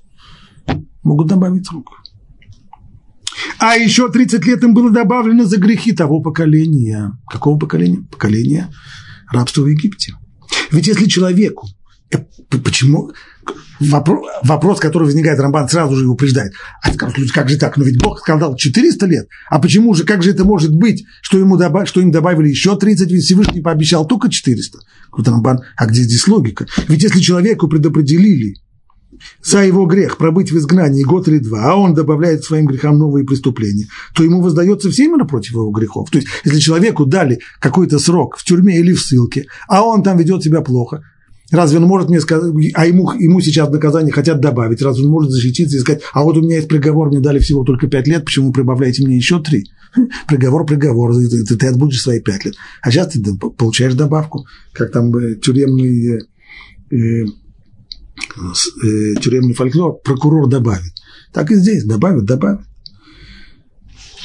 могут 1.03 1.27
добавить 1.27 1.67
срок. 1.67 1.91
А 3.59 3.75
еще 3.75 4.09
30 4.09 4.45
лет 4.45 4.63
им 4.63 4.73
было 4.73 4.89
добавлено 4.89 5.45
за 5.45 5.57
грехи 5.57 5.91
того 5.93 6.21
поколения. 6.21 7.17
Какого 7.27 7.57
поколения? 7.57 8.03
Поколения 8.11 8.73
рабства 9.31 9.63
в 9.63 9.67
Египте. 9.67 10.13
Ведь 10.71 10.87
если 10.87 11.05
человеку, 11.05 11.67
э, 12.11 12.17
почему, 12.49 13.11
вопрос, 13.79 14.79
который 14.79 15.03
возникает, 15.03 15.39
Рамбан 15.39 15.69
сразу 15.69 15.95
же 15.95 16.03
его 16.03 16.13
упреждает. 16.13 16.53
А 16.81 16.93
скажут 16.93 17.31
как 17.31 17.49
же 17.49 17.57
так? 17.57 17.77
Но 17.77 17.83
ведь 17.83 18.01
Бог 18.01 18.19
сказал 18.19 18.55
400 18.55 19.05
лет. 19.05 19.27
А 19.49 19.59
почему 19.59 19.93
же, 19.93 20.03
как 20.03 20.23
же 20.23 20.31
это 20.31 20.43
может 20.43 20.73
быть, 20.73 21.05
что, 21.21 21.37
ему 21.37 21.57
добав, 21.57 21.87
что 21.87 22.01
им 22.01 22.11
добавили 22.11 22.49
еще 22.49 22.77
30, 22.77 23.11
ведь 23.11 23.23
Всевышний 23.23 23.61
пообещал 23.61 24.05
только 24.05 24.29
400? 24.29 24.79
Говорит 25.11 25.27
Рамбан, 25.27 25.59
а 25.75 25.85
где 25.85 26.03
здесь 26.03 26.27
логика? 26.27 26.65
Ведь 26.87 27.03
если 27.03 27.19
человеку 27.19 27.67
предопределили 27.67 28.55
за 29.43 29.63
его 29.63 29.85
грех 29.85 30.17
пробыть 30.17 30.51
в 30.51 30.57
изгнании 30.57 31.03
год 31.03 31.27
или 31.27 31.39
два, 31.39 31.71
а 31.71 31.75
он 31.75 31.93
добавляет 31.93 32.43
своим 32.43 32.67
грехам 32.67 32.97
новые 32.97 33.25
преступления, 33.25 33.87
то 34.13 34.23
ему 34.23 34.41
воздается 34.41 34.89
все 34.91 35.05
именно 35.05 35.25
против 35.25 35.51
его 35.51 35.71
грехов. 35.71 36.09
То 36.09 36.19
есть, 36.19 36.27
если 36.43 36.59
человеку 36.59 37.05
дали 37.05 37.39
какой-то 37.59 37.99
срок 37.99 38.37
в 38.37 38.43
тюрьме 38.43 38.79
или 38.79 38.93
в 38.93 39.01
ссылке, 39.01 39.45
а 39.67 39.83
он 39.83 40.03
там 40.03 40.17
ведет 40.17 40.43
себя 40.43 40.61
плохо, 40.61 41.03
разве 41.51 41.79
он 41.79 41.85
может 41.85 42.09
мне 42.09 42.19
сказать, 42.19 42.53
а 42.73 42.85
ему, 42.85 43.11
ему 43.13 43.41
сейчас 43.41 43.69
наказание 43.69 44.11
хотят 44.11 44.41
добавить, 44.41 44.81
разве 44.81 45.05
он 45.05 45.11
может 45.11 45.31
защититься 45.31 45.77
и 45.77 45.79
сказать, 45.79 46.01
а 46.13 46.23
вот 46.23 46.37
у 46.37 46.41
меня 46.41 46.57
есть 46.57 46.67
приговор, 46.67 47.09
мне 47.09 47.19
дали 47.19 47.39
всего 47.39 47.63
только 47.63 47.87
пять 47.87 48.07
лет, 48.07 48.25
почему 48.25 48.51
прибавляете 48.51 49.05
мне 49.05 49.17
еще 49.17 49.41
три? 49.41 49.65
Приговор, 50.27 50.65
приговор, 50.65 51.15
ты, 51.15 51.29
ты, 51.29 51.55
ты 51.55 51.67
отбудешь 51.67 52.01
свои 52.01 52.19
пять 52.19 52.45
лет. 52.45 52.55
А 52.81 52.91
сейчас 52.91 53.07
ты 53.07 53.23
получаешь 53.35 53.93
добавку, 53.93 54.45
как 54.73 54.91
там 54.91 55.15
э, 55.15 55.35
тюремный 55.35 56.17
э, 56.17 56.19
э, 56.91 57.25
э, 57.25 59.15
тюремный 59.21 59.53
фольклор, 59.53 59.99
прокурор 60.03 60.47
добавит. 60.47 60.93
Так 61.31 61.51
и 61.51 61.55
здесь 61.55 61.85
добавит, 61.85 62.25
добавит. 62.25 62.66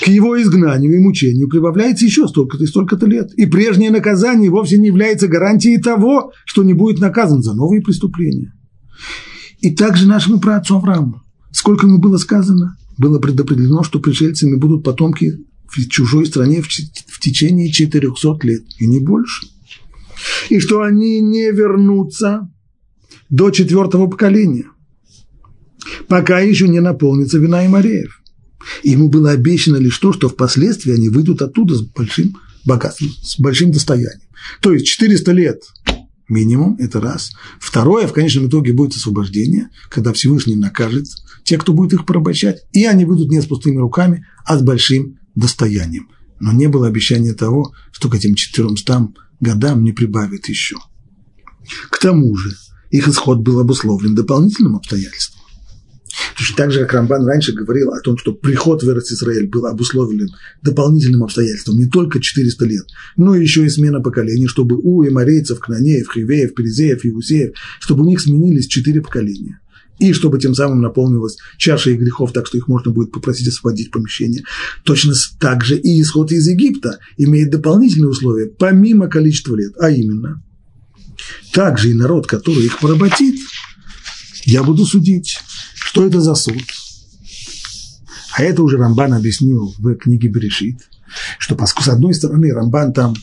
К 0.02 0.08
его 0.08 0.40
изгнанию 0.42 0.96
и 0.96 1.00
мучению 1.00 1.48
прибавляется 1.48 2.04
еще 2.04 2.26
столько-то 2.26 2.64
и 2.64 2.66
столько-то 2.66 3.06
лет. 3.06 3.32
И 3.34 3.46
прежнее 3.46 3.92
наказание 3.92 4.50
вовсе 4.50 4.76
не 4.78 4.88
является 4.88 5.28
гарантией 5.28 5.80
того, 5.80 6.32
что 6.44 6.64
не 6.64 6.72
будет 6.72 6.98
наказан 6.98 7.40
за 7.40 7.54
новые 7.54 7.82
преступления. 7.82 8.52
И 9.60 9.70
также 9.70 10.08
нашему 10.08 10.40
праотцу 10.40 10.74
Аврааму. 10.74 11.22
Сколько 11.52 11.86
ему 11.86 11.98
было 11.98 12.16
сказано? 12.16 12.76
Было 12.98 13.20
предопределено, 13.20 13.84
что 13.84 14.00
пришельцами 14.00 14.56
будут 14.56 14.82
потомки 14.82 15.38
в 15.68 15.88
чужой 15.88 16.26
стране 16.26 16.62
в, 16.62 17.20
течение 17.20 17.70
400 17.70 18.38
лет, 18.42 18.64
и 18.80 18.88
не 18.88 18.98
больше. 18.98 19.46
И 20.48 20.58
что 20.58 20.82
они 20.82 21.20
не 21.20 21.52
вернутся 21.52 22.50
до 23.30 23.50
четвертого 23.50 24.08
поколения, 24.08 24.66
пока 26.08 26.40
еще 26.40 26.66
не 26.66 26.80
наполнится 26.80 27.38
вина 27.38 27.64
и 27.64 27.68
мореев. 27.68 28.21
Ему 28.82 29.08
было 29.08 29.30
обещано 29.30 29.76
лишь 29.76 29.98
то, 29.98 30.12
что 30.12 30.28
впоследствии 30.28 30.92
они 30.92 31.08
выйдут 31.08 31.42
оттуда 31.42 31.74
с 31.74 31.82
большим 31.82 32.36
богатством, 32.64 33.10
с 33.22 33.38
большим 33.38 33.72
достоянием. 33.72 34.28
То 34.60 34.72
есть 34.72 34.86
400 34.86 35.32
лет 35.32 35.62
минимум, 36.28 36.76
это 36.78 37.00
раз. 37.00 37.32
Второе, 37.60 38.06
в 38.06 38.12
конечном 38.12 38.48
итоге 38.48 38.72
будет 38.72 38.96
освобождение, 38.96 39.68
когда 39.88 40.12
Всевышний 40.12 40.56
накажет 40.56 41.06
те, 41.44 41.58
кто 41.58 41.72
будет 41.72 41.92
их 41.92 42.06
порабощать, 42.06 42.62
и 42.72 42.84
они 42.84 43.04
выйдут 43.04 43.30
не 43.30 43.40
с 43.40 43.46
пустыми 43.46 43.78
руками, 43.78 44.26
а 44.44 44.58
с 44.58 44.62
большим 44.62 45.18
достоянием. 45.34 46.08
Но 46.40 46.52
не 46.52 46.68
было 46.68 46.88
обещания 46.88 47.34
того, 47.34 47.72
что 47.92 48.08
к 48.08 48.14
этим 48.14 48.34
400 48.34 49.08
годам 49.40 49.84
не 49.84 49.92
прибавит 49.92 50.48
еще. 50.48 50.76
К 51.90 51.98
тому 51.98 52.34
же, 52.36 52.56
их 52.90 53.08
исход 53.08 53.38
был 53.40 53.60
обусловлен 53.60 54.14
дополнительным 54.14 54.76
обстоятельством. 54.76 55.41
Точно 56.36 56.56
так 56.56 56.72
же, 56.72 56.80
как 56.80 56.94
Рамбан 56.94 57.26
раньше 57.26 57.52
говорил 57.52 57.90
о 57.92 58.00
том, 58.00 58.16
что 58.16 58.32
приход 58.32 58.82
в 58.82 58.86
Израиль 58.86 59.48
был 59.48 59.66
обусловлен 59.66 60.28
дополнительным 60.62 61.24
обстоятельством 61.24 61.78
не 61.78 61.86
только 61.86 62.20
400 62.20 62.64
лет, 62.64 62.86
но 63.16 63.34
еще 63.34 63.64
и 63.64 63.68
смена 63.68 64.00
поколений, 64.00 64.46
чтобы 64.46 64.76
у 64.76 65.06
эморейцев, 65.06 65.60
кнанеев, 65.60 66.12
хивеев, 66.12 66.54
перезеев, 66.54 67.04
иусеев, 67.04 67.54
чтобы 67.80 68.04
у 68.04 68.06
них 68.06 68.20
сменились 68.20 68.66
четыре 68.66 69.00
поколения. 69.00 69.60
И 69.98 70.12
чтобы 70.14 70.38
тем 70.38 70.54
самым 70.54 70.80
наполнилась 70.80 71.36
чаша 71.58 71.90
их 71.90 72.00
грехов, 72.00 72.32
так 72.32 72.46
что 72.46 72.58
их 72.58 72.66
можно 72.66 72.90
будет 72.90 73.12
попросить 73.12 73.46
освободить 73.48 73.90
помещение. 73.90 74.42
Точно 74.84 75.12
так 75.38 75.64
же 75.64 75.76
и 75.76 76.00
исход 76.00 76.32
из 76.32 76.48
Египта 76.48 76.98
имеет 77.18 77.50
дополнительные 77.50 78.08
условия, 78.08 78.46
помимо 78.46 79.08
количества 79.08 79.54
лет, 79.54 79.74
а 79.78 79.90
именно, 79.90 80.42
также 81.52 81.90
и 81.90 81.94
народ, 81.94 82.26
который 82.26 82.64
их 82.64 82.80
поработит, 82.80 83.36
я 84.44 84.62
буду 84.64 84.84
судить. 84.86 85.38
Что 85.92 86.06
это 86.06 86.22
за 86.22 86.34
суд? 86.34 86.56
А 88.34 88.42
это 88.42 88.62
уже 88.62 88.78
Рамбан 88.78 89.12
объяснил 89.12 89.74
в 89.76 89.94
книге 89.96 90.28
Берешит, 90.28 90.78
что 91.38 91.54
поскольку, 91.54 91.90
с 91.90 91.92
одной 91.92 92.14
стороны, 92.14 92.50
Рамбан 92.50 92.94
там 92.94 93.14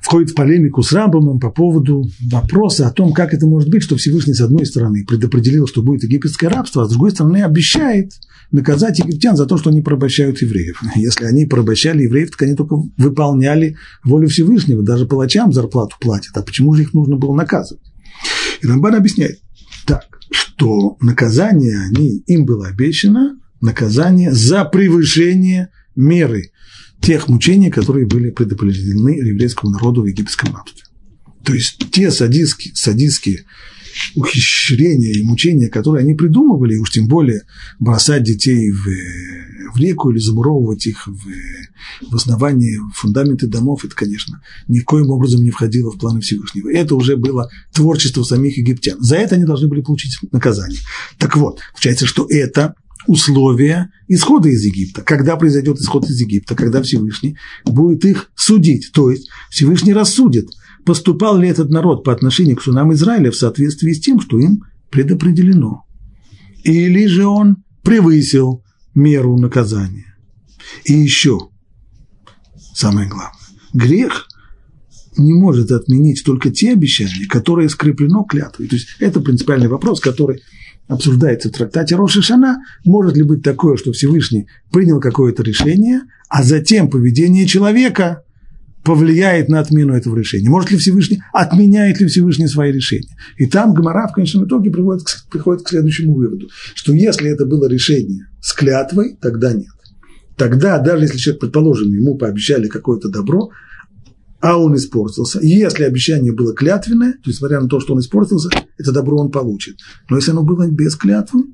входит 0.00 0.30
в 0.30 0.34
полемику 0.34 0.82
с 0.82 0.90
Рамбамом 0.92 1.38
по 1.40 1.50
поводу 1.50 2.08
вопроса 2.30 2.86
о 2.86 2.90
том, 2.90 3.12
как 3.12 3.34
это 3.34 3.44
может 3.46 3.68
быть, 3.68 3.82
что 3.82 3.96
Всевышний, 3.96 4.32
с 4.32 4.40
одной 4.40 4.64
стороны, 4.64 5.04
предопределил, 5.04 5.66
что 5.66 5.82
будет 5.82 6.04
египетское 6.04 6.48
рабство, 6.48 6.84
а 6.84 6.86
с 6.86 6.88
другой 6.88 7.10
стороны, 7.10 7.42
обещает 7.42 8.14
наказать 8.50 9.00
египтян 9.00 9.36
за 9.36 9.44
то, 9.44 9.58
что 9.58 9.68
они 9.68 9.82
порабощают 9.82 10.40
евреев. 10.40 10.80
Если 10.96 11.26
они 11.26 11.44
порабощали 11.44 12.04
евреев, 12.04 12.30
так 12.30 12.40
они 12.40 12.54
только 12.54 12.76
выполняли 12.96 13.76
волю 14.02 14.28
Всевышнего, 14.28 14.82
даже 14.82 15.04
палачам 15.04 15.52
зарплату 15.52 15.96
платят. 16.00 16.34
А 16.38 16.42
почему 16.42 16.72
же 16.72 16.84
их 16.84 16.94
нужно 16.94 17.16
было 17.16 17.34
наказывать? 17.34 17.84
И 18.62 18.66
Рамбан 18.66 18.94
объясняет, 18.94 19.40
что 20.30 20.96
наказание 21.00 21.80
они, 21.80 22.18
им 22.26 22.44
было 22.44 22.68
обещано, 22.68 23.38
наказание 23.60 24.32
за 24.32 24.64
превышение 24.64 25.70
меры 25.96 26.52
тех 27.00 27.28
мучений, 27.28 27.70
которые 27.70 28.06
были 28.06 28.30
предопределены 28.30 29.10
еврейскому 29.10 29.72
народу 29.72 30.02
в 30.02 30.06
египетском 30.06 30.54
рабстве. 30.54 30.84
То 31.44 31.52
есть 31.52 31.90
те 31.90 32.10
садистские, 32.10 32.74
садистские 32.74 33.44
ухищрения 34.14 35.12
и 35.12 35.22
мучения, 35.22 35.68
которые 35.68 36.02
они 36.02 36.14
придумывали, 36.14 36.76
уж 36.76 36.90
тем 36.90 37.06
более 37.06 37.42
бросать 37.78 38.24
детей 38.24 38.70
в, 38.70 38.86
в 39.74 39.78
реку 39.78 40.10
или 40.10 40.18
замуровывать 40.18 40.86
их 40.86 41.06
в, 41.06 41.18
в 42.08 42.14
основании 42.14 42.78
фундаменты 42.94 43.46
домов, 43.46 43.84
это, 43.84 43.94
конечно, 43.94 44.40
никоим 44.68 45.10
образом 45.10 45.42
не 45.42 45.50
входило 45.50 45.90
в 45.90 45.98
планы 45.98 46.20
Всевышнего. 46.20 46.70
Это 46.70 46.94
уже 46.94 47.16
было 47.16 47.48
творчество 47.72 48.22
самих 48.22 48.58
египтян. 48.58 49.00
За 49.00 49.16
это 49.16 49.34
они 49.34 49.44
должны 49.44 49.68
были 49.68 49.80
получить 49.80 50.16
наказание. 50.32 50.80
Так 51.18 51.36
вот, 51.36 51.60
получается, 51.72 52.06
что 52.06 52.26
это 52.28 52.74
условия 53.06 53.90
исхода 54.08 54.48
из 54.48 54.64
Египта. 54.64 55.02
Когда 55.02 55.36
произойдет 55.36 55.78
исход 55.78 56.08
из 56.08 56.20
Египта, 56.20 56.54
когда 56.54 56.82
Всевышний 56.82 57.36
будет 57.64 58.04
их 58.04 58.30
судить, 58.34 58.90
то 58.92 59.10
есть 59.10 59.28
Всевышний 59.50 59.92
рассудит– 59.92 60.50
поступал 60.84 61.38
ли 61.38 61.48
этот 61.48 61.70
народ 61.70 62.04
по 62.04 62.12
отношению 62.12 62.56
к 62.56 62.62
сунам 62.62 62.92
Израиля 62.92 63.30
в 63.30 63.36
соответствии 63.36 63.92
с 63.92 64.00
тем, 64.00 64.20
что 64.20 64.38
им 64.38 64.64
предопределено. 64.90 65.84
Или 66.62 67.06
же 67.06 67.26
он 67.26 67.64
превысил 67.82 68.62
меру 68.94 69.36
наказания. 69.38 70.16
И 70.84 70.92
еще, 70.92 71.48
самое 72.74 73.08
главное, 73.08 73.32
грех 73.72 74.28
не 75.16 75.32
может 75.32 75.70
отменить 75.70 76.22
только 76.24 76.50
те 76.50 76.72
обещания, 76.72 77.26
которые 77.26 77.68
скреплено 77.68 78.24
клятвой. 78.24 78.66
То 78.66 78.76
есть 78.76 78.88
это 78.98 79.20
принципиальный 79.20 79.68
вопрос, 79.68 80.00
который 80.00 80.42
обсуждается 80.88 81.48
в 81.48 81.52
трактате 81.52 81.96
Роши 81.96 82.22
Шана. 82.22 82.58
Может 82.84 83.16
ли 83.16 83.22
быть 83.22 83.42
такое, 83.42 83.76
что 83.76 83.92
Всевышний 83.92 84.48
принял 84.72 85.00
какое-то 85.00 85.42
решение, 85.42 86.02
а 86.28 86.42
затем 86.42 86.90
поведение 86.90 87.46
человека 87.46 88.22
повлияет 88.84 89.48
на 89.48 89.60
отмену 89.60 89.94
этого 89.94 90.16
решения? 90.16 90.50
Может 90.50 90.72
ли 90.72 90.78
Всевышний, 90.78 91.22
отменяет 91.32 92.00
ли 92.00 92.06
Всевышний 92.06 92.48
свои 92.48 92.72
решения? 92.72 93.16
И 93.38 93.46
там 93.46 93.72
Гомора 93.72 94.08
в 94.08 94.12
конечном 94.12 94.46
итоге 94.46 94.70
приводит, 94.70 95.06
приходит 95.30 95.64
к 95.64 95.68
следующему 95.70 96.14
выводу, 96.14 96.48
что 96.74 96.92
если 96.92 97.30
это 97.30 97.46
было 97.46 97.68
решение 97.68 98.26
с 98.42 98.52
клятвой, 98.52 99.16
тогда 99.20 99.52
нет. 99.52 99.68
Тогда, 100.36 100.78
даже 100.78 101.04
если 101.04 101.18
человек, 101.18 101.40
предположим, 101.40 101.92
ему 101.92 102.16
пообещали 102.16 102.68
какое-то 102.68 103.08
добро, 103.08 103.50
а 104.40 104.58
он 104.58 104.76
испортился. 104.76 105.38
Если 105.42 105.84
обещание 105.84 106.32
было 106.32 106.54
клятвенное, 106.54 107.12
то 107.12 107.30
несмотря 107.30 107.60
на 107.60 107.68
то, 107.68 107.80
что 107.80 107.94
он 107.94 108.00
испортился, 108.00 108.50
это 108.76 108.92
добро 108.92 109.16
он 109.18 109.30
получит. 109.30 109.78
Но 110.10 110.16
если 110.16 110.32
оно 110.32 110.42
было 110.42 110.68
без 110.68 110.96
клятвы, 110.96 111.44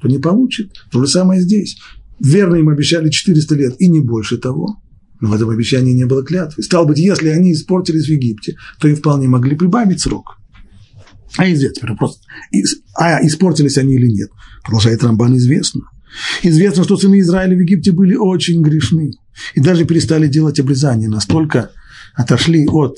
то 0.00 0.08
не 0.08 0.18
получит. 0.18 0.72
То 0.90 1.00
же 1.00 1.10
самое 1.10 1.40
здесь. 1.40 1.78
Верно 2.20 2.56
им 2.56 2.68
обещали 2.68 3.08
400 3.08 3.54
лет 3.54 3.74
и 3.78 3.88
не 3.88 4.00
больше 4.00 4.36
того. 4.36 4.82
Но 5.20 5.30
в 5.30 5.34
этом 5.34 5.50
обещании 5.50 5.94
не 5.94 6.04
было 6.04 6.22
клятвы. 6.22 6.62
Стало 6.62 6.86
быть, 6.86 6.98
если 6.98 7.28
они 7.28 7.52
испортились 7.52 8.06
в 8.06 8.10
Египте, 8.10 8.56
то 8.78 8.88
им 8.88 8.96
вполне 8.96 9.26
могли 9.26 9.56
прибавить 9.56 10.00
срок. 10.00 10.38
А 11.36 11.50
известно, 11.52 11.94
просто, 11.96 12.20
а 12.94 13.24
испортились 13.26 13.78
они 13.78 13.94
или 13.94 14.08
нет, 14.08 14.30
продолжает 14.64 15.02
Рамбан, 15.04 15.36
известно. 15.36 15.82
Известно, 16.42 16.84
что 16.84 16.96
сыны 16.96 17.20
Израиля 17.20 17.56
в 17.56 17.60
Египте 17.60 17.92
были 17.92 18.14
очень 18.14 18.62
грешны 18.62 19.12
и 19.54 19.60
даже 19.60 19.84
перестали 19.84 20.28
делать 20.28 20.60
обрезание, 20.60 21.08
настолько 21.08 21.70
отошли 22.14 22.66
от 22.66 22.96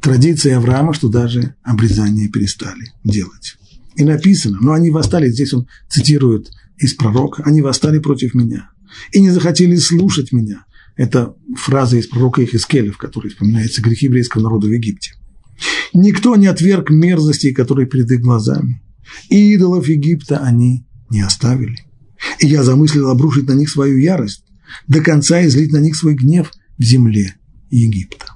традиции 0.00 0.52
Авраама, 0.52 0.92
что 0.92 1.08
даже 1.08 1.54
обрезание 1.62 2.28
перестали 2.28 2.92
делать. 3.04 3.56
И 3.96 4.04
написано, 4.04 4.58
но 4.60 4.72
они 4.72 4.90
восстали, 4.90 5.30
здесь 5.30 5.52
он 5.52 5.66
цитирует 5.88 6.50
из 6.76 6.94
пророка, 6.94 7.42
они 7.44 7.62
восстали 7.62 7.98
против 7.98 8.34
меня 8.34 8.70
и 9.12 9.20
не 9.20 9.30
захотели 9.30 9.76
слушать 9.76 10.32
меня, 10.32 10.64
это 10.98 11.36
фраза 11.56 11.96
из 11.96 12.08
пророка 12.08 12.44
Ихискеля, 12.44 12.92
в 12.92 12.98
которой 12.98 13.28
вспоминается 13.28 13.80
грехи 13.80 14.06
еврейского 14.06 14.42
народа 14.42 14.66
в 14.66 14.72
Египте. 14.72 15.12
Никто 15.94 16.34
не 16.36 16.46
отверг 16.46 16.90
мерзостей, 16.90 17.54
которые 17.54 17.86
перед 17.86 18.10
их 18.10 18.20
глазами. 18.20 18.82
И 19.30 19.54
идолов 19.54 19.88
Египта 19.88 20.38
они 20.38 20.86
не 21.08 21.20
оставили. 21.20 21.87
И 22.40 22.46
я 22.46 22.62
замыслил 22.62 23.10
обрушить 23.10 23.48
на 23.48 23.52
них 23.52 23.70
свою 23.70 23.98
ярость, 23.98 24.44
до 24.86 25.00
конца 25.00 25.44
излить 25.46 25.72
на 25.72 25.78
них 25.78 25.96
свой 25.96 26.14
гнев 26.14 26.52
в 26.78 26.82
земле 26.82 27.36
Египта. 27.70 28.26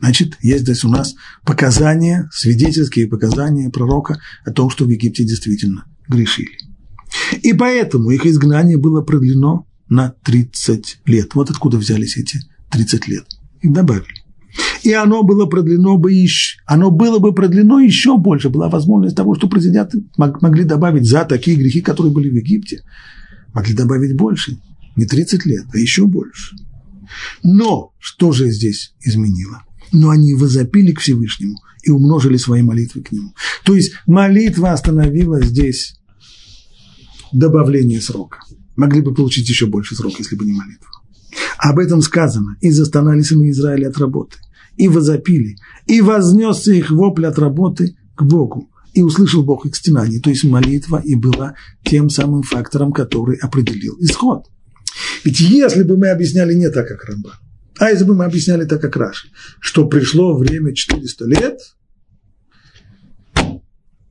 Значит, 0.00 0.36
есть 0.42 0.64
здесь 0.64 0.84
у 0.84 0.88
нас 0.88 1.14
показания, 1.44 2.28
свидетельские 2.32 3.06
показания 3.06 3.70
пророка 3.70 4.18
о 4.44 4.50
том, 4.50 4.68
что 4.68 4.84
в 4.84 4.88
Египте 4.88 5.24
действительно 5.24 5.84
грешили. 6.08 6.58
И 7.42 7.52
поэтому 7.52 8.10
их 8.10 8.26
изгнание 8.26 8.76
было 8.76 9.02
продлено 9.02 9.66
на 9.88 10.14
30 10.24 11.00
лет. 11.04 11.34
Вот 11.34 11.50
откуда 11.50 11.78
взялись 11.78 12.16
эти 12.16 12.40
30 12.70 13.08
лет. 13.08 13.26
Их 13.60 13.72
добавили. 13.72 14.21
И 14.82 14.92
оно 14.92 15.22
было 15.22 15.46
продлено 15.46 15.96
бы 15.96 16.12
еще, 16.12 16.58
оно 16.66 16.90
было 16.90 17.18
бы 17.18 17.32
продлено 17.32 17.80
еще 17.80 18.16
больше. 18.18 18.48
Была 18.50 18.68
возможность 18.68 19.16
того, 19.16 19.34
что 19.34 19.48
президенты 19.48 20.04
могли 20.16 20.64
добавить 20.64 21.08
за 21.08 21.24
такие 21.24 21.56
грехи, 21.56 21.80
которые 21.80 22.12
были 22.12 22.28
в 22.28 22.34
Египте. 22.34 22.82
Могли 23.54 23.74
добавить 23.74 24.16
больше. 24.16 24.58
Не 24.96 25.06
30 25.06 25.46
лет, 25.46 25.66
а 25.72 25.78
еще 25.78 26.06
больше. 26.06 26.56
Но 27.42 27.92
что 27.98 28.32
же 28.32 28.50
здесь 28.50 28.94
изменило? 29.00 29.62
Но 29.92 30.10
они 30.10 30.34
возопили 30.34 30.92
к 30.92 31.00
Всевышнему 31.00 31.58
и 31.82 31.90
умножили 31.90 32.36
свои 32.36 32.62
молитвы 32.62 33.02
к 33.02 33.12
нему. 33.12 33.34
То 33.64 33.74
есть 33.74 33.92
молитва 34.06 34.72
остановила 34.72 35.42
здесь 35.42 35.96
добавление 37.32 38.00
срока. 38.00 38.38
Могли 38.76 39.00
бы 39.02 39.14
получить 39.14 39.48
еще 39.48 39.66
больше 39.66 39.94
срока, 39.94 40.16
если 40.18 40.36
бы 40.36 40.44
не 40.44 40.52
молитва. 40.52 40.88
Об 41.58 41.78
этом 41.78 42.00
сказано. 42.00 42.56
И 42.60 42.70
застонали 42.70 43.22
сыны 43.22 43.50
Израиля 43.50 43.88
от 43.88 43.98
работы. 43.98 44.36
И 44.76 44.88
возопили. 44.88 45.56
И 45.86 46.00
вознесся 46.00 46.72
их 46.72 46.90
вопль 46.90 47.26
от 47.26 47.38
работы 47.38 47.96
к 48.14 48.22
Богу. 48.22 48.70
И 48.94 49.02
услышал 49.02 49.42
Бог 49.42 49.66
их 49.66 49.76
стенание. 49.76 50.20
То 50.20 50.30
есть 50.30 50.44
молитва 50.44 51.00
и 51.04 51.14
была 51.14 51.54
тем 51.84 52.10
самым 52.10 52.42
фактором, 52.42 52.92
который 52.92 53.36
определил 53.36 53.96
исход. 54.00 54.46
Ведь 55.24 55.40
если 55.40 55.82
бы 55.82 55.96
мы 55.96 56.08
объясняли 56.08 56.54
не 56.54 56.70
так, 56.70 56.88
как 56.88 57.04
Рамбан, 57.04 57.32
а 57.78 57.90
если 57.90 58.04
бы 58.04 58.14
мы 58.14 58.24
объясняли 58.24 58.64
так, 58.64 58.80
как 58.80 58.96
Раши, 58.96 59.28
что 59.60 59.86
пришло 59.86 60.36
время 60.36 60.74
400 60.74 61.24
лет, 61.26 61.58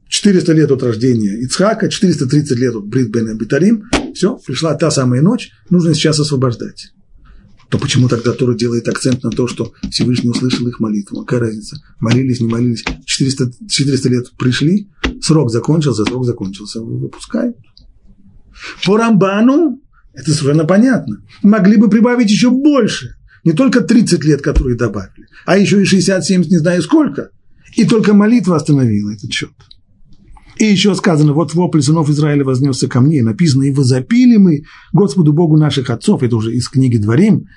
400 0.09 0.53
лет 0.53 0.71
от 0.71 0.83
рождения 0.83 1.41
Ицхака, 1.41 1.89
430 1.89 2.57
лет 2.57 2.75
от 2.75 2.85
Брит 2.85 3.09
Бен 3.09 3.29
Абитарим, 3.29 3.89
все, 4.13 4.37
пришла 4.45 4.73
та 4.75 4.91
самая 4.91 5.21
ночь, 5.21 5.51
нужно 5.69 5.93
сейчас 5.93 6.19
освобождать. 6.19 6.91
То 7.71 7.77
почему 7.77 8.09
тогда 8.09 8.33
Тора 8.33 8.53
делает 8.53 8.89
акцент 8.89 9.23
на 9.23 9.29
то, 9.29 9.47
что 9.47 9.71
Всевышний 9.89 10.29
услышал 10.29 10.67
их 10.67 10.81
молитву? 10.81 11.23
Какая 11.23 11.39
разница? 11.39 11.81
Молились, 12.01 12.41
не 12.41 12.47
молились. 12.47 12.83
400, 13.05 13.53
400 13.69 14.09
лет 14.09 14.31
пришли, 14.37 14.89
срок 15.21 15.49
закончился, 15.49 16.03
срок 16.03 16.25
закончился, 16.25 16.81
выпускают. 16.81 17.55
По 18.85 18.97
Рамбану 18.97 19.81
это 20.13 20.33
совершенно 20.33 20.65
понятно. 20.65 21.23
Могли 21.43 21.77
бы 21.77 21.89
прибавить 21.89 22.29
еще 22.29 22.49
больше. 22.49 23.15
Не 23.45 23.53
только 23.53 23.79
30 23.79 24.21
лет, 24.25 24.41
которые 24.41 24.75
добавили, 24.75 25.27
а 25.45 25.57
еще 25.57 25.81
и 25.81 25.85
60, 25.85 26.25
70, 26.25 26.51
не 26.51 26.57
знаю 26.57 26.81
сколько. 26.81 27.29
И 27.77 27.85
только 27.85 28.13
молитва 28.13 28.57
остановила 28.57 29.11
этот 29.11 29.31
счет. 29.31 29.53
И 30.61 30.65
еще 30.65 30.93
сказано, 30.93 31.33
вот 31.33 31.55
вопль 31.55 31.81
сынов 31.81 32.07
Израиля 32.11 32.45
вознесся 32.45 32.87
ко 32.87 33.01
мне, 33.01 33.23
написано, 33.23 33.63
и 33.63 33.71
возопили 33.71 34.37
мы 34.37 34.61
Господу 34.93 35.33
Богу 35.33 35.57
наших 35.57 35.89
отцов, 35.89 36.21
это 36.21 36.35
уже 36.35 36.53
из 36.53 36.69
книги 36.69 36.97
Дворим, 36.97 37.47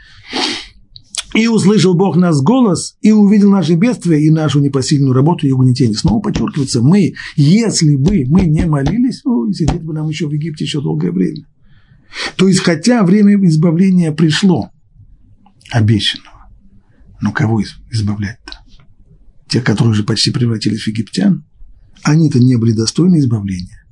и 1.34 1.46
услышал 1.46 1.92
Бог 1.92 2.16
нас 2.16 2.40
голос, 2.40 2.96
и 3.02 3.12
увидел 3.12 3.50
наши 3.50 3.74
бедствия, 3.74 4.24
и 4.24 4.30
нашу 4.30 4.60
непосильную 4.60 5.12
работу 5.12 5.46
и 5.46 5.50
угнетение. 5.50 5.94
Снова 5.94 6.20
подчеркивается, 6.20 6.80
мы, 6.80 7.12
если 7.36 7.94
бы 7.96 8.24
мы 8.26 8.46
не 8.46 8.64
молились, 8.64 9.20
ну, 9.26 9.52
сидеть 9.52 9.82
бы 9.82 9.92
нам 9.92 10.08
еще 10.08 10.26
в 10.26 10.32
Египте 10.32 10.64
еще 10.64 10.80
долгое 10.80 11.12
время. 11.12 11.46
То 12.36 12.48
есть, 12.48 12.60
хотя 12.60 13.04
время 13.04 13.34
избавления 13.44 14.12
пришло, 14.12 14.70
обещанного, 15.70 16.48
но 17.20 17.32
кого 17.32 17.60
избавлять-то? 17.90 18.60
Тех, 19.50 19.62
которые 19.62 19.90
уже 19.90 20.04
почти 20.04 20.30
превратились 20.30 20.84
в 20.84 20.88
египтян– 20.88 21.44
они-то 22.04 22.38
не 22.38 22.56
были 22.56 22.72
достойны 22.72 23.18
избавления. 23.18 23.84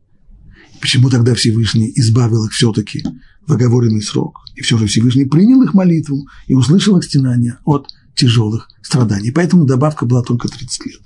Почему 0.81 1.11
тогда 1.11 1.35
Всевышний 1.35 1.93
избавил 1.97 2.45
их 2.45 2.53
все-таки 2.53 3.05
в 3.47 3.53
оговоренный 3.53 4.03
срок? 4.03 4.41
И 4.55 4.63
все 4.63 4.77
же 4.79 4.87
Всевышний 4.87 5.25
принял 5.25 5.63
их 5.63 5.75
молитву 5.75 6.27
и 6.47 6.55
услышал 6.55 6.99
их 6.99 7.05
стенания 7.05 7.59
от 7.65 7.89
тяжелых 8.15 8.69
страданий. 8.83 9.31
Поэтому 9.31 9.65
добавка 9.65 10.07
была 10.07 10.23
только 10.23 10.49
30 10.49 10.87
лет. 10.87 11.01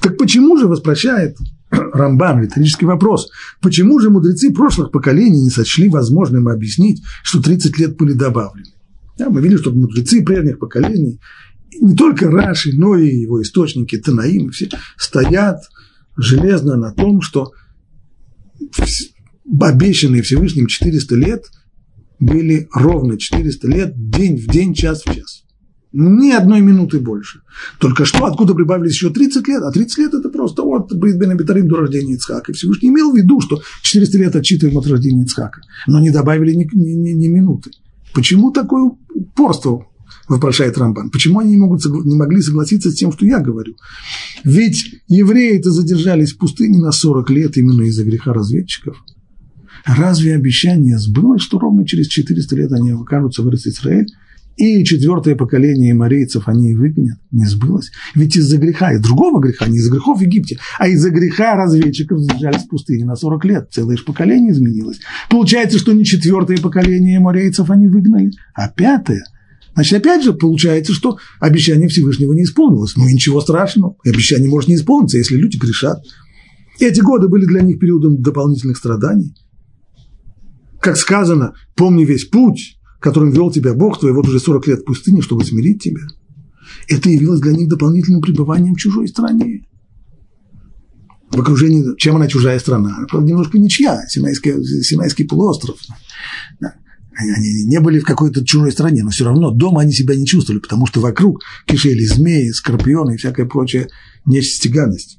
Так 0.00 0.16
почему 0.16 0.56
же 0.56 0.66
воспрощает 0.66 1.36
Рамбам 1.70 2.40
риторический 2.40 2.86
вопрос? 2.86 3.28
Почему 3.60 3.98
же 4.00 4.10
мудрецы 4.10 4.52
прошлых 4.52 4.90
поколений 4.90 5.42
не 5.42 5.50
сочли 5.50 5.88
возможным 5.88 6.48
объяснить, 6.48 7.02
что 7.22 7.42
30 7.42 7.78
лет 7.78 7.96
были 7.96 8.12
добавлены? 8.12 8.72
Да, 9.18 9.28
мы 9.28 9.40
видели, 9.40 9.58
что 9.58 9.72
мудрецы 9.72 10.22
прежних 10.22 10.58
поколений 10.60 11.18
не 11.80 11.94
только 11.94 12.30
Раши, 12.30 12.70
но 12.74 12.96
и 12.96 13.08
его 13.08 13.42
источники, 13.42 13.98
Танаим, 13.98 14.50
все 14.50 14.68
стоят 14.96 15.60
железно 16.16 16.76
на 16.76 16.92
том, 16.92 17.20
что 17.20 17.52
обещанные 19.60 20.22
Всевышним 20.22 20.66
400 20.66 21.14
лет 21.16 21.44
были 22.18 22.68
ровно 22.72 23.18
400 23.18 23.68
лет, 23.68 24.10
день 24.10 24.36
в 24.36 24.46
день, 24.46 24.74
час 24.74 25.02
в 25.04 25.14
час. 25.14 25.44
Ни 25.90 26.32
одной 26.32 26.60
минуты 26.60 27.00
больше. 27.00 27.40
Только 27.80 28.04
что, 28.04 28.26
откуда 28.26 28.54
прибавились 28.54 28.92
еще 28.92 29.10
30 29.10 29.48
лет? 29.48 29.62
А 29.62 29.72
30 29.72 29.98
лет 29.98 30.14
это 30.14 30.28
просто 30.28 30.62
вот 30.62 30.92
Бритбен 30.92 31.30
Абитарим 31.30 31.66
до 31.66 31.76
рождения 31.76 32.14
Ицхака. 32.14 32.52
Всевышний 32.52 32.90
имел 32.90 33.10
в 33.10 33.16
виду, 33.16 33.40
что 33.40 33.62
400 33.82 34.18
лет 34.18 34.36
отчитываем 34.36 34.76
от 34.76 34.86
рождения 34.86 35.22
Ицхака. 35.22 35.62
Но 35.86 35.98
не 35.98 36.10
добавили 36.10 36.52
ни, 36.52 36.68
ни, 36.74 36.90
ни, 36.90 37.10
ни 37.12 37.28
минуты. 37.28 37.70
Почему 38.12 38.50
такое 38.50 38.90
упорство 39.14 39.86
вопрошает 40.28 40.78
Рамбан. 40.78 41.10
Почему 41.10 41.40
они 41.40 41.52
не, 41.52 41.56
могут, 41.56 41.84
не 42.04 42.16
могли 42.16 42.40
согласиться 42.40 42.90
с 42.90 42.94
тем, 42.94 43.12
что 43.12 43.26
я 43.26 43.40
говорю? 43.40 43.74
Ведь 44.44 45.02
евреи-то 45.08 45.70
задержались 45.70 46.32
в 46.32 46.38
пустыне 46.38 46.78
на 46.78 46.92
40 46.92 47.30
лет 47.30 47.56
именно 47.56 47.82
из-за 47.82 48.04
греха 48.04 48.32
разведчиков. 48.32 48.96
Разве 49.84 50.34
обещание 50.34 50.98
сбылось, 50.98 51.42
что 51.42 51.58
ровно 51.58 51.86
через 51.86 52.08
400 52.08 52.56
лет 52.56 52.72
они 52.72 52.92
окажутся 52.92 53.42
в 53.42 53.54
Израиль, 53.54 54.06
и 54.56 54.84
четвертое 54.84 55.36
поколение 55.36 55.94
марийцев 55.94 56.48
они 56.48 56.74
выгонят? 56.74 57.18
Не 57.30 57.46
сбылось. 57.46 57.92
Ведь 58.16 58.36
из-за 58.36 58.58
греха, 58.58 58.92
из 58.92 59.00
другого 59.00 59.40
греха, 59.40 59.68
не 59.68 59.78
из-за 59.78 59.92
грехов 59.92 60.18
в 60.18 60.22
Египте, 60.22 60.58
а 60.78 60.88
из-за 60.88 61.10
греха 61.10 61.54
разведчиков 61.54 62.18
задержались 62.18 62.64
в 62.64 62.68
пустыне 62.68 63.04
на 63.04 63.14
40 63.14 63.44
лет. 63.44 63.68
Целое 63.70 63.96
же 63.96 64.02
поколение 64.02 64.52
изменилось. 64.52 64.98
Получается, 65.30 65.78
что 65.78 65.92
не 65.92 66.04
четвертое 66.04 66.58
поколение 66.58 67.20
марийцев 67.20 67.70
они 67.70 67.86
выгнали, 67.86 68.32
а 68.52 68.68
пятое– 68.68 69.24
Значит, 69.78 70.00
опять 70.00 70.24
же, 70.24 70.32
получается, 70.32 70.92
что 70.92 71.18
обещание 71.38 71.88
Всевышнего 71.88 72.32
не 72.32 72.42
исполнилось. 72.42 72.96
Ну, 72.96 73.08
ничего 73.08 73.40
страшного. 73.40 73.94
Обещание 74.04 74.48
может 74.48 74.68
не 74.68 74.74
исполниться, 74.74 75.18
если 75.18 75.36
люди 75.36 75.56
грешат. 75.56 76.02
Эти 76.80 76.98
годы 76.98 77.28
были 77.28 77.44
для 77.44 77.60
них 77.60 77.78
периодом 77.78 78.20
дополнительных 78.20 78.76
страданий. 78.76 79.36
Как 80.80 80.96
сказано, 80.96 81.54
помни 81.76 82.04
весь 82.04 82.24
путь, 82.24 82.76
которым 82.98 83.30
вел 83.30 83.52
тебя 83.52 83.72
Бог 83.72 84.00
твой, 84.00 84.12
вот 84.12 84.26
уже 84.26 84.40
40 84.40 84.66
лет 84.66 84.80
в 84.80 84.84
пустыне, 84.84 85.22
чтобы 85.22 85.44
смирить 85.44 85.80
тебя. 85.80 86.02
Это 86.88 87.08
явилось 87.08 87.40
для 87.40 87.52
них 87.52 87.68
дополнительным 87.68 88.20
пребыванием 88.20 88.74
в 88.74 88.78
чужой 88.78 89.06
стране. 89.06 89.68
В 91.30 91.38
окружении, 91.40 91.84
чем 91.98 92.16
она 92.16 92.26
чужая 92.26 92.58
страна? 92.58 93.06
Правда, 93.08 93.28
немножко 93.28 93.60
ничья, 93.60 94.04
Синайский, 94.08 94.60
Синайский 94.82 95.24
полуостров. 95.24 95.78
Они 97.18 97.64
не 97.64 97.80
были 97.80 97.98
в 97.98 98.04
какой-то 98.04 98.44
чужой 98.44 98.70
стране, 98.70 99.02
но 99.02 99.10
все 99.10 99.24
равно 99.24 99.50
дома 99.50 99.80
они 99.80 99.92
себя 99.92 100.14
не 100.14 100.24
чувствовали, 100.24 100.60
потому 100.60 100.86
что 100.86 101.00
вокруг 101.00 101.42
кишели 101.66 102.04
змеи, 102.04 102.50
скорпионы 102.50 103.14
и 103.14 103.16
всякая 103.16 103.46
прочая 103.46 103.88
нечистиганность. 104.24 105.18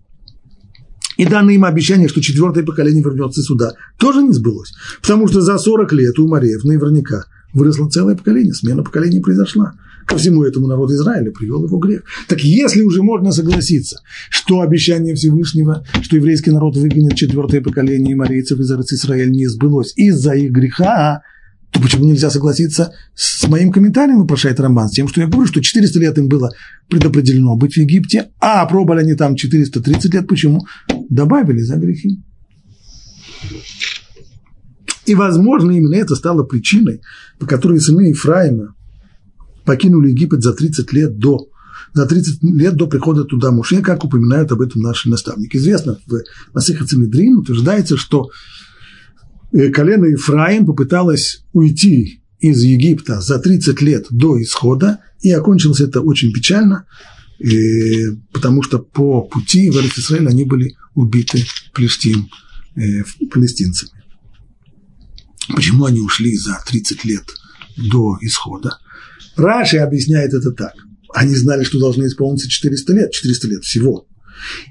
И 1.17 1.25
данное 1.25 1.55
им 1.55 1.65
обещание, 1.65 2.07
что 2.07 2.21
четвертое 2.21 2.63
поколение 2.63 3.03
вернется 3.03 3.41
сюда, 3.41 3.73
тоже 3.97 4.21
не 4.23 4.31
сбылось. 4.31 4.71
Потому 5.01 5.27
что 5.27 5.41
за 5.41 5.57
40 5.57 5.91
лет 5.91 6.17
у 6.19 6.27
Мареев 6.29 6.63
наверняка 6.63 7.25
выросло 7.53 7.89
целое 7.89 8.15
поколение, 8.15 8.53
смена 8.53 8.81
поколений 8.81 9.19
произошла. 9.19 9.73
Ко 10.05 10.15
всему 10.17 10.43
этому 10.43 10.67
народ 10.67 10.91
Израиля 10.91 11.31
привел 11.31 11.65
его 11.65 11.77
грех. 11.79 12.03
Так 12.29 12.39
если 12.39 12.81
уже 12.81 13.03
можно 13.03 13.33
согласиться, 13.33 13.99
что 14.29 14.61
обещание 14.61 15.13
Всевышнего, 15.15 15.83
что 16.01 16.15
еврейский 16.15 16.51
народ 16.51 16.77
выгонит 16.77 17.15
четвертое 17.15 17.59
поколение 17.59 18.15
марийцев 18.15 18.57
из 18.57 18.71
Израиля 18.71 19.29
не 19.29 19.47
сбылось 19.47 19.91
из-за 19.97 20.33
их 20.35 20.51
греха, 20.51 21.23
то 21.71 21.81
почему 21.81 22.05
нельзя 22.05 22.29
согласиться 22.29 22.93
с 23.13 23.47
моим 23.47 23.71
комментарием, 23.71 24.19
вопрошает 24.19 24.59
Рамбан, 24.59 24.89
с 24.89 24.93
тем, 24.93 25.07
что 25.07 25.21
я 25.21 25.27
говорю, 25.27 25.47
что 25.47 25.61
400 25.61 25.99
лет 25.99 26.17
им 26.17 26.27
было 26.27 26.51
предопределено 26.89 27.55
быть 27.55 27.73
в 27.73 27.77
Египте, 27.77 28.29
а 28.39 28.65
пробовали 28.65 29.01
они 29.01 29.13
там 29.13 29.35
430 29.35 30.13
лет, 30.13 30.27
почему? 30.27 30.65
Добавили 31.09 31.59
за 31.59 31.75
грехи. 31.75 32.23
И, 35.05 35.15
возможно, 35.15 35.71
именно 35.71 35.95
это 35.95 36.15
стало 36.15 36.43
причиной, 36.43 37.01
по 37.39 37.45
которой 37.45 37.79
сыны 37.79 38.09
Ефраима 38.09 38.75
покинули 39.65 40.09
Египет 40.09 40.43
за 40.43 40.53
30 40.53 40.93
лет 40.93 41.17
до 41.17 41.49
за 41.93 42.05
30 42.05 42.43
лет 42.43 42.75
до 42.75 42.87
прихода 42.87 43.23
туда 43.23 43.51
Муше, 43.51 43.81
как 43.81 44.03
упоминают 44.03 44.51
об 44.51 44.61
этом 44.61 44.81
наши 44.81 45.09
наставники. 45.09 45.57
Известно, 45.57 45.97
в 46.05 46.21
Масихат 46.53 46.89
Санедрин 46.89 47.37
утверждается, 47.37 47.97
что 47.97 48.29
колено 49.51 50.05
Ефраим 50.05 50.65
попыталось 50.65 51.43
уйти 51.53 52.21
из 52.39 52.61
Египта 52.61 53.19
за 53.21 53.39
30 53.39 53.81
лет 53.81 54.07
до 54.09 54.41
исхода, 54.41 54.99
и 55.21 55.31
окончилось 55.31 55.81
это 55.81 56.01
очень 56.01 56.31
печально, 56.31 56.85
и, 57.39 58.11
потому 58.31 58.63
что 58.63 58.79
по 58.79 59.21
пути 59.21 59.69
в 59.69 59.75
Израиль 59.75 60.27
они 60.27 60.45
были 60.45 60.75
убиты 60.93 61.45
Плештим, 61.73 62.29
э, 62.75 63.03
палестинцами. 63.31 63.91
Почему 65.55 65.85
они 65.85 66.01
ушли 66.01 66.37
за 66.37 66.61
30 66.67 67.05
лет 67.05 67.23
до 67.77 68.17
исхода? 68.21 68.77
Раши 69.35 69.77
объясняет 69.77 70.33
это 70.33 70.51
так. 70.51 70.73
Они 71.13 71.35
знали, 71.35 71.63
что 71.63 71.79
должны 71.79 72.05
исполниться 72.05 72.49
400 72.49 72.93
лет, 72.93 73.11
400 73.11 73.47
лет 73.47 73.63
всего. 73.63 74.05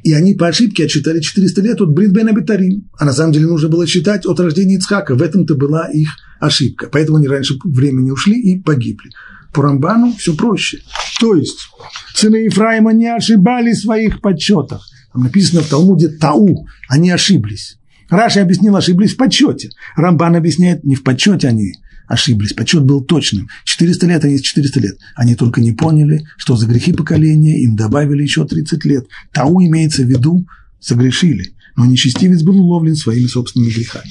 И 0.03 0.13
они 0.13 0.35
по 0.35 0.49
ошибке 0.49 0.85
отчитали 0.85 1.21
400 1.21 1.61
лет 1.63 1.81
от 1.81 1.91
Бритбена 1.91 2.33
Бетарим. 2.33 2.89
А 2.99 3.05
на 3.05 3.13
самом 3.13 3.33
деле 3.33 3.47
нужно 3.47 3.69
было 3.69 3.87
считать 3.87 4.27
от 4.27 4.39
рождения 4.41 4.77
Ицхака. 4.77 5.15
В 5.15 5.23
этом-то 5.23 5.55
была 5.55 5.87
их 5.87 6.09
ошибка. 6.41 6.89
Поэтому 6.91 7.19
они 7.19 7.29
раньше 7.29 7.55
времени 7.65 8.11
ушли 8.11 8.41
и 8.41 8.61
погибли. 8.61 9.11
По 9.53 9.63
Рамбану 9.63 10.15
все 10.19 10.35
проще. 10.35 10.79
То 11.21 11.35
есть 11.35 11.69
сыны 12.15 12.37
Ефраима 12.37 12.93
не 12.93 13.07
ошибались 13.07 13.79
в 13.79 13.83
своих 13.83 14.21
подсчетах. 14.21 14.87
Там 15.13 15.23
написано 15.23 15.63
в 15.63 15.69
Талмуде 15.69 16.09
«Тау», 16.09 16.67
они 16.89 17.11
ошиблись. 17.11 17.79
Раши 18.11 18.41
объяснил, 18.41 18.77
ошиблись 18.77 19.15
в 19.15 19.17
подсчете. 19.17 19.71
Рамбан 19.97 20.37
объясняет, 20.37 20.85
не 20.85 20.95
в 20.95 21.03
подсчете 21.03 21.49
они 21.49 21.75
ошиблись. 22.09 22.55
Подсчет 22.55 22.85
был 22.85 23.03
точным. 23.03 23.49
400 23.65 24.07
лет, 24.07 24.25
а 24.25 24.29
есть 24.29 24.45
400 24.45 24.81
лет. 24.81 24.99
Они 25.15 25.35
только 25.35 25.61
не 25.61 25.73
поняли, 25.73 26.27
что 26.37 26.57
за 26.57 26.67
грехи 26.67 26.93
поколения 26.93 27.63
им 27.63 27.77
добавили 27.77 28.23
еще 28.23 28.47
30 28.47 28.85
лет. 28.85 29.07
Тау 29.33 29.61
имеется 29.63 30.03
в 30.03 30.07
виду, 30.07 30.47
согрешили. 30.81 31.55
Но 31.77 31.87
нечестивец 31.87 32.43
был 32.43 32.59
уловлен 32.59 32.97
своими 32.97 33.27
собственными 33.27 33.71
грехами. 33.71 34.11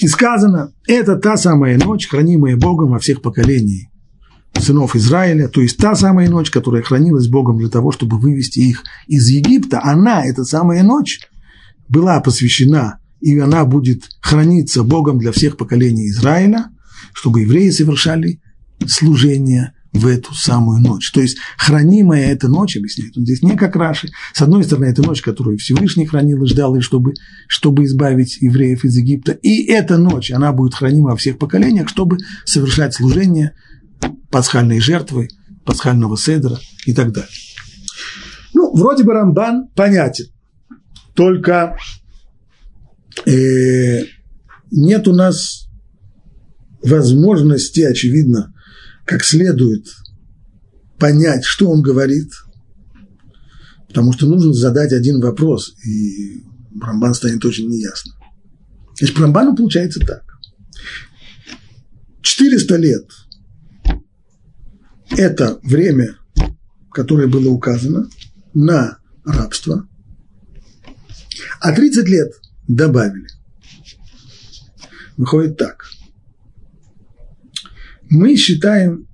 И 0.00 0.08
сказано, 0.08 0.72
это 0.86 1.16
та 1.16 1.36
самая 1.36 1.78
ночь, 1.78 2.08
хранимая 2.08 2.56
Богом 2.56 2.90
во 2.90 2.98
всех 2.98 3.20
поколениях 3.22 3.88
сынов 4.60 4.96
Израиля, 4.96 5.48
то 5.48 5.60
есть 5.60 5.76
та 5.76 5.94
самая 5.94 6.28
ночь, 6.28 6.50
которая 6.50 6.82
хранилась 6.82 7.28
Богом 7.28 7.58
для 7.58 7.68
того, 7.68 7.92
чтобы 7.92 8.18
вывести 8.18 8.60
их 8.60 8.82
из 9.06 9.28
Египта, 9.28 9.80
она, 9.82 10.24
эта 10.24 10.44
самая 10.44 10.82
ночь, 10.82 11.20
была 11.88 12.20
посвящена, 12.20 12.97
и 13.20 13.38
она 13.38 13.64
будет 13.64 14.04
храниться 14.20 14.82
Богом 14.82 15.18
для 15.18 15.32
всех 15.32 15.56
поколений 15.56 16.08
Израиля, 16.08 16.66
чтобы 17.12 17.40
евреи 17.42 17.70
совершали 17.70 18.40
служение 18.86 19.72
в 19.92 20.06
эту 20.06 20.34
самую 20.34 20.80
ночь. 20.80 21.10
То 21.12 21.20
есть 21.20 21.38
хранимая 21.56 22.30
эта 22.30 22.48
ночь, 22.48 22.76
объясняет 22.76 23.16
он 23.16 23.24
здесь 23.24 23.42
не 23.42 23.56
как 23.56 23.74
Раши. 23.74 24.10
С 24.32 24.42
одной 24.42 24.64
стороны, 24.64 24.86
это 24.86 25.02
ночь, 25.02 25.22
которую 25.22 25.58
Всевышний 25.58 26.06
хранил 26.06 26.42
и 26.44 26.46
ждал, 26.46 26.76
и 26.76 26.80
чтобы, 26.80 27.14
чтобы 27.46 27.84
избавить 27.84 28.38
евреев 28.40 28.84
из 28.84 28.96
Египта. 28.96 29.32
И 29.32 29.64
эта 29.64 29.98
ночь, 29.98 30.30
она 30.30 30.52
будет 30.52 30.74
хранима 30.74 31.10
во 31.10 31.16
всех 31.16 31.38
поколениях, 31.38 31.88
чтобы 31.88 32.18
совершать 32.44 32.94
служение 32.94 33.54
пасхальной 34.30 34.80
жертвы, 34.80 35.28
пасхального 35.64 36.16
седра 36.16 36.58
и 36.86 36.92
так 36.92 37.12
далее. 37.12 37.30
Ну, 38.54 38.74
вроде 38.76 39.04
бы 39.04 39.12
Рамбан 39.12 39.68
понятен, 39.74 40.26
только 41.14 41.76
нет 43.26 45.08
у 45.08 45.14
нас 45.14 45.68
возможности, 46.82 47.80
очевидно, 47.80 48.54
как 49.04 49.24
следует 49.24 49.86
понять, 50.98 51.44
что 51.44 51.70
он 51.70 51.82
говорит, 51.82 52.30
потому 53.88 54.12
что 54.12 54.26
нужно 54.26 54.52
задать 54.52 54.92
один 54.92 55.20
вопрос, 55.20 55.74
и 55.84 56.44
Рамбан 56.80 57.14
станет 57.14 57.44
очень 57.44 57.68
неясно. 57.68 58.12
Значит, 58.98 59.16
по 59.16 59.22
Рамбану 59.22 59.56
получается 59.56 60.00
так. 60.00 60.22
400 62.22 62.76
лет– 62.76 63.08
это 65.16 65.58
время, 65.62 66.18
которое 66.92 67.26
было 67.26 67.48
указано 67.48 68.08
на 68.54 68.98
рабство, 69.24 69.88
а 71.60 71.72
30 71.72 72.08
лет 72.08 72.32
добавили. 72.68 73.28
Выходит 75.16 75.56
так– 75.56 75.90
мы 78.10 78.36
считаем, 78.36 79.06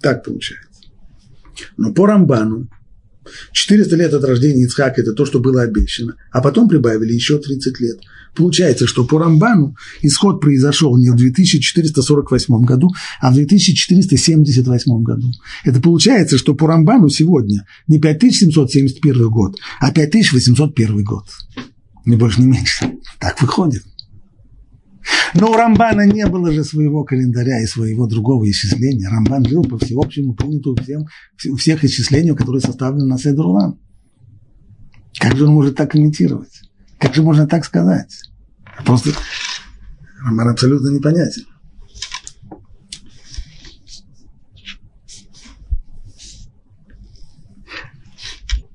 Так 0.00 0.22
получается. 0.24 0.66
Но 1.76 1.92
по 1.94 2.06
Рамбану 2.06 2.68
400 3.52 3.96
лет 3.96 4.14
от 4.14 4.24
рождения 4.24 4.64
Ицхака– 4.64 5.00
это 5.02 5.12
то, 5.12 5.26
что 5.26 5.38
было 5.40 5.62
обещано, 5.62 6.16
а 6.30 6.40
потом 6.40 6.68
прибавили 6.68 7.12
еще 7.12 7.38
30 7.38 7.80
лет. 7.80 8.00
Получается, 8.34 8.86
что 8.86 9.04
по 9.04 9.18
Рамбану 9.18 9.74
исход 10.02 10.40
произошел 10.40 10.96
не 10.98 11.08
в 11.10 11.16
2448 11.16 12.64
году, 12.64 12.90
а 13.20 13.30
в 13.30 13.34
2478 13.34 15.02
году. 15.02 15.32
Это 15.64 15.80
получается, 15.80 16.36
что 16.36 16.54
по 16.54 16.66
Рамбану 16.66 17.08
сегодня 17.08 17.66
не 17.88 17.98
5771 17.98 19.30
год, 19.30 19.56
а 19.80 19.90
5801 19.90 21.02
год. 21.02 21.24
Не 22.04 22.16
больше, 22.16 22.40
не 22.40 22.46
меньше. 22.46 22.92
Так 23.18 23.40
выходит. 23.40 23.82
Но 25.34 25.50
у 25.50 25.54
Рамбана 25.54 26.06
не 26.06 26.26
было 26.26 26.50
же 26.50 26.64
своего 26.64 27.04
календаря 27.04 27.62
и 27.62 27.66
своего 27.66 28.06
другого 28.06 28.48
исчисления. 28.50 29.10
Рамбан 29.10 29.44
жил 29.44 29.64
по 29.64 29.78
всеобщему, 29.78 30.34
принятому 30.34 30.76
всем, 30.76 31.06
всех 31.56 31.84
исчислению, 31.84 32.36
которое 32.36 32.60
составлено 32.60 33.06
на 33.06 33.18
Седрулам. 33.18 33.78
Как 35.18 35.36
же 35.36 35.44
он 35.44 35.52
может 35.52 35.76
так 35.76 35.92
комментировать? 35.92 36.62
Как 36.98 37.14
же 37.14 37.22
можно 37.22 37.46
так 37.46 37.64
сказать? 37.64 38.30
Просто 38.84 39.10
Рамбан 40.24 40.48
абсолютно 40.48 40.88
непонятен. 40.88 41.44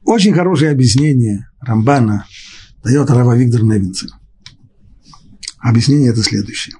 Очень 0.04 0.34
хорошее 0.34 0.72
объяснение 0.72 1.48
Рамбана 1.62 2.26
дает 2.84 3.10
Рава 3.10 3.38
Виктор 3.38 3.64
Невинцев. 3.64 4.12
Объяснение 5.62 6.12
это 6.12 6.24
следующее. 6.24 6.76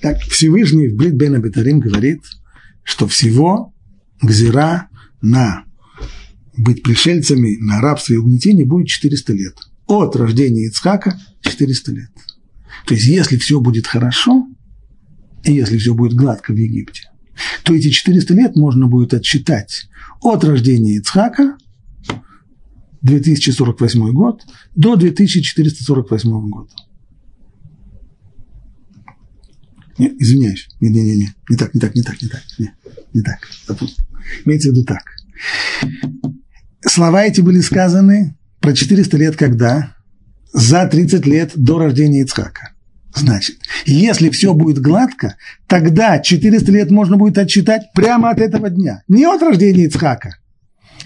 Так, 0.00 0.20
Всевышний 0.22 0.88
в 0.88 0.96
Брит 0.96 1.14
Бен 1.14 1.34
Абитарим 1.34 1.78
говорит, 1.78 2.22
что 2.82 3.06
всего 3.06 3.72
гзира 4.20 4.88
на 5.20 5.64
быть 6.56 6.82
пришельцами, 6.82 7.56
на 7.60 7.80
рабство 7.80 8.14
и 8.14 8.16
угнетение 8.16 8.66
будет 8.66 8.88
400 8.88 9.32
лет. 9.32 9.54
От 9.86 10.16
рождения 10.16 10.66
Ицхака 10.66 11.20
400 11.42 11.92
лет. 11.92 12.10
То 12.86 12.94
есть, 12.94 13.06
если 13.06 13.36
все 13.36 13.60
будет 13.60 13.86
хорошо, 13.86 14.46
и 15.44 15.52
если 15.52 15.78
все 15.78 15.94
будет 15.94 16.14
гладко 16.14 16.52
в 16.52 16.56
Египте, 16.56 17.10
то 17.62 17.74
эти 17.74 17.90
400 17.90 18.34
лет 18.34 18.56
можно 18.56 18.86
будет 18.86 19.14
отсчитать 19.14 19.88
от 20.20 20.44
рождения 20.44 20.96
Ицхака 20.96 21.56
2048 23.02 24.12
год 24.12 24.42
до 24.74 24.96
2448 24.96 26.50
года. 26.50 26.70
Не, 29.98 30.08
извиняюсь, 30.18 30.68
не, 30.80 30.88
не, 30.88 31.02
не, 31.02 31.16
не, 31.16 31.34
не 31.48 31.56
так, 31.56 31.74
не 31.74 31.80
так, 31.80 31.94
не 31.94 32.02
так, 32.02 32.22
не 32.22 32.28
так, 32.28 32.42
не, 32.58 32.72
не 33.12 33.22
так. 33.22 33.38
Имеется 34.44 34.70
в 34.70 34.72
виду 34.72 34.84
так. 34.84 35.02
Слова 36.86 37.24
эти 37.24 37.40
были 37.40 37.60
сказаны 37.60 38.36
про 38.60 38.72
400 38.72 39.16
лет 39.16 39.36
когда? 39.36 39.96
За 40.52 40.86
30 40.86 41.26
лет 41.26 41.52
до 41.54 41.78
рождения 41.78 42.22
Ицхака. 42.22 42.72
Значит, 43.14 43.58
если 43.84 44.30
все 44.30 44.54
будет 44.54 44.78
гладко, 44.78 45.36
тогда 45.66 46.18
400 46.18 46.72
лет 46.72 46.90
можно 46.90 47.16
будет 47.16 47.38
отчитать 47.38 47.92
прямо 47.94 48.30
от 48.30 48.38
этого 48.38 48.70
дня. 48.70 49.02
Не 49.08 49.24
от 49.24 49.42
рождения 49.42 49.84
Ицхака, 49.84 50.38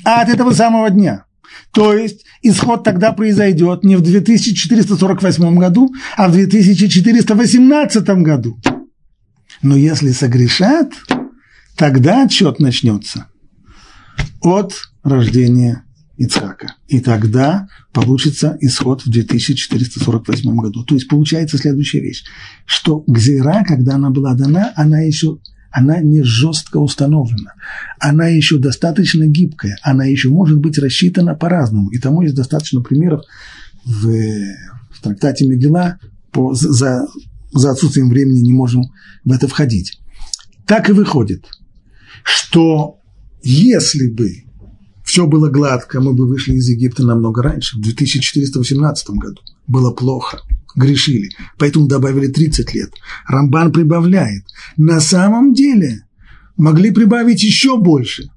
а 0.05 0.23
от 0.23 0.29
этого 0.29 0.53
самого 0.53 0.91
дня. 0.91 1.26
То 1.77 1.93
есть 1.93 2.25
исход 2.41 2.85
тогда 2.85 3.13
произойдет 3.13 3.85
не 3.85 3.97
в 3.97 4.01
2448 4.01 5.59
году, 5.59 5.93
а 6.17 6.29
в 6.29 6.33
2418 6.33 8.09
году. 8.23 8.59
Но 9.61 9.77
если 9.77 10.13
согрешат, 10.13 10.95
тогда 11.77 12.25
отчет 12.25 12.61
начнется 12.61 13.27
от 14.41 14.73
рождения 15.03 15.85
Ицхака. 16.17 16.77
И 16.89 17.01
тогда 17.01 17.69
получится 17.93 18.57
исход 18.63 19.03
в 19.03 19.11
2448 19.11 20.57
году. 20.57 20.83
То 20.83 20.95
есть 20.95 21.09
получается 21.09 21.59
следующая 21.59 22.01
вещь, 22.01 22.25
что 22.65 23.05
Гзира, 23.07 23.65
когда 23.69 23.97
она 23.97 24.09
была 24.09 24.33
дана, 24.33 24.73
она 24.77 25.01
еще 25.01 25.41
она 25.77 26.01
не 26.01 26.23
жестко 26.23 26.79
установлена, 26.79 27.53
она 28.01 28.29
еще 28.29 28.57
достаточно 28.57 29.27
гибкая, 29.27 29.79
она 29.83 30.07
еще 30.07 30.31
может 30.31 30.57
быть 30.57 30.79
рассчитана 30.79 31.35
по-разному. 31.35 31.91
И 31.91 31.99
тому 31.99 32.23
есть 32.23 32.35
достаточно 32.35 32.81
примеров 32.81 33.21
в, 33.85 34.09
в 34.91 35.03
трактате 35.03 35.47
Мегила 35.47 35.99
по, 36.33 36.55
за, 36.55 37.07
за 37.53 37.71
отсутствием 37.73 38.09
времени 38.09 38.41
не 38.41 38.55
можем 38.55 38.85
в 39.23 39.33
это 39.33 39.49
входить. 39.49 40.01
Так 40.67 40.89
и 40.89 40.95
выходит, 40.95 41.45
что 42.25 42.99
если 43.43 44.09
бы 44.09 44.45
все 45.05 45.27
было 45.27 45.51
гладко, 45.51 46.01
мы 46.01 46.15
бы 46.15 46.27
вышли 46.27 46.55
из 46.55 46.71
Египта 46.71 47.05
намного 47.05 47.43
раньше, 47.43 47.77
в 47.77 47.83
2418 47.83 49.11
году. 49.11 49.43
Было 49.67 49.93
плохо, 49.93 50.41
грешили, 50.77 51.31
поэтому 51.59 51.87
добавили 51.87 52.29
30 52.29 52.75
лет. 52.75 52.93
Рамбан 53.27 53.73
прибавляет. 53.73 54.45
На 54.77 55.01
самом 55.01 55.55
деле 55.55 56.07
могли 56.57 56.91
прибавить 56.91 57.43
еще 57.43 57.79
больше. 57.79 58.31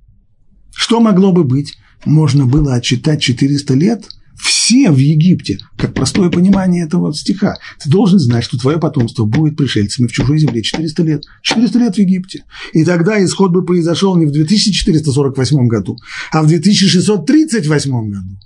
Что 0.73 0.99
могло 0.99 1.31
бы 1.31 1.43
быть? 1.43 1.77
Можно 2.05 2.45
было 2.45 2.75
отчитать 2.75 3.21
400 3.21 3.73
лет– 3.75 4.09
все 4.39 4.89
в 4.89 4.97
Египте, 4.97 5.59
как 5.77 5.93
простое 5.93 6.29
понимание 6.29 6.85
этого 6.85 7.13
стиха. 7.13 7.57
Ты 7.83 7.89
должен 7.89 8.19
знать, 8.19 8.43
что 8.43 8.57
твое 8.57 8.79
потомство 8.79 9.25
будет 9.25 9.57
пришельцами 9.57 10.07
в 10.07 10.11
чужой 10.11 10.39
земле 10.39 10.61
400 10.61 11.03
лет. 11.03 11.23
400 11.43 11.79
лет 11.79 11.95
в 11.95 11.97
Египте. 11.97 12.45
И 12.73 12.85
тогда 12.85 13.23
исход 13.23 13.51
бы 13.51 13.65
произошел 13.65 14.15
не 14.15 14.25
в 14.25 14.31
2448 14.31 15.67
году, 15.67 15.97
а 16.31 16.41
в 16.41 16.47
2638 16.47 18.09
году. 18.09 18.39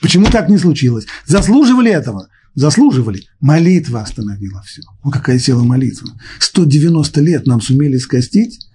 Почему 0.00 0.26
так 0.26 0.50
не 0.50 0.58
случилось? 0.58 1.06
Заслуживали 1.26 1.90
этого? 1.90 2.28
Заслуживали. 2.56 3.22
Молитва 3.38 4.00
остановила 4.00 4.62
все. 4.62 4.82
Ну, 5.04 5.12
какая 5.12 5.38
сила 5.38 5.62
молитва. 5.62 6.08
190 6.40 7.20
лет 7.20 7.46
нам 7.46 7.60
сумели 7.60 7.98
скостить 7.98 8.66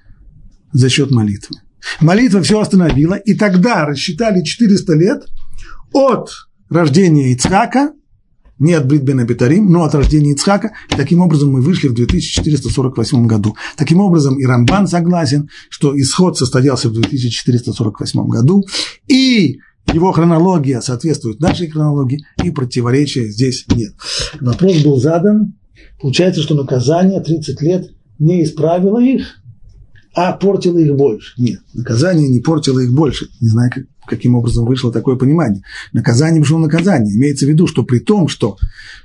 за 0.71 0.87
счет 0.87 1.11
молитвы. 1.11 1.57
Молитва 1.99 2.41
все 2.41 2.61
остановила, 2.61 3.15
и 3.15 3.33
тогда 3.33 3.85
рассчитали 3.85 4.43
400 4.43 4.93
лет– 4.93 5.23
от 5.93 6.47
рождения 6.69 7.31
Ицхака, 7.33 7.93
не 8.59 8.73
от 8.73 8.85
Бритбена 8.87 9.23
Бетарим, 9.23 9.71
но 9.71 9.83
от 9.83 9.95
рождения 9.95 10.33
Ицхака. 10.33 10.73
И 10.91 10.95
таким 10.95 11.21
образом 11.21 11.51
мы 11.51 11.61
вышли 11.61 11.87
в 11.87 11.93
2448 11.93 13.25
году. 13.25 13.55
Таким 13.75 13.99
образом 13.99 14.39
и 14.39 14.45
Рамбан 14.45 14.87
согласен, 14.87 15.49
что 15.69 15.99
исход 15.99 16.37
состоялся 16.37 16.89
в 16.89 16.93
2448 16.93 18.27
году, 18.27 18.63
и 19.07 19.59
его 19.93 20.11
хронология 20.11 20.81
соответствует 20.81 21.39
нашей 21.39 21.69
хронологии, 21.69 22.25
и 22.43 22.51
противоречия 22.51 23.29
здесь 23.29 23.65
нет. 23.75 23.93
Вопрос 24.39 24.83
был 24.83 24.97
задан. 24.97 25.53
Получается, 25.99 26.41
что 26.41 26.55
наказание 26.55 27.21
30 27.21 27.61
лет 27.61 27.91
не 28.19 28.43
исправило 28.43 28.99
их, 28.99 29.41
а 30.13 30.33
портило 30.33 30.77
их 30.77 30.95
больше. 30.95 31.33
Нет, 31.37 31.61
наказание 31.73 32.29
не 32.29 32.39
портило 32.39 32.79
их 32.79 32.93
больше. 32.93 33.27
Не 33.39 33.47
знаю, 33.47 33.71
как, 33.73 33.85
каким 34.05 34.35
образом 34.35 34.65
вышло 34.65 34.91
такое 34.91 35.15
понимание. 35.15 35.63
Наказание 35.93 36.43
шло 36.43 36.59
наказание. 36.59 37.15
Имеется 37.15 37.45
в 37.45 37.49
виду, 37.49 37.67
что 37.67 37.83
при 37.83 37.99
том, 37.99 38.27
что, 38.27 38.57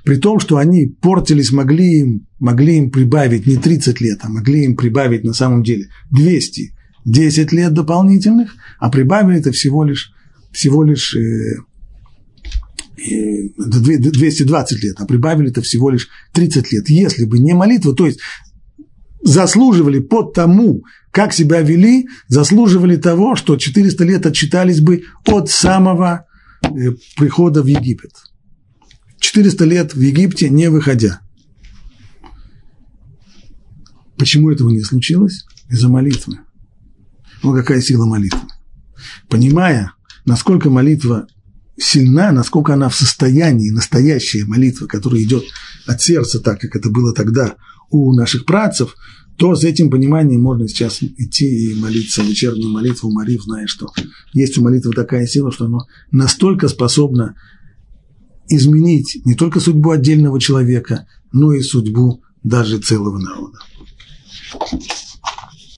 при 0.03 0.17
том, 0.17 0.39
что 0.39 0.57
они 0.57 0.85
портились, 0.85 1.51
могли 1.51 1.99
им, 1.99 2.27
могли 2.39 2.77
им 2.77 2.91
прибавить 2.91 3.47
не 3.47 3.57
30 3.57 4.01
лет, 4.01 4.19
а 4.23 4.29
могли 4.29 4.65
им 4.65 4.75
прибавить 4.75 5.23
на 5.23 5.33
самом 5.33 5.63
деле 5.63 5.87
210 6.11 7.51
лет 7.53 7.73
дополнительных, 7.73 8.55
а 8.79 8.89
прибавили 8.89 9.39
это 9.39 9.51
всего 9.51 9.83
лишь, 9.83 10.13
всего 10.57 10.83
лишь 10.83 11.15
э, 11.15 11.57
220 13.57 14.83
лет, 14.83 14.95
а 14.99 15.05
прибавили 15.05 15.51
это 15.51 15.61
всего 15.61 15.91
лишь 15.91 16.09
30 16.33 16.71
лет. 16.71 16.89
Если 16.89 17.25
бы 17.25 17.37
не 17.37 17.53
молитва, 17.53 17.95
то 17.95 18.07
есть 18.07 18.19
заслуживали 19.21 19.99
по 19.99 20.23
тому, 20.23 20.83
как 21.11 21.31
себя 21.31 21.61
вели, 21.61 22.07
заслуживали 22.27 22.95
того, 22.95 23.35
что 23.35 23.55
400 23.55 24.03
лет 24.03 24.25
отчитались 24.25 24.81
бы 24.81 25.03
от 25.27 25.47
самого 25.51 26.25
э, 26.63 26.67
прихода 27.15 27.61
в 27.61 27.67
Египет. 27.67 28.13
400 29.19 29.65
лет 29.65 29.93
в 29.93 30.01
Египте 30.01 30.49
не 30.49 30.71
выходя. 30.71 31.21
Почему 34.17 34.49
этого 34.49 34.71
не 34.71 34.81
случилось? 34.81 35.45
Из-за 35.69 35.87
молитвы. 35.87 36.39
Ну, 37.43 37.53
какая 37.53 37.81
сила 37.81 38.05
молитвы? 38.05 38.41
Понимая, 39.29 39.93
насколько 40.27 40.69
молитва 40.69 41.27
сильна, 41.77 42.31
насколько 42.31 42.73
она 42.73 42.89
в 42.89 42.95
состоянии, 42.95 43.71
настоящая 43.71 44.45
молитва, 44.45 44.85
которая 44.85 45.23
идет 45.23 45.45
от 45.87 46.01
сердца, 46.01 46.39
так 46.39 46.59
как 46.59 46.75
это 46.75 46.89
было 46.89 47.13
тогда 47.13 47.55
у 47.89 48.13
наших 48.13 48.45
працев, 48.45 48.95
то 49.37 49.55
с 49.55 49.63
этим 49.63 49.89
пониманием 49.89 50.41
можно 50.41 50.67
сейчас 50.67 51.01
идти 51.01 51.71
и 51.71 51.75
молиться 51.75 52.23
вечернюю 52.23 52.71
молитву 52.71 53.11
Марив, 53.11 53.43
зная, 53.43 53.67
что 53.67 53.87
есть 54.33 54.57
у 54.57 54.63
молитвы 54.63 54.93
такая 54.93 55.25
сила, 55.27 55.51
что 55.51 55.65
она 55.65 55.79
настолько 56.11 56.67
способна 56.67 57.35
изменить 58.49 59.21
не 59.25 59.35
только 59.35 59.59
судьбу 59.59 59.91
отдельного 59.91 60.39
человека, 60.41 61.07
но 61.31 61.53
и 61.53 61.61
судьбу 61.61 62.23
даже 62.43 62.79
целого 62.79 63.19
народа. 63.19 63.59